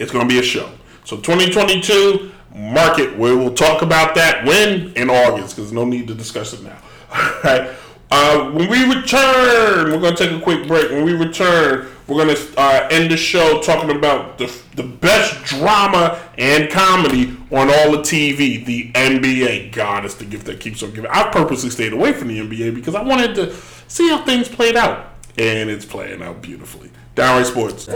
It's 0.00 0.10
going 0.10 0.28
to 0.28 0.34
be 0.34 0.40
a 0.40 0.42
show. 0.42 0.72
So 1.04 1.18
2022, 1.18 2.32
market. 2.52 3.16
We 3.16 3.32
will 3.36 3.54
talk 3.54 3.82
about 3.82 4.16
that 4.16 4.44
when 4.44 4.92
in 4.94 5.08
August 5.08 5.54
because 5.54 5.70
no 5.70 5.84
need 5.84 6.08
to 6.08 6.14
discuss 6.14 6.52
it 6.52 6.64
now. 6.64 6.78
All 7.14 7.40
right. 7.44 7.76
Uh, 8.14 8.50
when 8.50 8.68
we 8.68 8.84
return, 8.94 9.90
we're 9.90 9.98
going 9.98 10.14
to 10.14 10.26
take 10.26 10.38
a 10.38 10.42
quick 10.42 10.68
break. 10.68 10.90
When 10.90 11.02
we 11.02 11.14
return, 11.14 11.88
we're 12.06 12.22
going 12.22 12.36
to 12.36 12.60
uh, 12.60 12.86
end 12.90 13.10
the 13.10 13.16
show 13.16 13.62
talking 13.62 13.90
about 13.96 14.36
the, 14.36 14.54
the 14.76 14.82
best 14.82 15.42
drama 15.46 16.20
and 16.36 16.70
comedy 16.70 17.34
on 17.50 17.70
all 17.70 17.92
the 17.92 18.02
TV, 18.02 18.62
the 18.66 18.92
NBA. 18.92 19.72
God, 19.72 20.04
it's 20.04 20.16
the 20.16 20.26
gift 20.26 20.44
that 20.44 20.60
keeps 20.60 20.82
on 20.82 20.92
giving. 20.92 21.10
I 21.10 21.30
purposely 21.30 21.70
stayed 21.70 21.94
away 21.94 22.12
from 22.12 22.28
the 22.28 22.38
NBA 22.38 22.74
because 22.74 22.94
I 22.94 23.02
wanted 23.02 23.34
to 23.36 23.54
see 23.88 24.10
how 24.10 24.22
things 24.26 24.46
played 24.46 24.76
out. 24.76 25.14
And 25.38 25.70
it's 25.70 25.86
playing 25.86 26.20
out 26.20 26.42
beautifully. 26.42 26.90
Downright 27.14 27.46
Sports. 27.46 27.88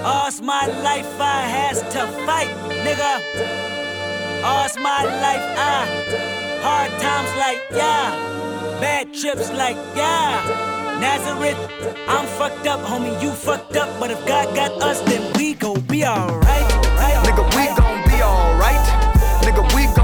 All's 0.00 0.40
my 0.40 0.66
life 0.82 1.20
I 1.20 1.42
has 1.42 1.82
to 1.82 2.06
fight, 2.24 2.48
nigga. 2.82 4.42
All's 4.42 4.78
my 4.78 5.04
life 5.04 5.58
I 5.58 6.43
like 7.46 7.62
yeah, 7.72 8.80
bad 8.80 9.12
trips 9.12 9.50
like 9.52 9.76
yeah. 9.94 10.98
Nazareth, 10.98 11.58
I'm 12.08 12.26
fucked 12.38 12.66
up, 12.66 12.80
homie, 12.80 13.20
you 13.22 13.30
fucked 13.32 13.76
up, 13.76 13.90
but 14.00 14.10
if 14.10 14.20
God 14.26 14.54
got 14.54 14.72
us, 14.80 15.00
then 15.02 15.22
we 15.36 15.52
gon' 15.52 15.80
be 15.80 16.06
alright. 16.06 16.70
Nigga, 17.26 17.44
we 17.56 17.64
gon' 17.80 18.00
be 18.08 18.22
alright. 18.22 18.84
Nigga, 19.44 19.62
we 19.74 19.82
gon' 19.94 20.03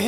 Hear 0.00 0.07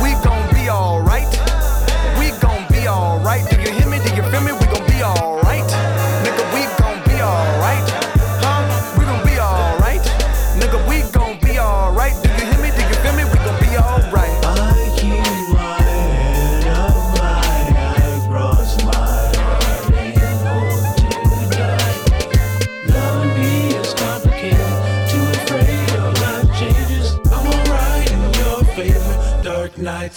We 0.00 0.27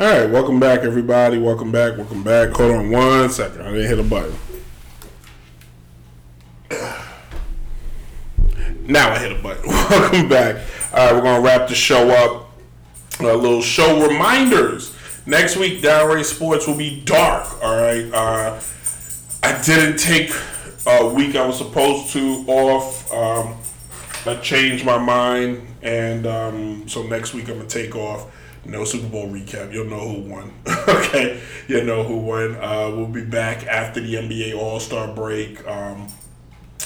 All 0.00 0.06
right, 0.06 0.30
welcome 0.30 0.58
back, 0.58 0.80
everybody. 0.80 1.36
Welcome 1.36 1.70
back. 1.70 1.98
Welcome 1.98 2.22
back. 2.22 2.52
Hold 2.52 2.70
on 2.72 2.90
one 2.90 3.28
second. 3.28 3.60
I 3.60 3.72
didn't 3.72 3.86
hit 3.86 3.98
a 3.98 4.02
button. 4.02 4.34
Now 8.86 9.10
I 9.10 9.18
hit 9.18 9.32
a 9.32 9.42
button. 9.42 9.62
welcome 9.66 10.28
back. 10.28 10.64
All 10.94 11.04
right, 11.04 11.14
we're 11.14 11.20
gonna 11.20 11.42
wrap 11.42 11.68
the 11.68 11.74
show 11.74 12.08
up. 12.08 12.50
A 13.20 13.24
little 13.36 13.60
show 13.60 14.08
reminders. 14.08 14.96
Next 15.26 15.56
week, 15.56 15.82
Downray 15.82 16.24
Sports 16.24 16.66
will 16.66 16.78
be 16.78 17.02
dark. 17.04 17.62
All 17.62 17.76
right. 17.76 18.10
Uh, 18.10 18.58
I 19.42 19.62
didn't 19.62 19.98
take 19.98 20.32
a 20.86 21.08
week 21.08 21.36
I 21.36 21.46
was 21.46 21.58
supposed 21.58 22.12
to 22.14 22.44
off. 22.46 23.12
Um, 23.12 23.56
I 24.24 24.36
changed 24.36 24.84
my 24.84 24.98
mind, 24.98 25.69
and 25.82 26.26
um, 26.26 26.88
so 26.88 27.02
next 27.02 27.34
week 27.34 27.48
I'm 27.48 27.56
gonna 27.56 27.68
take 27.68 27.94
off. 27.94 28.30
No 28.64 28.84
Super 28.84 29.08
Bowl 29.08 29.26
recap. 29.26 29.72
You'll 29.72 29.86
know 29.86 30.06
who 30.06 30.20
won. 30.28 30.52
okay, 30.88 31.40
you'll 31.66 31.84
know 31.84 32.02
who 32.02 32.18
won. 32.18 32.56
Uh, 32.56 32.90
we'll 32.94 33.06
be 33.06 33.24
back 33.24 33.66
after 33.66 34.00
the 34.00 34.14
NBA 34.14 34.54
All 34.54 34.78
Star 34.80 35.12
break. 35.14 35.66
Um, 35.66 36.08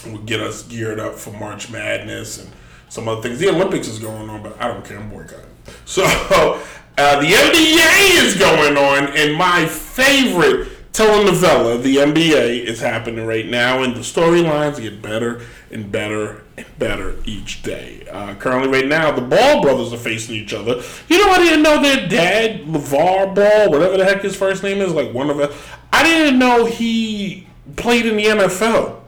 we'll 0.06 0.22
get 0.22 0.40
us 0.40 0.62
geared 0.62 1.00
up 1.00 1.14
for 1.14 1.32
March 1.32 1.70
Madness 1.70 2.38
and 2.38 2.50
some 2.88 3.08
other 3.08 3.22
things. 3.22 3.40
The 3.40 3.48
Olympics 3.48 3.88
is 3.88 3.98
going 3.98 4.30
on, 4.30 4.42
but 4.42 4.60
I 4.60 4.68
don't 4.68 4.84
care. 4.84 4.98
I'm 4.98 5.10
boycotting. 5.10 5.46
So 5.86 6.04
uh, 6.04 7.20
the 7.20 7.26
NBA 7.26 8.24
is 8.24 8.36
going 8.36 8.76
on, 8.76 9.16
and 9.16 9.34
my 9.34 9.66
favorite 9.66 10.92
telenovela, 10.92 11.82
the 11.82 11.96
NBA, 11.96 12.64
is 12.64 12.80
happening 12.80 13.26
right 13.26 13.46
now, 13.46 13.82
and 13.82 13.96
the 13.96 14.00
storylines 14.00 14.80
get 14.80 15.02
better 15.02 15.42
and 15.74 15.90
better 15.90 16.44
and 16.56 16.66
better 16.78 17.16
each 17.24 17.62
day. 17.62 18.06
Uh, 18.10 18.34
currently, 18.36 18.68
right 18.68 18.88
now, 18.88 19.10
the 19.10 19.20
Ball 19.20 19.60
brothers 19.60 19.92
are 19.92 19.98
facing 19.98 20.36
each 20.36 20.54
other. 20.54 20.80
You 21.08 21.18
know, 21.18 21.30
I 21.30 21.38
didn't 21.38 21.62
know 21.62 21.82
their 21.82 22.08
dad, 22.08 22.62
LaVar 22.62 23.34
Ball, 23.34 23.70
whatever 23.70 23.98
the 23.98 24.04
heck 24.04 24.22
his 24.22 24.36
first 24.36 24.62
name 24.62 24.80
is, 24.80 24.92
like 24.92 25.12
one 25.12 25.28
of 25.28 25.36
them. 25.36 25.52
I 25.92 26.02
didn't 26.04 26.38
know 26.38 26.64
he 26.64 27.46
played 27.76 28.06
in 28.06 28.16
the 28.16 28.24
NFL. 28.24 29.00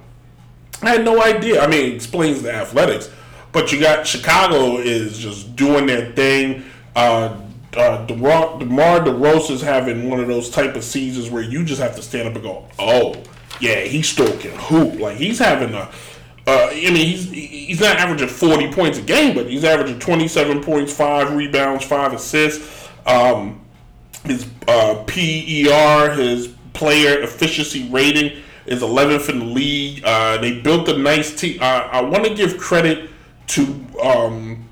I 0.83 0.91
had 0.91 1.05
no 1.05 1.23
idea. 1.23 1.63
I 1.63 1.69
mean, 1.69 1.93
it 1.93 1.95
explains 1.95 2.43
the 2.43 2.53
athletics, 2.53 3.11
but 3.53 3.73
you 3.73 3.81
got 3.81 4.07
Chicago 4.07 4.79
is 4.79 5.19
just 5.19 5.57
doing 5.57 5.87
their 5.87 6.13
thing. 6.13 6.65
Uh, 6.95 7.41
uh, 7.77 8.05
DeMar, 8.07 8.59
DeMar 8.59 9.01
DeRozan's 9.01 9.61
having 9.63 10.09
one 10.11 10.19
of 10.19 10.27
those 10.27 10.51
type 10.51 10.75
of 10.77 10.85
seasons 10.85 11.31
where 11.31 11.43
you 11.43 11.65
just 11.65 11.81
have 11.81 11.95
to 11.97 12.03
stand 12.03 12.29
up 12.29 12.35
and 12.35 12.43
go, 12.43 12.67
"Oh, 12.79 13.23
yeah, 13.61 13.81
he 13.81 14.03
still 14.03 14.37
can 14.39 14.59
hoop." 14.59 14.99
Like 14.99 15.17
he's 15.17 15.39
having 15.39 15.75
a. 15.75 15.91
Uh, 16.47 16.69
I 16.71 16.75
mean, 16.75 16.95
he's 16.95 17.31
he's 17.31 17.81
not 17.81 17.97
averaging 17.97 18.29
forty 18.29 18.71
points 18.71 18.99
a 18.99 19.03
game, 19.03 19.35
but 19.35 19.49
he's 19.49 19.65
averaging 19.65 19.99
twenty 19.99 20.29
seven 20.29 20.63
points, 20.63 20.93
five 20.93 21.35
rebounds, 21.35 21.85
five 21.85 22.13
assists. 22.13 22.89
Um, 23.05 23.61
his 24.25 24.47
uh, 24.69 25.05
PER, 25.07 26.15
his 26.15 26.49
player 26.73 27.21
efficiency 27.23 27.89
rating, 27.89 28.43
is 28.67 28.83
11th 28.83 29.29
in 29.29 29.39
the 29.39 29.45
league. 29.45 30.03
Uh, 30.05 30.39
they 30.39 30.61
built 30.61 30.89
a 30.89 30.99
nice 30.99 31.35
team. 31.35 31.59
I 31.61 32.01
want 32.03 32.25
to 32.25 32.35
give 32.35 32.59
credit 32.59 33.11
to 33.49 33.87
um, 34.03 34.69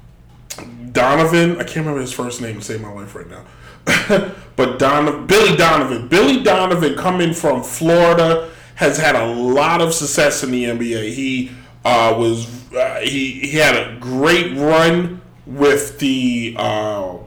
Donovan. 0.93 1.53
I 1.53 1.65
can't 1.65 1.77
remember 1.77 2.01
his 2.01 2.13
first 2.13 2.41
name 2.41 2.57
to 2.57 2.63
save 2.63 2.81
my 2.81 2.93
life 2.93 3.15
right 3.15 3.29
now. 3.29 3.45
but 4.57 4.79
Don, 4.79 5.27
Billy 5.27 5.57
Donovan. 5.57 6.09
Billy 6.09 6.43
Donovan, 6.43 6.97
coming 6.97 7.33
from 7.33 7.63
Florida, 7.63 8.51
has 8.77 8.99
had 8.99 9.15
a 9.15 9.27
lot 9.27 9.81
of 9.81 9.95
success 9.95 10.43
in 10.43 10.51
the 10.51 10.65
NBA. 10.65 11.13
He 11.13 11.53
uh, 11.85 12.15
was 12.19 12.73
uh, 12.73 13.01
he 13.01 13.33
he 13.41 13.59
had 13.59 13.77
a 13.77 13.97
great 14.01 14.57
run 14.57 15.21
with 15.47 15.99
the 15.99 16.55
uh, 16.59 17.19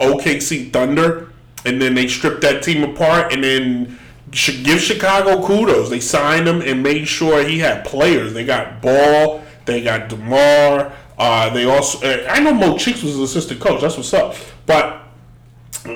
OKC 0.00 0.72
Thunder, 0.72 1.32
and 1.64 1.80
then 1.80 1.94
they 1.94 2.08
stripped 2.08 2.40
that 2.42 2.62
team 2.62 2.82
apart, 2.82 3.32
and 3.32 3.44
then 3.44 3.98
give 4.30 4.80
Chicago 4.80 5.44
kudos. 5.46 5.90
They 5.90 6.00
signed 6.00 6.48
him 6.48 6.62
and 6.62 6.82
made 6.82 7.06
sure 7.06 7.44
he 7.44 7.58
had 7.58 7.84
players. 7.84 8.32
They 8.32 8.44
got 8.44 8.80
Ball, 8.80 9.42
they 9.64 9.82
got 9.82 10.08
Demar. 10.08 10.92
Uh, 11.18 11.50
they 11.50 11.64
also 11.64 12.06
uh, 12.06 12.26
I 12.30 12.40
know 12.40 12.54
Mo 12.54 12.78
Cheeks 12.78 13.02
was 13.02 13.18
assistant 13.18 13.60
coach. 13.60 13.80
That's 13.82 13.96
what's 13.96 14.14
up, 14.14 14.36
but 14.66 15.02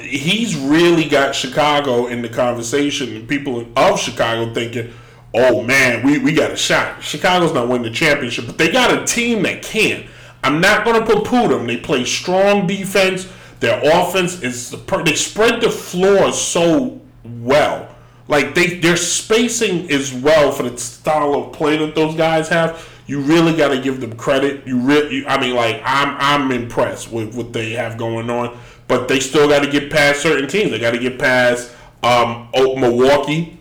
he's 0.01 0.57
really 0.57 1.09
got 1.09 1.35
Chicago 1.35 2.07
in 2.07 2.23
the 2.23 2.29
conversation. 2.29 3.17
And 3.17 3.29
people 3.29 3.67
of 3.77 4.01
Chicago 4.01 4.53
thinking, 4.53 4.93
"Oh 5.35 5.63
man, 5.63 6.05
we, 6.05 6.19
we 6.19 6.33
got 6.33 6.51
a 6.51 6.57
shot." 6.57 7.03
Chicago's 7.03 7.53
not 7.53 7.69
winning 7.69 7.85
the 7.85 7.91
championship, 7.91 8.47
but 8.47 8.59
they 8.59 8.71
got 8.71 8.97
a 8.97 9.05
team 9.05 9.43
that 9.43 9.63
can. 9.63 10.07
I'm 10.45 10.61
not 10.61 10.85
going 10.85 11.01
to 11.01 11.07
poo-poo 11.07 11.49
them. 11.49 11.67
They 11.67 11.77
play 11.77 12.05
strong 12.05 12.67
defense. 12.67 13.29
Their 13.61 13.81
offense 13.85 14.43
is 14.43 14.71
the 14.71 15.03
they 15.05 15.15
spread 15.15 15.61
the 15.61 15.71
floor 15.71 16.33
so 16.33 17.01
well. 17.25 17.89
Like 18.29 18.55
they 18.55 18.79
their 18.81 18.97
spacing 18.97 19.89
is 19.89 20.13
well 20.13 20.53
for 20.53 20.65
the 20.65 20.77
style 20.79 21.35
of 21.35 21.53
play 21.53 21.77
that 21.77 21.95
those 21.95 22.17
guys 22.17 22.49
have. 22.49 22.89
You 23.07 23.21
really 23.21 23.57
got 23.57 23.69
to 23.69 23.81
give 23.81 24.01
them 24.01 24.17
credit. 24.17 24.67
You 24.67 24.79
really, 24.79 25.27
I 25.27 25.41
mean, 25.41 25.55
like 25.55 25.81
I'm 25.85 26.17
I'm 26.19 26.51
impressed 26.51 27.13
with 27.13 27.35
what 27.35 27.53
they 27.53 27.73
have 27.73 27.99
going 27.99 28.31
on, 28.31 28.59
but 28.89 29.07
they 29.07 29.21
still 29.21 29.49
got 29.49 29.61
to 29.65 29.71
get 29.71 29.91
past 29.91 30.23
certain 30.23 30.49
teams. 30.49 30.71
They 30.71 30.79
got 30.79 30.93
to 30.93 30.99
get 30.99 31.19
past 31.19 31.73
um, 32.03 32.49
Milwaukee, 32.55 33.59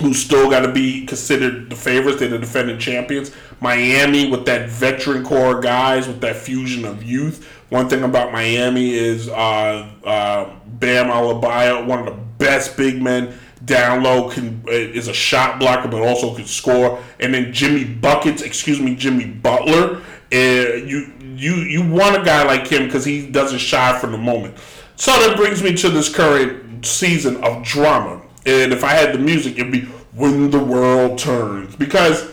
who 0.00 0.14
still 0.14 0.50
got 0.50 0.60
to 0.60 0.72
be 0.72 1.06
considered 1.06 1.70
the 1.70 1.76
favorites. 1.76 2.20
They're 2.20 2.28
the 2.28 2.38
defending 2.38 2.78
champions. 2.78 3.30
Miami 3.60 4.30
with 4.30 4.46
that 4.46 4.68
veteran 4.68 5.24
core 5.24 5.60
guys 5.60 6.08
with 6.08 6.20
that 6.22 6.36
fusion 6.36 6.84
of 6.84 7.02
youth. 7.02 7.46
One 7.68 7.88
thing 7.88 8.02
about 8.02 8.32
Miami 8.32 8.94
is 8.94 9.28
uh, 9.28 9.90
uh, 10.04 10.56
Bam 10.66 11.06
Adebayo, 11.06 11.86
one 11.86 12.00
of 12.00 12.06
the 12.06 12.20
best 12.38 12.76
big 12.76 13.00
men 13.00 13.38
down 13.64 14.02
low, 14.02 14.30
can 14.30 14.64
is 14.66 15.08
a 15.08 15.12
shot 15.12 15.60
blocker, 15.60 15.88
but 15.88 16.00
also 16.02 16.34
can 16.34 16.46
score. 16.46 17.00
And 17.20 17.32
then 17.32 17.52
Jimmy 17.52 17.84
buckets, 17.84 18.42
excuse 18.42 18.80
me, 18.80 18.96
Jimmy 18.96 19.26
Butler. 19.26 20.02
Uh, 20.32 20.76
you 20.84 21.12
you 21.20 21.54
you 21.56 21.88
want 21.88 22.20
a 22.20 22.24
guy 22.24 22.44
like 22.44 22.66
him 22.66 22.86
because 22.86 23.04
he 23.04 23.26
doesn't 23.26 23.58
shy 23.58 23.98
from 23.98 24.12
the 24.12 24.18
moment. 24.18 24.56
So 24.96 25.12
that 25.12 25.36
brings 25.36 25.62
me 25.62 25.74
to 25.76 25.88
this 25.88 26.14
current 26.14 26.84
season 26.84 27.42
of 27.44 27.62
drama. 27.64 28.22
And 28.46 28.72
if 28.72 28.84
I 28.84 28.92
had 28.92 29.12
the 29.14 29.18
music, 29.18 29.58
it'd 29.58 29.72
be 29.72 29.82
"When 30.14 30.50
the 30.50 30.58
World 30.58 31.18
Turns" 31.18 31.76
because 31.76 32.32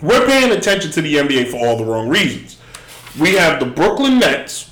we're 0.00 0.26
paying 0.26 0.52
attention 0.52 0.90
to 0.92 1.02
the 1.02 1.16
NBA 1.18 1.50
for 1.50 1.58
all 1.58 1.76
the 1.76 1.84
wrong 1.84 2.08
reasons. 2.08 2.56
We 3.18 3.34
have 3.34 3.60
the 3.60 3.66
Brooklyn 3.66 4.18
Nets, 4.18 4.70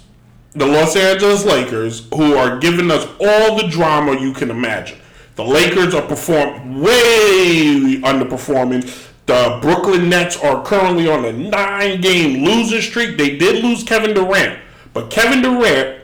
the 0.52 0.66
Los 0.66 0.96
Angeles 0.96 1.44
Lakers, 1.44 2.06
who 2.14 2.34
are 2.34 2.58
giving 2.58 2.90
us 2.90 3.06
all 3.20 3.56
the 3.56 3.68
drama 3.68 4.18
you 4.18 4.32
can 4.32 4.50
imagine. 4.50 4.98
The 5.34 5.44
Lakers 5.44 5.94
are 5.94 6.02
perform 6.02 6.80
way 6.80 8.00
underperforming. 8.02 9.06
The 9.26 9.58
Brooklyn 9.60 10.08
Nets 10.08 10.36
are 10.42 10.64
currently 10.64 11.08
on 11.08 11.24
a 11.24 11.32
nine-game 11.32 12.44
losing 12.44 12.80
streak. 12.80 13.18
They 13.18 13.36
did 13.36 13.62
lose 13.62 13.82
Kevin 13.84 14.14
Durant, 14.14 14.58
but 14.94 15.10
Kevin 15.10 15.42
Durant 15.42 16.00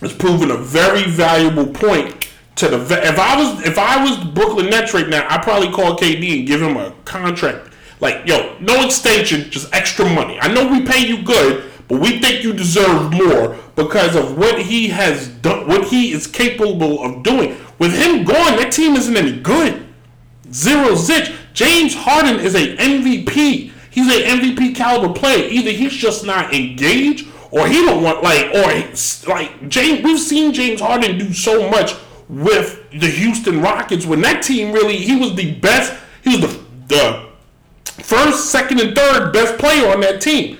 has 0.00 0.12
proven 0.12 0.50
a 0.50 0.56
very 0.56 1.04
valuable 1.04 1.66
point 1.66 2.25
to 2.56 2.68
the. 2.68 2.78
If 2.78 3.18
I 3.18 3.36
was 3.36 3.66
if 3.66 3.78
I 3.78 4.02
was 4.02 4.18
Brooklyn 4.32 4.68
Nets 4.70 4.92
right 4.92 5.08
now, 5.08 5.26
I'd 5.28 5.42
probably 5.42 5.70
call 5.70 5.96
KD 5.96 6.38
and 6.38 6.46
give 6.46 6.60
him 6.60 6.76
a 6.76 6.92
contract. 7.04 7.72
Like, 8.00 8.26
yo, 8.26 8.56
no 8.60 8.84
extension, 8.84 9.50
just 9.50 9.74
extra 9.74 10.04
money. 10.04 10.38
I 10.40 10.52
know 10.52 10.70
we 10.70 10.84
pay 10.84 11.06
you 11.06 11.22
good, 11.22 11.70
but 11.88 12.00
we 12.00 12.18
think 12.18 12.44
you 12.44 12.52
deserve 12.52 13.12
more 13.12 13.56
because 13.74 14.14
of 14.16 14.36
what 14.36 14.60
he 14.60 14.88
has 14.88 15.28
done, 15.28 15.66
what 15.66 15.86
he 15.88 16.12
is 16.12 16.26
capable 16.26 17.02
of 17.02 17.22
doing. 17.22 17.56
With 17.78 17.94
him 17.94 18.24
gone, 18.24 18.56
that 18.56 18.72
team 18.72 18.96
isn't 18.96 19.16
any 19.16 19.40
good. 19.40 19.86
Zero 20.52 20.90
zitch. 20.90 21.34
James 21.54 21.94
Harden 21.94 22.38
is 22.40 22.54
a 22.54 22.76
MVP. 22.76 23.72
He's 23.90 24.08
a 24.08 24.26
MVP 24.26 24.74
caliber 24.74 25.12
player. 25.12 25.48
Either 25.48 25.70
he's 25.70 25.92
just 25.92 26.24
not 26.24 26.54
engaged, 26.54 27.26
or 27.50 27.66
he 27.66 27.84
don't 27.84 28.02
want 28.02 28.22
like, 28.22 28.54
or 28.54 29.28
like 29.28 29.68
James. 29.70 30.04
We've 30.04 30.20
seen 30.20 30.52
James 30.52 30.80
Harden 30.80 31.18
do 31.18 31.32
so 31.32 31.70
much 31.70 31.94
with 32.28 32.90
the 32.90 33.08
Houston 33.08 33.60
Rockets 33.60 34.04
when 34.04 34.20
that 34.22 34.42
team 34.42 34.72
really 34.72 34.96
he 34.96 35.16
was 35.16 35.34
the 35.34 35.54
best. 35.54 35.94
He 36.22 36.36
was 36.36 36.40
the 36.40 36.66
the 36.88 37.28
first, 37.84 38.50
second, 38.50 38.80
and 38.80 38.94
third 38.94 39.32
best 39.32 39.58
player 39.58 39.90
on 39.90 40.00
that 40.00 40.20
team. 40.20 40.58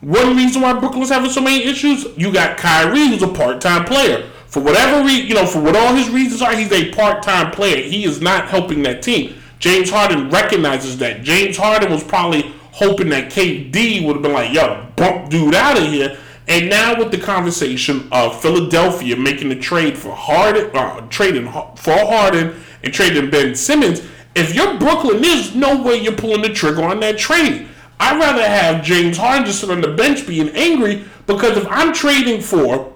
One 0.00 0.36
reason 0.36 0.62
why 0.62 0.72
Brooklyn's 0.72 1.10
having 1.10 1.30
so 1.30 1.40
many 1.40 1.64
issues, 1.64 2.06
you 2.16 2.32
got 2.32 2.56
Kyrie, 2.56 3.08
who's 3.08 3.22
a 3.22 3.28
part-time 3.28 3.84
player. 3.84 4.28
For 4.48 4.60
whatever 4.60 5.04
reason, 5.04 5.28
you 5.28 5.34
know, 5.34 5.46
for 5.46 5.60
what 5.62 5.76
all 5.76 5.94
his 5.94 6.10
reasons 6.10 6.42
are, 6.42 6.54
he's 6.54 6.72
a 6.72 6.90
part-time 6.90 7.52
player. 7.52 7.76
He 7.76 8.04
is 8.04 8.20
not 8.20 8.48
helping 8.48 8.82
that 8.82 9.02
team. 9.02 9.40
James 9.60 9.90
Harden 9.90 10.28
recognizes 10.28 10.98
that. 10.98 11.22
James 11.22 11.56
Harden 11.56 11.90
was 11.90 12.02
probably 12.02 12.52
hoping 12.72 13.10
that 13.10 13.30
KD 13.30 14.04
would 14.04 14.16
have 14.16 14.22
been 14.22 14.32
like, 14.32 14.52
yo, 14.52 14.88
bump 14.96 15.30
dude 15.30 15.54
out 15.54 15.78
of 15.78 15.84
here. 15.84 16.18
And 16.48 16.68
now 16.68 16.98
with 16.98 17.10
the 17.10 17.18
conversation 17.18 18.08
of 18.10 18.40
Philadelphia 18.42 19.16
making 19.16 19.48
the 19.48 19.56
trade 19.56 19.96
for 19.96 20.14
Harden, 20.14 20.74
uh, 20.74 21.00
trading 21.08 21.46
for 21.46 21.96
Harden 21.96 22.60
and 22.82 22.92
trading 22.92 23.30
Ben 23.30 23.54
Simmons, 23.54 24.02
if 24.34 24.54
you're 24.54 24.78
Brooklyn, 24.78 25.22
there's 25.22 25.54
no 25.54 25.82
way 25.82 25.96
you're 25.96 26.16
pulling 26.16 26.42
the 26.42 26.48
trigger 26.48 26.82
on 26.82 27.00
that 27.00 27.18
trade. 27.18 27.68
I'd 28.00 28.18
rather 28.18 28.42
have 28.42 28.82
James 28.82 29.16
Harden 29.16 29.44
just 29.46 29.60
sit 29.60 29.70
on 29.70 29.80
the 29.80 29.94
bench 29.94 30.26
being 30.26 30.48
angry 30.50 31.04
because 31.26 31.56
if 31.56 31.66
I'm 31.68 31.92
trading 31.92 32.40
for, 32.40 32.92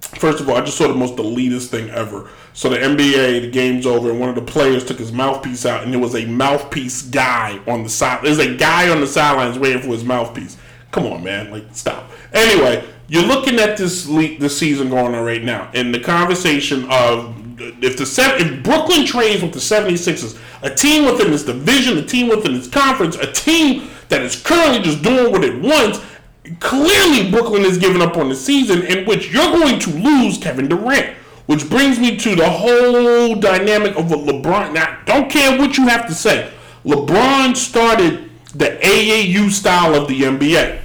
first 0.00 0.40
of 0.40 0.48
all, 0.48 0.56
I 0.56 0.60
just 0.60 0.76
saw 0.76 0.86
the 0.86 0.94
most 0.94 1.16
elitist 1.16 1.68
thing 1.68 1.90
ever. 1.90 2.28
So 2.52 2.68
the 2.68 2.76
NBA, 2.76 3.40
the 3.40 3.50
game's 3.50 3.84
over, 3.84 4.10
and 4.10 4.20
one 4.20 4.28
of 4.28 4.36
the 4.36 4.42
players 4.42 4.84
took 4.84 4.98
his 4.98 5.10
mouthpiece 5.10 5.66
out, 5.66 5.82
and 5.82 5.92
there 5.92 6.00
was 6.00 6.14
a 6.14 6.24
mouthpiece 6.26 7.02
guy 7.02 7.58
on 7.66 7.82
the 7.82 7.88
side. 7.88 8.22
There's 8.22 8.38
a 8.38 8.54
guy 8.56 8.90
on 8.90 9.00
the 9.00 9.08
sidelines 9.08 9.58
waiting 9.58 9.82
for 9.82 9.88
his 9.88 10.04
mouthpiece. 10.04 10.56
Come 10.94 11.06
on, 11.06 11.24
man, 11.24 11.50
like 11.50 11.64
stop. 11.72 12.08
Anyway, 12.32 12.84
you're 13.08 13.24
looking 13.26 13.58
at 13.58 13.76
this 13.76 14.06
le- 14.06 14.38
this 14.38 14.56
season 14.56 14.90
going 14.90 15.12
on 15.12 15.24
right 15.24 15.42
now, 15.42 15.68
and 15.74 15.92
the 15.92 15.98
conversation 15.98 16.86
of 16.88 17.34
if 17.82 17.96
the 17.96 18.06
se- 18.06 18.36
if 18.38 18.62
Brooklyn 18.62 19.04
trades 19.04 19.42
with 19.42 19.52
the 19.52 19.58
76ers, 19.58 20.38
a 20.62 20.72
team 20.72 21.04
within 21.04 21.32
its 21.32 21.42
division, 21.42 21.98
a 21.98 22.02
team 22.06 22.28
within 22.28 22.54
its 22.54 22.68
conference, 22.68 23.16
a 23.16 23.32
team 23.32 23.90
that 24.08 24.22
is 24.22 24.40
currently 24.40 24.78
just 24.82 25.02
doing 25.02 25.32
what 25.32 25.42
it 25.42 25.60
wants, 25.60 25.98
clearly 26.60 27.28
Brooklyn 27.28 27.62
is 27.64 27.76
giving 27.76 28.00
up 28.00 28.16
on 28.16 28.28
the 28.28 28.36
season 28.36 28.82
in 28.82 29.04
which 29.04 29.32
you're 29.32 29.50
going 29.50 29.80
to 29.80 29.90
lose 29.90 30.38
Kevin 30.38 30.68
Durant. 30.68 31.16
Which 31.46 31.68
brings 31.68 31.98
me 31.98 32.16
to 32.18 32.36
the 32.36 32.48
whole 32.48 33.34
dynamic 33.34 33.96
of 33.96 34.04
LeBron. 34.06 34.72
Now, 34.72 34.96
don't 35.06 35.28
care 35.28 35.58
what 35.58 35.76
you 35.76 35.88
have 35.88 36.06
to 36.06 36.14
say. 36.14 36.50
LeBron 36.84 37.56
started 37.56 38.30
the 38.54 38.78
AAU 38.80 39.50
style 39.50 39.94
of 39.94 40.06
the 40.08 40.20
NBA. 40.20 40.80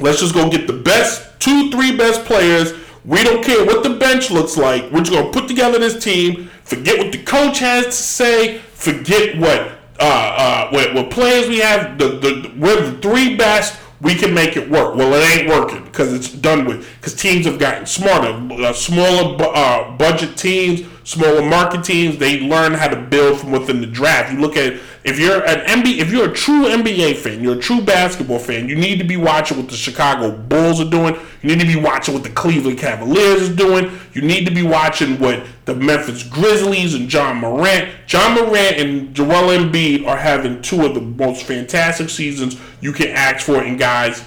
Let's 0.00 0.20
just 0.20 0.34
go 0.34 0.50
get 0.50 0.66
the 0.66 0.72
best 0.72 1.30
two, 1.40 1.70
three 1.70 1.96
best 1.96 2.24
players. 2.24 2.72
We 3.04 3.24
don't 3.24 3.42
care 3.42 3.64
what 3.64 3.82
the 3.82 3.90
bench 3.90 4.30
looks 4.30 4.56
like. 4.56 4.90
We're 4.92 5.00
just 5.00 5.12
gonna 5.12 5.32
put 5.32 5.48
together 5.48 5.78
this 5.78 6.02
team. 6.02 6.50
Forget 6.64 6.98
what 6.98 7.12
the 7.12 7.22
coach 7.22 7.58
has 7.58 7.86
to 7.86 7.92
say. 7.92 8.58
Forget 8.58 9.38
what 9.38 9.72
uh, 9.98 10.02
uh, 10.02 10.70
what, 10.70 10.94
what 10.94 11.10
players 11.10 11.48
we 11.48 11.58
have. 11.58 11.98
The, 11.98 12.08
the 12.08 12.52
we're 12.56 12.90
the 12.90 12.98
three 12.98 13.36
best. 13.36 13.78
We 14.00 14.14
can 14.14 14.32
make 14.32 14.56
it 14.56 14.70
work. 14.70 14.94
Well, 14.94 15.12
it 15.12 15.40
ain't 15.40 15.48
working 15.48 15.84
because 15.84 16.14
it's 16.14 16.32
done 16.32 16.64
with. 16.64 16.88
Because 16.96 17.14
teams 17.14 17.44
have 17.44 17.58
gotten 17.58 17.84
smarter. 17.84 18.32
Uh, 18.62 18.72
smaller 18.72 19.36
uh, 19.54 19.94
budget 19.98 20.38
teams, 20.38 20.86
smaller 21.04 21.42
market 21.42 21.84
teams. 21.84 22.16
They 22.16 22.40
learn 22.40 22.72
how 22.72 22.88
to 22.88 22.96
build 22.96 23.40
from 23.40 23.52
within 23.52 23.82
the 23.82 23.86
draft. 23.86 24.32
You 24.32 24.40
look 24.40 24.56
at 24.56 24.80
if 25.02 25.18
you're 25.18 25.42
an 25.46 25.66
NBA, 25.66 25.98
if 25.98 26.12
you're 26.12 26.30
a 26.30 26.32
true 26.32 26.64
NBA 26.66 27.16
fan, 27.16 27.42
you're 27.42 27.56
a 27.56 27.60
true 27.60 27.80
basketball 27.80 28.38
fan. 28.38 28.68
You 28.68 28.76
need 28.76 28.98
to 28.98 29.04
be 29.04 29.16
watching 29.16 29.56
what 29.56 29.68
the 29.68 29.76
Chicago 29.76 30.30
Bulls 30.30 30.78
are 30.80 30.90
doing. 30.90 31.16
You 31.42 31.48
need 31.48 31.60
to 31.60 31.66
be 31.66 31.80
watching 31.80 32.12
what 32.12 32.22
the 32.22 32.30
Cleveland 32.30 32.78
Cavaliers 32.78 33.48
are 33.48 33.54
doing. 33.54 33.98
You 34.12 34.20
need 34.20 34.44
to 34.46 34.52
be 34.52 34.62
watching 34.62 35.18
what 35.18 35.42
the 35.64 35.74
Memphis 35.74 36.22
Grizzlies 36.22 36.94
and 36.94 37.10
Ja 37.10 37.32
Morant, 37.32 37.88
Ja 38.08 38.34
Morant 38.34 38.76
and 38.76 39.14
Joel 39.14 39.56
Embiid 39.56 40.06
are 40.06 40.18
having 40.18 40.60
two 40.60 40.84
of 40.84 40.94
the 40.94 41.00
most 41.00 41.44
fantastic 41.44 42.10
seasons 42.10 42.60
you 42.82 42.92
can 42.92 43.08
ask 43.08 43.46
for 43.46 43.62
in 43.62 43.78
guys 43.78 44.24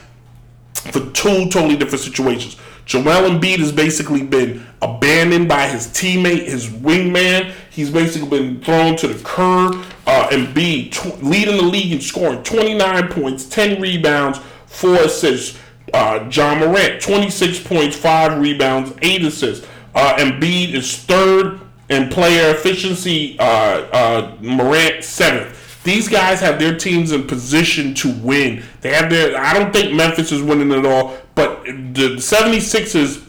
for 0.74 1.02
two 1.12 1.50
totally 1.50 1.76
different 1.76 2.04
situations. 2.04 2.58
Joel 2.86 3.30
Embiid 3.30 3.60
has 3.60 3.72
basically 3.72 4.24
been 4.24 4.66
abandoned 4.82 5.48
by 5.48 5.68
his 5.68 5.88
teammate, 5.88 6.46
his 6.46 6.68
wingman. 6.68 7.54
He's 7.74 7.90
basically 7.90 8.30
been 8.30 8.62
thrown 8.62 8.96
to 8.98 9.08
the 9.08 9.24
curb. 9.24 9.84
Uh, 10.06 10.28
Embiid 10.30 10.92
tw- 10.92 11.24
leading 11.24 11.58
the 11.58 11.64
league 11.64 11.92
in 11.92 12.02
scoring 12.02 12.44
29 12.44 13.08
points, 13.08 13.46
10 13.46 13.82
rebounds, 13.82 14.40
4 14.68 14.96
assists. 14.96 15.58
Uh, 15.92 16.28
Ja 16.32 16.54
Morant, 16.56 17.02
26 17.02 17.60
points, 17.62 17.96
5 17.98 18.40
rebounds, 18.40 18.94
8 19.02 19.24
assists. 19.26 19.68
Uh, 19.96 20.16
Embiid 20.18 20.74
is 20.76 20.98
third 20.98 21.62
in 21.90 22.10
player 22.10 22.52
efficiency. 22.52 23.38
Uh, 23.40 23.44
uh, 23.44 24.38
Morant, 24.40 25.04
seventh. 25.04 25.60
These 25.84 26.08
guys 26.08 26.40
have 26.40 26.60
their 26.60 26.78
teams 26.78 27.12
in 27.12 27.26
position 27.28 27.94
to 27.96 28.12
win. 28.20 28.64
They 28.82 28.94
have 28.94 29.10
their. 29.10 29.36
I 29.38 29.54
don't 29.54 29.74
think 29.74 29.94
Memphis 29.94 30.32
is 30.32 30.42
winning 30.42 30.72
at 30.72 30.86
all, 30.86 31.18
but 31.36 31.64
the 31.66 32.16
76ers 32.18 33.26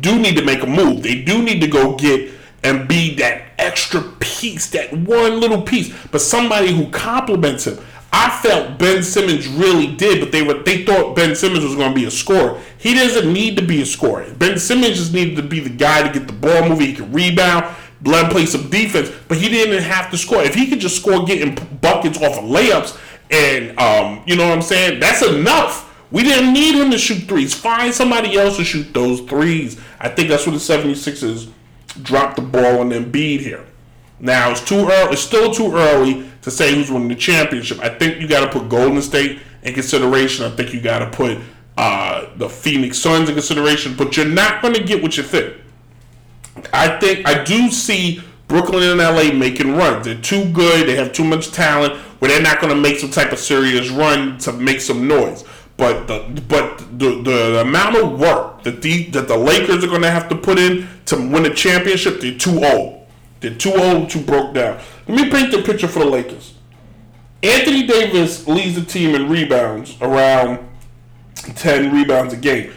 do 0.00 0.18
need 0.18 0.36
to 0.36 0.44
make 0.44 0.62
a 0.62 0.66
move. 0.66 1.02
They 1.02 1.22
do 1.22 1.42
need 1.42 1.60
to 1.60 1.66
go 1.68 1.96
get 1.96 2.30
and 2.64 2.88
be 2.88 3.14
that 3.16 3.52
extra 3.58 4.02
piece, 4.18 4.70
that 4.70 4.92
one 4.92 5.38
little 5.38 5.62
piece, 5.62 5.94
but 6.10 6.20
somebody 6.20 6.72
who 6.74 6.90
complements 6.90 7.66
him. 7.66 7.78
I 8.16 8.30
felt 8.42 8.78
Ben 8.78 9.02
Simmons 9.02 9.48
really 9.48 9.94
did, 9.96 10.20
but 10.20 10.30
they 10.30 10.42
were 10.42 10.62
they 10.62 10.84
thought 10.84 11.16
Ben 11.16 11.34
Simmons 11.34 11.64
was 11.64 11.74
going 11.74 11.92
to 11.92 11.94
be 11.94 12.06
a 12.06 12.10
scorer. 12.10 12.60
He 12.78 12.94
doesn't 12.94 13.30
need 13.30 13.56
to 13.56 13.64
be 13.64 13.82
a 13.82 13.86
scorer. 13.86 14.32
Ben 14.34 14.58
Simmons 14.58 14.96
just 14.96 15.12
needed 15.12 15.36
to 15.36 15.42
be 15.42 15.60
the 15.60 15.70
guy 15.70 16.06
to 16.06 16.16
get 16.16 16.28
the 16.28 16.32
ball 16.32 16.68
moving. 16.68 16.86
He 16.86 16.94
could 16.94 17.12
rebound, 17.12 17.74
let 18.04 18.24
him 18.24 18.30
play 18.30 18.46
some 18.46 18.70
defense, 18.70 19.10
but 19.26 19.38
he 19.38 19.48
didn't 19.48 19.82
have 19.82 20.12
to 20.12 20.16
score. 20.16 20.42
If 20.42 20.54
he 20.54 20.68
could 20.68 20.78
just 20.78 20.96
score, 20.96 21.24
getting 21.24 21.56
buckets 21.80 22.18
off 22.18 22.38
of 22.38 22.44
layups, 22.44 22.96
and 23.32 23.78
um, 23.80 24.22
you 24.26 24.36
know 24.36 24.48
what 24.48 24.56
I'm 24.56 24.62
saying, 24.62 25.00
that's 25.00 25.22
enough. 25.22 25.90
We 26.12 26.22
didn't 26.22 26.52
need 26.52 26.76
him 26.76 26.92
to 26.92 26.98
shoot 26.98 27.24
threes. 27.28 27.52
Find 27.52 27.92
somebody 27.92 28.38
else 28.38 28.58
to 28.58 28.64
shoot 28.64 28.94
those 28.94 29.22
threes. 29.22 29.80
I 29.98 30.08
think 30.08 30.28
that's 30.28 30.46
what 30.46 30.52
the 30.52 30.58
76ers 30.58 31.50
dropped 32.02 32.36
the 32.36 32.42
ball 32.42 32.80
on 32.80 32.90
Embiid 32.90 33.40
here. 33.40 33.64
Now 34.20 34.50
it's 34.50 34.64
too 34.64 34.88
early. 34.88 35.12
It's 35.12 35.22
still 35.22 35.52
too 35.52 35.74
early 35.74 36.28
to 36.42 36.50
say 36.50 36.74
who's 36.74 36.90
winning 36.90 37.08
the 37.08 37.14
championship. 37.14 37.80
I 37.80 37.88
think 37.88 38.20
you 38.20 38.28
got 38.28 38.50
to 38.50 38.58
put 38.58 38.68
Golden 38.68 39.02
State 39.02 39.40
in 39.62 39.74
consideration. 39.74 40.44
I 40.44 40.50
think 40.50 40.72
you 40.72 40.80
got 40.80 41.00
to 41.00 41.10
put 41.10 41.38
uh, 41.76 42.26
the 42.36 42.48
Phoenix 42.48 42.98
Suns 42.98 43.28
in 43.28 43.34
consideration. 43.34 43.96
But 43.96 44.16
you're 44.16 44.26
not 44.26 44.62
going 44.62 44.74
to 44.74 44.82
get 44.82 45.02
what 45.02 45.16
you 45.16 45.22
think. 45.22 45.56
I 46.72 46.98
think 46.98 47.26
I 47.26 47.42
do 47.42 47.70
see 47.70 48.22
Brooklyn 48.46 48.82
and 48.82 48.98
LA 48.98 49.32
making 49.32 49.74
runs. 49.76 50.04
They're 50.04 50.20
too 50.20 50.50
good. 50.52 50.86
They 50.86 50.96
have 50.96 51.12
too 51.12 51.24
much 51.24 51.50
talent. 51.50 51.94
Where 52.20 52.30
they're 52.30 52.42
not 52.42 52.60
going 52.60 52.74
to 52.74 52.80
make 52.80 52.98
some 52.98 53.10
type 53.10 53.32
of 53.32 53.38
serious 53.38 53.90
run 53.90 54.38
to 54.38 54.52
make 54.52 54.80
some 54.80 55.06
noise. 55.08 55.44
But 55.76 56.06
the 56.06 56.42
but 56.48 56.78
the, 56.98 57.20
the 57.22 57.60
amount 57.60 57.96
of 57.96 58.18
work 58.18 58.62
that 58.62 58.80
the 58.80 59.06
that 59.10 59.26
the 59.26 59.36
Lakers 59.36 59.82
are 59.82 59.88
going 59.88 60.02
to 60.02 60.10
have 60.10 60.28
to 60.28 60.36
put 60.36 60.58
in 60.58 60.86
to 61.06 61.16
win 61.16 61.46
a 61.46 61.54
championship, 61.54 62.20
they're 62.20 62.38
too 62.38 62.64
old. 62.64 63.06
They're 63.40 63.54
too 63.54 63.74
old, 63.74 64.08
too 64.08 64.20
broke 64.20 64.54
down. 64.54 64.80
Let 65.08 65.16
me 65.24 65.30
paint 65.30 65.50
the 65.50 65.62
picture 65.62 65.88
for 65.88 65.98
the 65.98 66.06
Lakers. 66.06 66.54
Anthony 67.42 67.86
Davis 67.86 68.46
leads 68.46 68.74
the 68.74 68.84
team 68.84 69.14
in 69.14 69.28
rebounds 69.28 69.98
around 70.00 70.66
10 71.34 71.92
rebounds 71.92 72.32
a 72.32 72.36
game. 72.36 72.72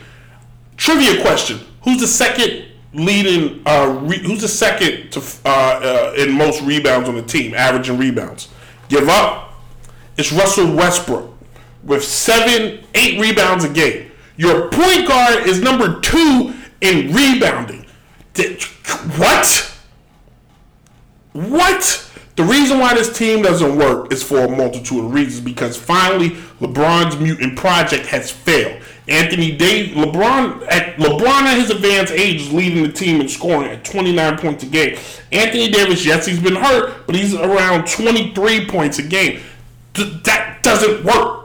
Trivia 0.76 1.22
question: 1.22 1.60
Who's 1.84 2.02
the 2.02 2.08
second 2.08 2.66
leading? 2.94 3.62
Uh, 3.66 4.00
re- 4.02 4.24
who's 4.24 4.42
the 4.42 4.48
second 4.48 5.12
to 5.12 5.22
uh, 5.46 5.50
uh, 5.50 6.14
in 6.18 6.32
most 6.32 6.62
rebounds 6.64 7.08
on 7.08 7.16
the 7.16 7.22
team, 7.22 7.54
averaging 7.54 7.98
rebounds? 7.98 8.50
Give 8.90 9.08
up. 9.08 9.54
It's 10.18 10.34
Russell 10.34 10.76
Westbrook 10.76 11.37
with 11.88 12.04
seven, 12.04 12.84
eight 12.94 13.20
rebounds 13.20 13.64
a 13.64 13.70
game. 13.70 14.12
Your 14.36 14.70
point 14.70 15.08
guard 15.08 15.48
is 15.48 15.62
number 15.62 16.00
two 16.02 16.54
in 16.82 17.12
rebounding. 17.14 17.86
What? 19.18 19.74
What? 21.34 22.04
The 22.36 22.44
reason 22.44 22.78
why 22.78 22.94
this 22.94 23.18
team 23.18 23.42
doesn't 23.42 23.78
work 23.78 24.14
is 24.14 24.22
for 24.22 24.42
a 24.42 24.48
multitude 24.48 25.06
of 25.06 25.12
reasons 25.12 25.44
because 25.44 25.76
finally 25.76 26.32
LeBron's 26.62 27.20
mutant 27.20 27.58
project 27.58 28.06
has 28.08 28.30
failed. 28.30 28.80
Anthony 29.08 29.58
Davis, 29.58 29.96
LeBron 29.96 30.68
at 30.70 30.98
LeBron 30.98 31.42
at 31.44 31.58
his 31.58 31.72
advanced 31.72 32.14
age 32.14 32.42
is 32.42 32.54
leading 32.54 32.84
the 32.84 32.92
team 32.92 33.22
in 33.22 33.28
scoring 33.28 33.72
at 33.72 33.84
29 33.84 34.38
points 34.38 34.64
a 34.64 34.68
game. 34.68 35.00
Anthony 35.32 35.72
Davis, 35.72 36.06
yes, 36.06 36.28
he's 36.28 36.40
been 36.40 36.58
hurt, 36.58 37.08
but 37.08 37.16
he's 37.16 37.34
around 37.34 37.88
23 37.88 38.68
points 38.68 39.00
a 39.00 39.04
game. 39.04 39.42
Th- 39.94 40.22
that 40.24 40.62
doesn't 40.62 41.04
work. 41.06 41.37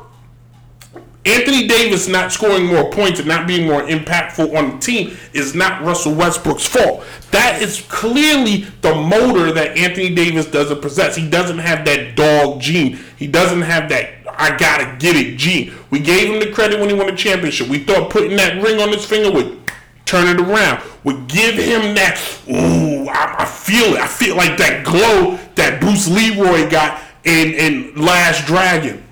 Anthony 1.24 1.68
Davis 1.68 2.08
not 2.08 2.32
scoring 2.32 2.66
more 2.66 2.90
points 2.90 3.20
and 3.20 3.28
not 3.28 3.46
being 3.46 3.68
more 3.68 3.82
impactful 3.82 4.56
on 4.56 4.72
the 4.72 4.78
team 4.78 5.16
is 5.32 5.54
not 5.54 5.82
Russell 5.82 6.14
Westbrook's 6.14 6.66
fault. 6.66 7.04
That 7.30 7.62
is 7.62 7.80
clearly 7.88 8.66
the 8.80 8.94
motor 8.94 9.52
that 9.52 9.78
Anthony 9.78 10.14
Davis 10.14 10.46
doesn't 10.46 10.82
possess. 10.82 11.14
He 11.14 11.30
doesn't 11.30 11.58
have 11.58 11.84
that 11.84 12.16
dog 12.16 12.60
gene. 12.60 12.98
He 13.16 13.28
doesn't 13.28 13.62
have 13.62 13.88
that 13.90 14.22
I 14.42 14.56
gotta 14.56 14.96
get 14.98 15.14
it 15.16 15.36
gene. 15.36 15.72
We 15.90 16.00
gave 16.00 16.32
him 16.32 16.40
the 16.40 16.50
credit 16.50 16.80
when 16.80 16.88
he 16.88 16.94
won 16.94 17.06
the 17.06 17.16
championship. 17.16 17.68
We 17.68 17.78
thought 17.84 18.10
putting 18.10 18.36
that 18.38 18.62
ring 18.62 18.80
on 18.80 18.88
his 18.88 19.04
finger 19.04 19.30
would 19.30 19.60
turn 20.04 20.26
it 20.28 20.40
around. 20.40 20.82
Would 21.04 21.28
give 21.28 21.54
him 21.54 21.94
that. 21.94 22.18
Ooh, 22.48 23.08
I, 23.08 23.42
I 23.42 23.44
feel 23.44 23.94
it. 23.94 24.00
I 24.00 24.06
feel 24.06 24.36
like 24.36 24.56
that 24.58 24.84
glow 24.84 25.38
that 25.54 25.80
Bruce 25.80 26.08
Leroy 26.08 26.68
got 26.70 27.00
in 27.24 27.54
in 27.54 27.94
Last 27.94 28.46
Dragon. 28.46 29.04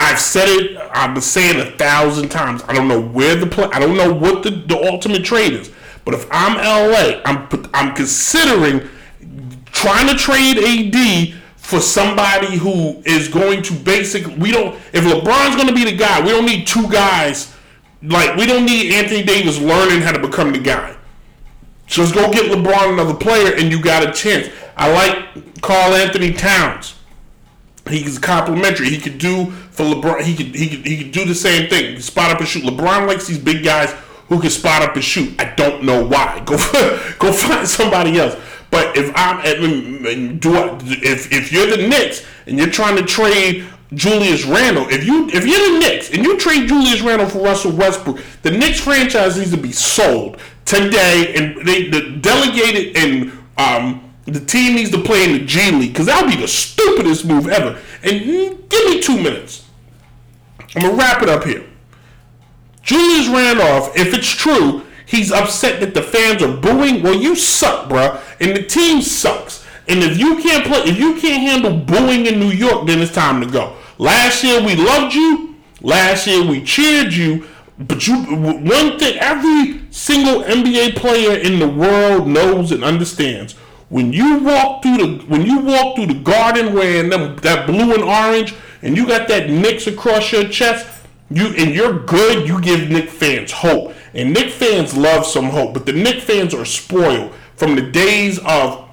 I've 0.00 0.20
said 0.20 0.48
it. 0.48 0.76
I've 0.92 1.14
been 1.14 1.22
saying 1.22 1.60
a 1.60 1.70
thousand 1.76 2.28
times. 2.28 2.62
I 2.68 2.74
don't 2.74 2.88
know 2.88 3.00
where 3.00 3.34
the 3.34 3.46
play. 3.46 3.68
I 3.72 3.78
don't 3.78 3.96
know 3.96 4.12
what 4.12 4.42
the, 4.42 4.50
the 4.50 4.76
ultimate 4.76 5.24
trade 5.24 5.52
is. 5.52 5.72
But 6.04 6.14
if 6.14 6.26
I'm 6.30 6.56
LA, 6.56 7.20
I'm 7.24 7.48
I'm 7.74 7.94
considering 7.94 8.88
trying 9.66 10.08
to 10.08 10.14
trade 10.14 10.56
AD 10.58 11.34
for 11.56 11.80
somebody 11.80 12.56
who 12.56 13.02
is 13.04 13.28
going 13.28 13.62
to 13.64 13.74
basically. 13.74 14.34
We 14.36 14.52
don't. 14.52 14.74
If 14.92 15.04
LeBron's 15.04 15.56
going 15.56 15.68
to 15.68 15.74
be 15.74 15.84
the 15.84 15.96
guy, 15.96 16.20
we 16.24 16.30
don't 16.30 16.46
need 16.46 16.66
two 16.66 16.88
guys. 16.88 17.54
Like 18.02 18.36
we 18.36 18.46
don't 18.46 18.64
need 18.64 18.94
Anthony 18.94 19.22
Davis 19.22 19.58
learning 19.58 20.00
how 20.00 20.12
to 20.12 20.20
become 20.20 20.52
the 20.52 20.60
guy. 20.60 20.96
Just 21.86 22.14
go 22.14 22.30
get 22.30 22.50
LeBron 22.52 22.92
another 22.92 23.14
player, 23.14 23.54
and 23.54 23.72
you 23.72 23.80
got 23.80 24.06
a 24.06 24.12
chance. 24.12 24.48
I 24.76 24.92
like 24.92 25.60
Karl-Anthony 25.62 26.34
Towns. 26.34 26.97
He's 27.88 28.18
complimentary. 28.18 28.88
He 28.90 28.98
could 28.98 29.18
do 29.18 29.50
for 29.70 29.84
LeBron. 29.84 30.22
He 30.22 30.34
could 30.34 30.54
he 30.54 30.68
could 30.68 30.86
he 30.86 31.04
could 31.04 31.12
do 31.12 31.24
the 31.24 31.34
same 31.34 31.68
thing. 31.68 31.96
He 31.96 32.00
spot 32.00 32.30
up 32.30 32.38
and 32.38 32.48
shoot. 32.48 32.64
LeBron 32.64 33.06
likes 33.06 33.26
these 33.26 33.38
big 33.38 33.64
guys 33.64 33.92
who 34.28 34.40
can 34.40 34.50
spot 34.50 34.82
up 34.82 34.94
and 34.94 35.04
shoot. 35.04 35.34
I 35.40 35.54
don't 35.54 35.84
know 35.84 36.04
why. 36.04 36.40
Go 36.46 36.56
go 37.18 37.32
find 37.32 37.66
somebody 37.66 38.18
else. 38.18 38.36
But 38.70 38.96
if 38.96 39.10
I'm 39.14 39.38
at 39.46 40.40
do 40.40 40.56
I, 40.56 40.78
if 40.82 41.32
if 41.32 41.52
you're 41.52 41.66
the 41.66 41.88
Knicks 41.88 42.24
and 42.46 42.58
you're 42.58 42.68
trying 42.70 42.96
to 42.96 43.02
trade 43.02 43.66
Julius 43.94 44.44
Randle, 44.44 44.86
if 44.90 45.04
you 45.06 45.28
if 45.28 45.46
you're 45.46 45.72
the 45.72 45.78
Knicks 45.78 46.10
and 46.10 46.22
you 46.22 46.38
trade 46.38 46.68
Julius 46.68 47.00
Randle 47.00 47.28
for 47.28 47.38
Russell 47.38 47.72
Westbrook, 47.72 48.20
the 48.42 48.50
Knicks 48.50 48.80
franchise 48.80 49.38
needs 49.38 49.50
to 49.52 49.56
be 49.56 49.72
sold 49.72 50.38
today 50.66 51.32
and 51.34 51.66
they 51.66 51.88
the 51.88 52.18
delegated 52.20 52.94
and 52.96 53.32
um 53.56 54.07
the 54.32 54.40
team 54.40 54.74
needs 54.74 54.90
to 54.90 55.02
play 55.02 55.24
in 55.24 55.32
the 55.32 55.44
G 55.44 55.70
League 55.70 55.92
because 55.92 56.06
that 56.06 56.22
would 56.24 56.34
be 56.34 56.40
the 56.40 56.48
stupidest 56.48 57.24
move 57.24 57.48
ever. 57.48 57.78
And 58.02 58.20
give 58.68 58.84
me 58.86 59.00
two 59.00 59.16
minutes. 59.16 59.64
I'm 60.74 60.82
gonna 60.82 60.94
wrap 60.94 61.22
it 61.22 61.28
up 61.28 61.44
here. 61.44 61.64
Julius 62.82 63.28
Randolph, 63.28 63.96
if 63.96 64.14
it's 64.14 64.28
true, 64.28 64.82
he's 65.06 65.32
upset 65.32 65.80
that 65.80 65.94
the 65.94 66.02
fans 66.02 66.42
are 66.42 66.56
booing. 66.56 67.02
Well, 67.02 67.14
you 67.14 67.34
suck, 67.34 67.88
bruh, 67.88 68.20
and 68.40 68.56
the 68.56 68.62
team 68.62 69.02
sucks. 69.02 69.66
And 69.88 70.02
if 70.02 70.18
you 70.18 70.36
can't 70.36 70.66
play, 70.66 70.80
if 70.80 70.98
you 70.98 71.18
can't 71.18 71.42
handle 71.42 71.78
booing 71.78 72.26
in 72.26 72.38
New 72.38 72.50
York, 72.50 72.86
then 72.86 73.00
it's 73.00 73.12
time 73.12 73.40
to 73.40 73.46
go. 73.46 73.76
Last 73.96 74.44
year 74.44 74.62
we 74.62 74.76
loved 74.76 75.14
you. 75.14 75.56
Last 75.80 76.26
year 76.26 76.44
we 76.44 76.62
cheered 76.62 77.12
you, 77.12 77.46
but 77.78 78.06
you 78.06 78.16
one 78.16 78.98
thing 78.98 79.16
every 79.18 79.80
single 79.90 80.42
NBA 80.42 80.96
player 80.96 81.38
in 81.38 81.58
the 81.58 81.68
world 81.68 82.26
knows 82.26 82.72
and 82.72 82.84
understands. 82.84 83.54
When 83.88 84.12
you 84.12 84.38
walk 84.38 84.82
through 84.82 84.98
the 84.98 85.24
when 85.26 85.46
you 85.46 85.60
walk 85.60 85.96
through 85.96 86.06
the 86.06 86.20
garden 86.20 86.74
wearing 86.74 87.08
them 87.08 87.36
that 87.36 87.66
blue 87.66 87.94
and 87.94 88.02
orange 88.02 88.54
and 88.82 88.96
you 88.96 89.06
got 89.06 89.28
that 89.28 89.48
Knicks 89.48 89.86
across 89.86 90.30
your 90.30 90.48
chest, 90.48 90.86
you 91.30 91.46
and 91.56 91.74
you're 91.74 91.98
good, 92.04 92.46
you 92.46 92.60
give 92.60 92.90
Knick 92.90 93.08
fans 93.08 93.50
hope. 93.50 93.94
And 94.14 94.32
Knick 94.32 94.50
fans 94.50 94.96
love 94.96 95.26
some 95.26 95.46
hope, 95.46 95.74
but 95.74 95.86
the 95.86 95.92
Knick 95.92 96.20
fans 96.20 96.54
are 96.54 96.64
spoiled 96.64 97.34
from 97.56 97.76
the 97.76 97.82
days 97.82 98.38
of 98.40 98.88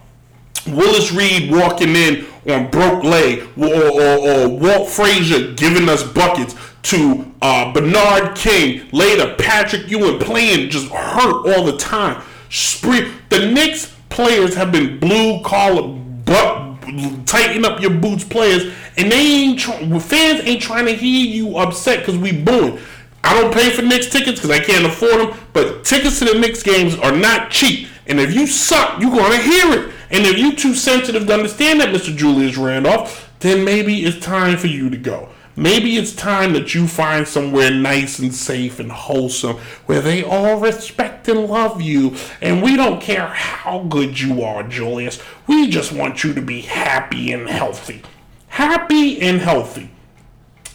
Willis 0.67 1.11
Reed 1.11 1.51
walking 1.51 1.95
in 1.95 2.25
on 2.47 2.69
broke 2.69 3.03
leg, 3.03 3.47
or, 3.57 3.73
or, 3.73 4.29
or 4.29 4.49
Walt 4.49 4.89
Frazier 4.89 5.53
giving 5.53 5.89
us 5.89 6.03
buckets, 6.03 6.55
to 6.83 7.31
uh, 7.41 7.73
Bernard 7.73 8.35
King, 8.35 8.87
later 8.91 9.35
Patrick 9.39 9.89
Ewing 9.89 10.19
playing 10.19 10.69
just 10.69 10.87
hurt 10.91 11.47
all 11.47 11.65
the 11.65 11.77
time. 11.77 12.23
The 12.49 13.51
Knicks 13.51 13.94
players 14.15 14.55
have 14.55 14.71
been 14.71 14.97
blue 14.97 15.41
collar, 15.43 15.89
but 16.23 16.77
tighten 17.25 17.65
up 17.65 17.81
your 17.81 17.91
boots 17.91 18.23
players, 18.23 18.73
and 18.97 19.11
they 19.11 19.43
ain't 19.43 19.61
fans 19.61 20.39
ain't 20.45 20.61
trying 20.61 20.85
to 20.85 20.93
hear 20.93 21.25
you 21.25 21.57
upset 21.57 21.99
because 21.99 22.17
we 22.17 22.31
booing. 22.31 22.79
I 23.25 23.39
don't 23.39 23.53
pay 23.53 23.71
for 23.71 23.81
Knicks 23.81 24.09
tickets 24.09 24.39
because 24.39 24.51
I 24.51 24.63
can't 24.63 24.85
afford 24.85 25.19
them, 25.19 25.39
but 25.51 25.83
tickets 25.83 26.19
to 26.19 26.25
the 26.25 26.39
Knicks 26.39 26.63
games 26.63 26.95
are 26.95 27.11
not 27.11 27.51
cheap. 27.51 27.89
And 28.07 28.19
if 28.19 28.33
you 28.33 28.47
suck, 28.47 29.01
you're 29.01 29.11
gonna 29.11 29.41
hear 29.41 29.73
it. 29.73 29.93
And 30.11 30.25
if 30.25 30.37
you 30.37 30.55
too 30.55 30.75
sensitive 30.75 31.27
to 31.27 31.33
understand 31.33 31.81
that, 31.81 31.89
Mr. 31.89 32.15
Julius 32.15 32.55
Randolph, 32.55 33.33
then 33.39 33.65
maybe 33.65 34.05
it's 34.05 34.23
time 34.23 34.57
for 34.57 34.67
you 34.67 34.89
to 34.89 34.97
go. 34.97 35.27
Maybe 35.55 35.95
it's 35.95 36.13
time 36.13 36.53
that 36.53 36.75
you 36.75 36.87
find 36.87 37.27
somewhere 37.27 37.71
nice 37.71 38.19
and 38.19 38.33
safe 38.33 38.79
and 38.79 38.91
wholesome 38.91 39.55
where 39.85 40.01
they 40.01 40.23
all 40.23 40.59
respect 40.59 41.29
and 41.29 41.45
love 41.45 41.81
you. 41.81 42.15
And 42.41 42.61
we 42.61 42.75
don't 42.75 43.01
care 43.01 43.27
how 43.27 43.83
good 43.83 44.19
you 44.19 44.43
are, 44.43 44.63
Julius. 44.63 45.21
We 45.47 45.69
just 45.69 45.93
want 45.93 46.23
you 46.23 46.33
to 46.33 46.41
be 46.41 46.61
happy 46.61 47.31
and 47.31 47.49
healthy. 47.49 48.01
Happy 48.47 49.21
and 49.21 49.39
healthy. 49.39 49.91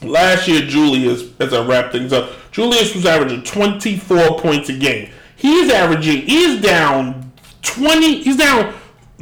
Last 0.02 0.48
year, 0.48 0.62
Julius, 0.62 1.24
as 1.40 1.52
I 1.52 1.64
wrap 1.66 1.92
things 1.92 2.12
up, 2.12 2.30
Julius 2.50 2.94
was 2.94 3.04
averaging 3.04 3.42
24 3.42 4.38
points 4.40 4.70
a 4.70 4.78
game. 4.78 5.10
He's 5.36 5.70
averaging, 5.70 6.22
he's 6.22 6.60
down 6.62 7.32
20, 7.62 8.22
he's 8.22 8.36
down 8.36 8.74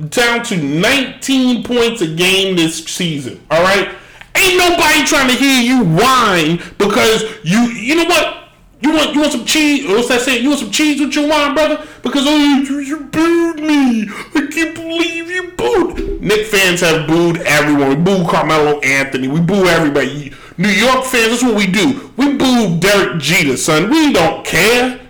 down 0.09 0.45
to 0.45 0.57
19 0.57 1.65
points 1.65 2.01
a 2.01 2.07
game 2.07 2.55
this 2.55 2.85
season. 2.85 3.45
All 3.51 3.63
right? 3.63 3.97
Ain't 4.39 4.57
nobody 4.57 5.05
trying 5.05 5.29
to 5.29 5.35
hear 5.35 5.61
you 5.63 5.85
whine 5.85 6.63
because 6.79 7.25
you 7.43 7.61
you 7.71 7.97
know 7.97 8.05
what? 8.05 8.35
You 8.81 8.93
want 8.93 9.15
you 9.15 9.21
want 9.21 9.33
some 9.33 9.45
cheese? 9.45 9.87
What's 9.87 10.09
that 10.09 10.21
saying? 10.21 10.43
You 10.43 10.51
want 10.51 10.61
some 10.61 10.71
cheese 10.71 11.01
with 11.01 11.15
your 11.15 11.29
wine, 11.29 11.55
brother? 11.55 11.85
Because 12.03 12.25
oh 12.27 12.37
you, 12.37 12.79
you 12.79 13.01
booed 13.01 13.57
me. 13.57 14.09
I 14.35 14.47
can't 14.51 14.75
believe 14.75 15.29
you 15.29 15.51
booed. 15.57 16.23
Knick 16.23 16.47
fans 16.47 16.81
have 16.83 17.09
booed 17.09 17.39
everyone. 17.39 17.89
We 17.89 17.97
boo 17.97 18.29
Carmelo 18.29 18.79
Anthony. 18.81 19.27
We 19.27 19.41
boo 19.41 19.67
everybody. 19.67 20.33
New 20.57 20.69
York 20.69 21.05
fans, 21.05 21.31
that's 21.31 21.43
what 21.43 21.57
we 21.57 21.67
do. 21.67 22.13
We 22.17 22.37
boo 22.37 22.79
Derek 22.79 23.21
Jeter, 23.21 23.57
son. 23.57 23.91
We 23.91 24.13
don't 24.13 24.45
care. 24.45 25.01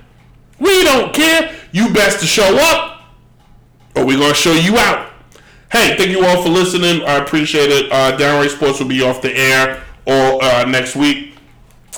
We 0.59 0.85
don't 0.85 1.13
care. 1.15 1.55
You 1.73 1.93
best 1.93 2.21
to 2.21 2.27
show 2.27 2.57
up, 2.59 3.03
or 3.95 4.07
we're 4.07 4.19
gonna 4.19 4.35
show 4.35 4.53
you 4.53 4.79
out. 4.79 5.08
Hey, 5.71 5.97
thank 5.99 6.11
you 6.11 6.25
all 6.25 6.43
for 6.43 6.49
listening. 6.49 7.03
I 7.03 7.17
appreciate 7.17 7.71
it. 7.71 7.93
Uh, 7.93 8.17
Downright 8.17 8.51
Sports 8.51 8.81
will 8.81 8.89
be 8.89 9.03
off 9.03 9.21
the 9.21 9.37
air 9.37 9.85
or 10.07 10.43
uh, 10.43 10.65
next 10.65 10.97
week. 10.97 11.35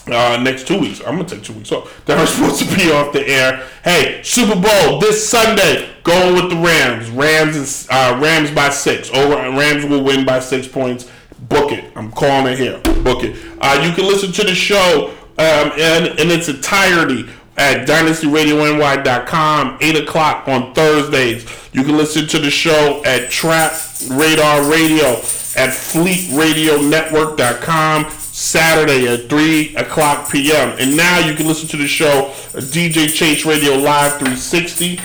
Uh, 0.09 0.41
next 0.43 0.67
two 0.67 0.81
weeks. 0.81 1.01
I'm 1.01 1.17
gonna 1.17 1.29
take 1.29 1.45
two 1.45 1.53
weeks 1.53 1.71
off. 1.71 2.05
Downright 2.05 2.29
supposed 2.31 2.69
to 2.69 2.77
be 2.77 2.91
off 2.91 3.13
the 3.13 3.25
air. 3.29 3.65
Hey, 3.85 4.23
Super 4.25 4.61
Bowl 4.61 4.99
this 4.99 5.29
Sunday. 5.29 5.89
Going 6.03 6.35
with 6.35 6.51
the 6.51 6.57
Rams. 6.57 7.11
Rams 7.11 7.55
is 7.55 7.87
uh, 7.91 8.19
Rams 8.21 8.51
by 8.51 8.71
six. 8.71 9.09
Over 9.11 9.37
Rams 9.37 9.85
will 9.85 10.03
win 10.03 10.27
by 10.27 10.41
six 10.41 10.67
points. 10.67 11.09
Book 11.39 11.71
it. 11.71 11.93
I'm 11.95 12.11
calling 12.11 12.53
it 12.53 12.59
here. 12.59 12.79
Book 13.05 13.23
it. 13.23 13.37
Uh, 13.61 13.81
you 13.87 13.93
can 13.93 14.05
listen 14.05 14.33
to 14.33 14.43
the 14.43 14.55
show 14.55 15.15
um, 15.39 15.73
in, 15.79 16.19
in 16.19 16.31
its 16.31 16.49
entirety 16.49 17.29
at 17.57 17.87
dynastyradiony.com, 17.87 19.79
8 19.81 19.97
o'clock 19.97 20.49
on 20.49 20.75
Thursdays. 20.75 21.47
You 21.73 21.85
can 21.85 21.97
listen 21.97 22.27
to 22.29 22.39
the 22.39 22.51
show 22.51 23.03
at 23.05 23.31
Trap 23.31 23.73
Radar 24.11 24.71
Radio 24.71 25.17
at 25.57 25.71
fleetradionetwork.com, 25.71 28.11
Saturday 28.11 29.09
at 29.09 29.29
3 29.29 29.75
o'clock 29.77 30.31
p.m. 30.31 30.77
And 30.79 30.97
now 30.97 31.19
you 31.19 31.35
can 31.35 31.47
listen 31.47 31.69
to 31.69 31.77
the 31.77 31.87
show 31.87 32.33
DJ 32.53 33.13
Chase 33.13 33.45
Radio 33.45 33.75
Live 33.75 34.13
360 34.13 34.99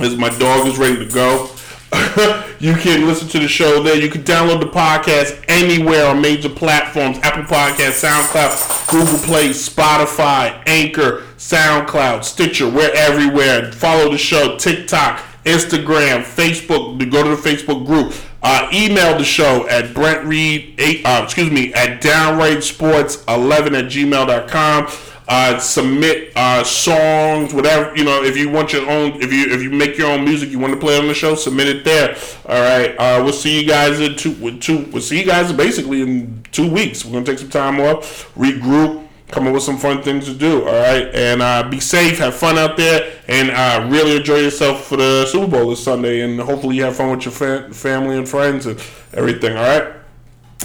as 0.00 0.16
my 0.16 0.28
dog 0.38 0.66
is 0.66 0.76
ready 0.78 0.96
to 0.96 1.06
go. 1.12 1.48
you 2.58 2.74
can 2.74 3.06
listen 3.06 3.28
to 3.28 3.38
the 3.38 3.46
show 3.48 3.82
there. 3.82 4.00
You 4.00 4.10
can 4.10 4.22
download 4.22 4.60
the 4.60 4.66
podcast 4.66 5.44
anywhere 5.48 6.06
on 6.06 6.22
major 6.22 6.48
platforms 6.48 7.18
Apple 7.22 7.44
Podcasts, 7.44 8.02
SoundCloud, 8.02 8.90
Google 8.90 9.18
Play, 9.18 9.50
Spotify, 9.50 10.62
Anchor, 10.66 11.22
SoundCloud, 11.42 12.22
Stitcher. 12.22 12.68
We're 12.68 12.92
everywhere. 12.94 13.72
Follow 13.72 14.10
the 14.12 14.16
show 14.16 14.56
TikTok, 14.56 15.18
Instagram, 15.44 16.22
Facebook. 16.22 17.10
Go 17.10 17.24
to 17.24 17.30
the 17.30 17.36
Facebook 17.36 17.84
group. 17.84 18.14
Uh, 18.44 18.68
email 18.72 19.18
the 19.18 19.24
show 19.24 19.68
at 19.68 19.92
Brent 19.92 20.24
Reed, 20.24 20.76
eight, 20.78 21.04
uh, 21.04 21.22
excuse 21.24 21.50
me, 21.50 21.74
at 21.74 22.00
downrightsports11 22.00 23.26
at 23.26 23.84
gmail.com. 23.86 24.86
Uh, 25.28 25.58
submit 25.58 26.30
uh, 26.36 26.62
songs, 26.62 27.52
whatever 27.52 27.94
you 27.96 28.04
know. 28.04 28.22
If 28.22 28.36
you 28.36 28.48
want 28.48 28.72
your 28.72 28.88
own, 28.88 29.20
if 29.20 29.32
you 29.32 29.52
if 29.52 29.62
you 29.62 29.70
make 29.70 29.98
your 29.98 30.10
own 30.12 30.24
music, 30.24 30.50
you 30.50 30.60
want 30.60 30.74
to 30.74 30.80
play 30.80 30.96
on 30.96 31.08
the 31.08 31.14
show, 31.14 31.34
submit 31.34 31.68
it 31.68 31.84
there. 31.84 32.16
All 32.46 32.60
right. 32.60 32.94
Uh, 32.96 33.22
we'll 33.22 33.32
see 33.32 33.60
you 33.60 33.66
guys 33.68 33.98
in 33.98 34.14
two. 34.16 34.58
Two. 34.58 34.88
We'll 34.92 35.02
see 35.02 35.20
you 35.20 35.26
guys 35.26 35.52
basically 35.52 36.02
in 36.02 36.44
two 36.52 36.70
weeks. 36.70 37.04
We're 37.04 37.12
gonna 37.12 37.26
take 37.26 37.38
some 37.38 37.50
time 37.50 37.80
off, 37.80 38.32
regroup, 38.34 39.01
come 39.32 39.48
up 39.48 39.54
with 39.54 39.62
some 39.62 39.78
fun 39.78 40.02
things 40.02 40.26
to 40.26 40.34
do. 40.34 40.60
All 40.68 40.74
right, 40.74 41.12
and 41.14 41.42
uh, 41.42 41.68
be 41.68 41.80
safe, 41.80 42.18
have 42.18 42.36
fun 42.36 42.58
out 42.58 42.76
there, 42.76 43.12
and 43.26 43.50
uh, 43.50 43.88
really 43.90 44.16
enjoy 44.16 44.36
yourself 44.36 44.84
for 44.84 44.96
the 44.96 45.26
Super 45.26 45.48
Bowl 45.48 45.70
this 45.70 45.82
Sunday. 45.82 46.20
And 46.20 46.38
hopefully 46.38 46.76
you 46.76 46.84
have 46.84 46.94
fun 46.94 47.10
with 47.10 47.24
your 47.24 47.32
fa- 47.32 47.72
family 47.74 48.16
and 48.16 48.28
friends 48.28 48.66
and 48.66 48.78
everything. 49.12 49.56
All 49.56 49.80
right. 49.80 49.94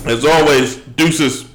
As 0.05 0.24
always, 0.24 0.76
deuces. 0.76 1.46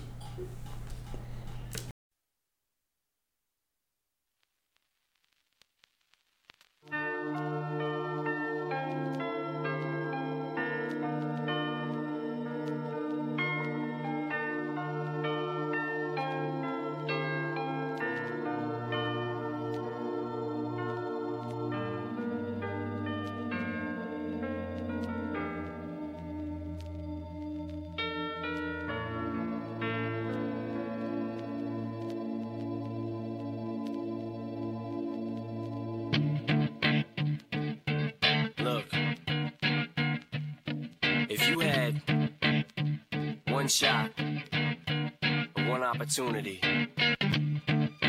Opportunity. 46.19 46.61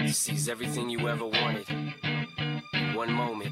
Seize 0.08 0.50
everything 0.50 0.90
you 0.90 1.08
ever 1.08 1.26
wanted. 1.26 1.70
In 2.74 2.96
one 2.96 3.14
moment, 3.14 3.52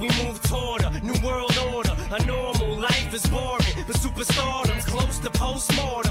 we 0.00 0.08
move 0.24 0.40
toward 0.42 0.82
a 0.82 0.90
new 1.00 1.14
world 1.22 1.56
order. 1.74 1.94
A 2.10 2.24
normal 2.24 2.78
life 2.78 3.12
is 3.12 3.24
boring, 3.26 3.84
but 3.86 3.96
superstardom's 3.96 4.86
close 4.86 5.18
to 5.18 5.30
postmortem. 5.30 6.09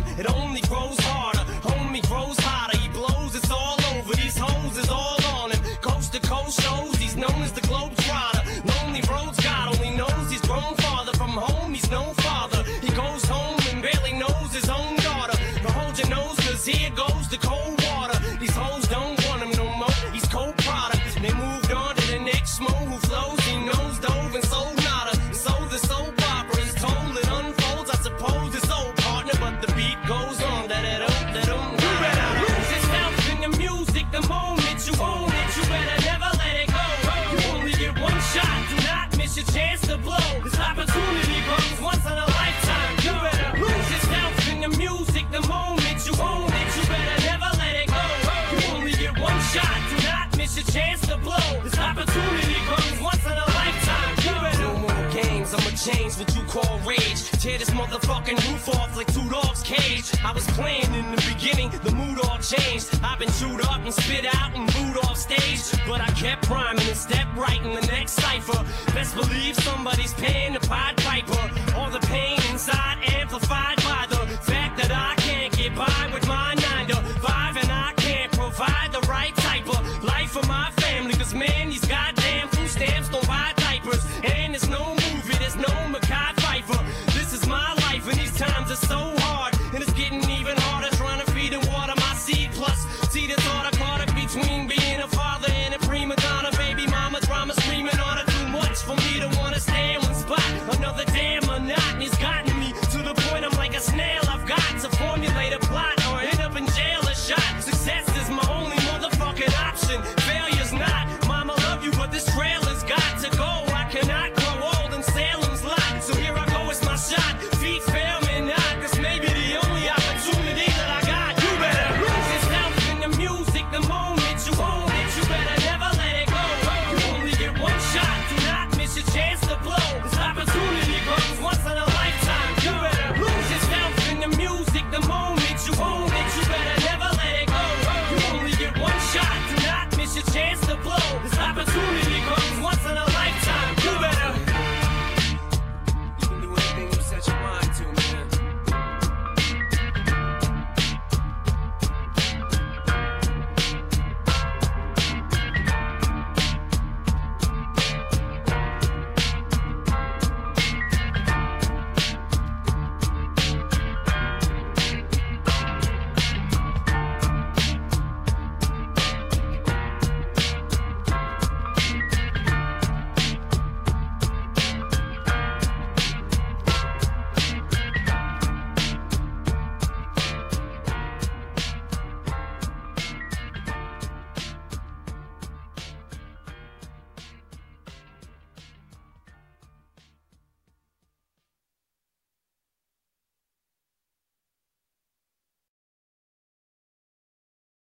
change 55.92 56.18
what 56.18 56.36
you 56.36 56.44
call 56.44 56.80
rage. 56.80 57.30
Tear 57.42 57.58
this 57.58 57.70
motherfucking 57.72 58.38
roof 58.48 58.70
off 58.70 58.96
like 58.96 59.12
two 59.14 59.28
dogs' 59.30 59.64
cage. 59.64 60.12
I 60.24 60.32
was 60.32 60.46
playing 60.52 60.94
in 60.94 61.12
the 61.12 61.22
beginning, 61.34 61.70
the 61.84 61.92
mood 61.92 62.20
all 62.26 62.38
changed. 62.38 62.88
I've 63.04 63.20
been 63.20 63.32
chewed 63.40 63.62
up 63.62 63.82
and 63.84 63.94
spit 63.94 64.26
out 64.26 64.56
and 64.56 64.66
booed 64.74 65.04
off 65.06 65.18
stage. 65.18 65.64
But 65.88 66.02
I 66.02 66.08
kept 66.12 66.44
priming 66.46 66.88
and 66.88 66.98
stepped 66.98 67.36
right 67.38 67.62
in 67.62 67.74
the 67.74 67.86
next 67.88 68.14
cipher. 68.14 68.64
Best 68.94 69.16
believe 69.16 69.56
somebody's 69.56 70.14
paying 70.14 70.54
the 70.54 70.60
price. 70.60 70.89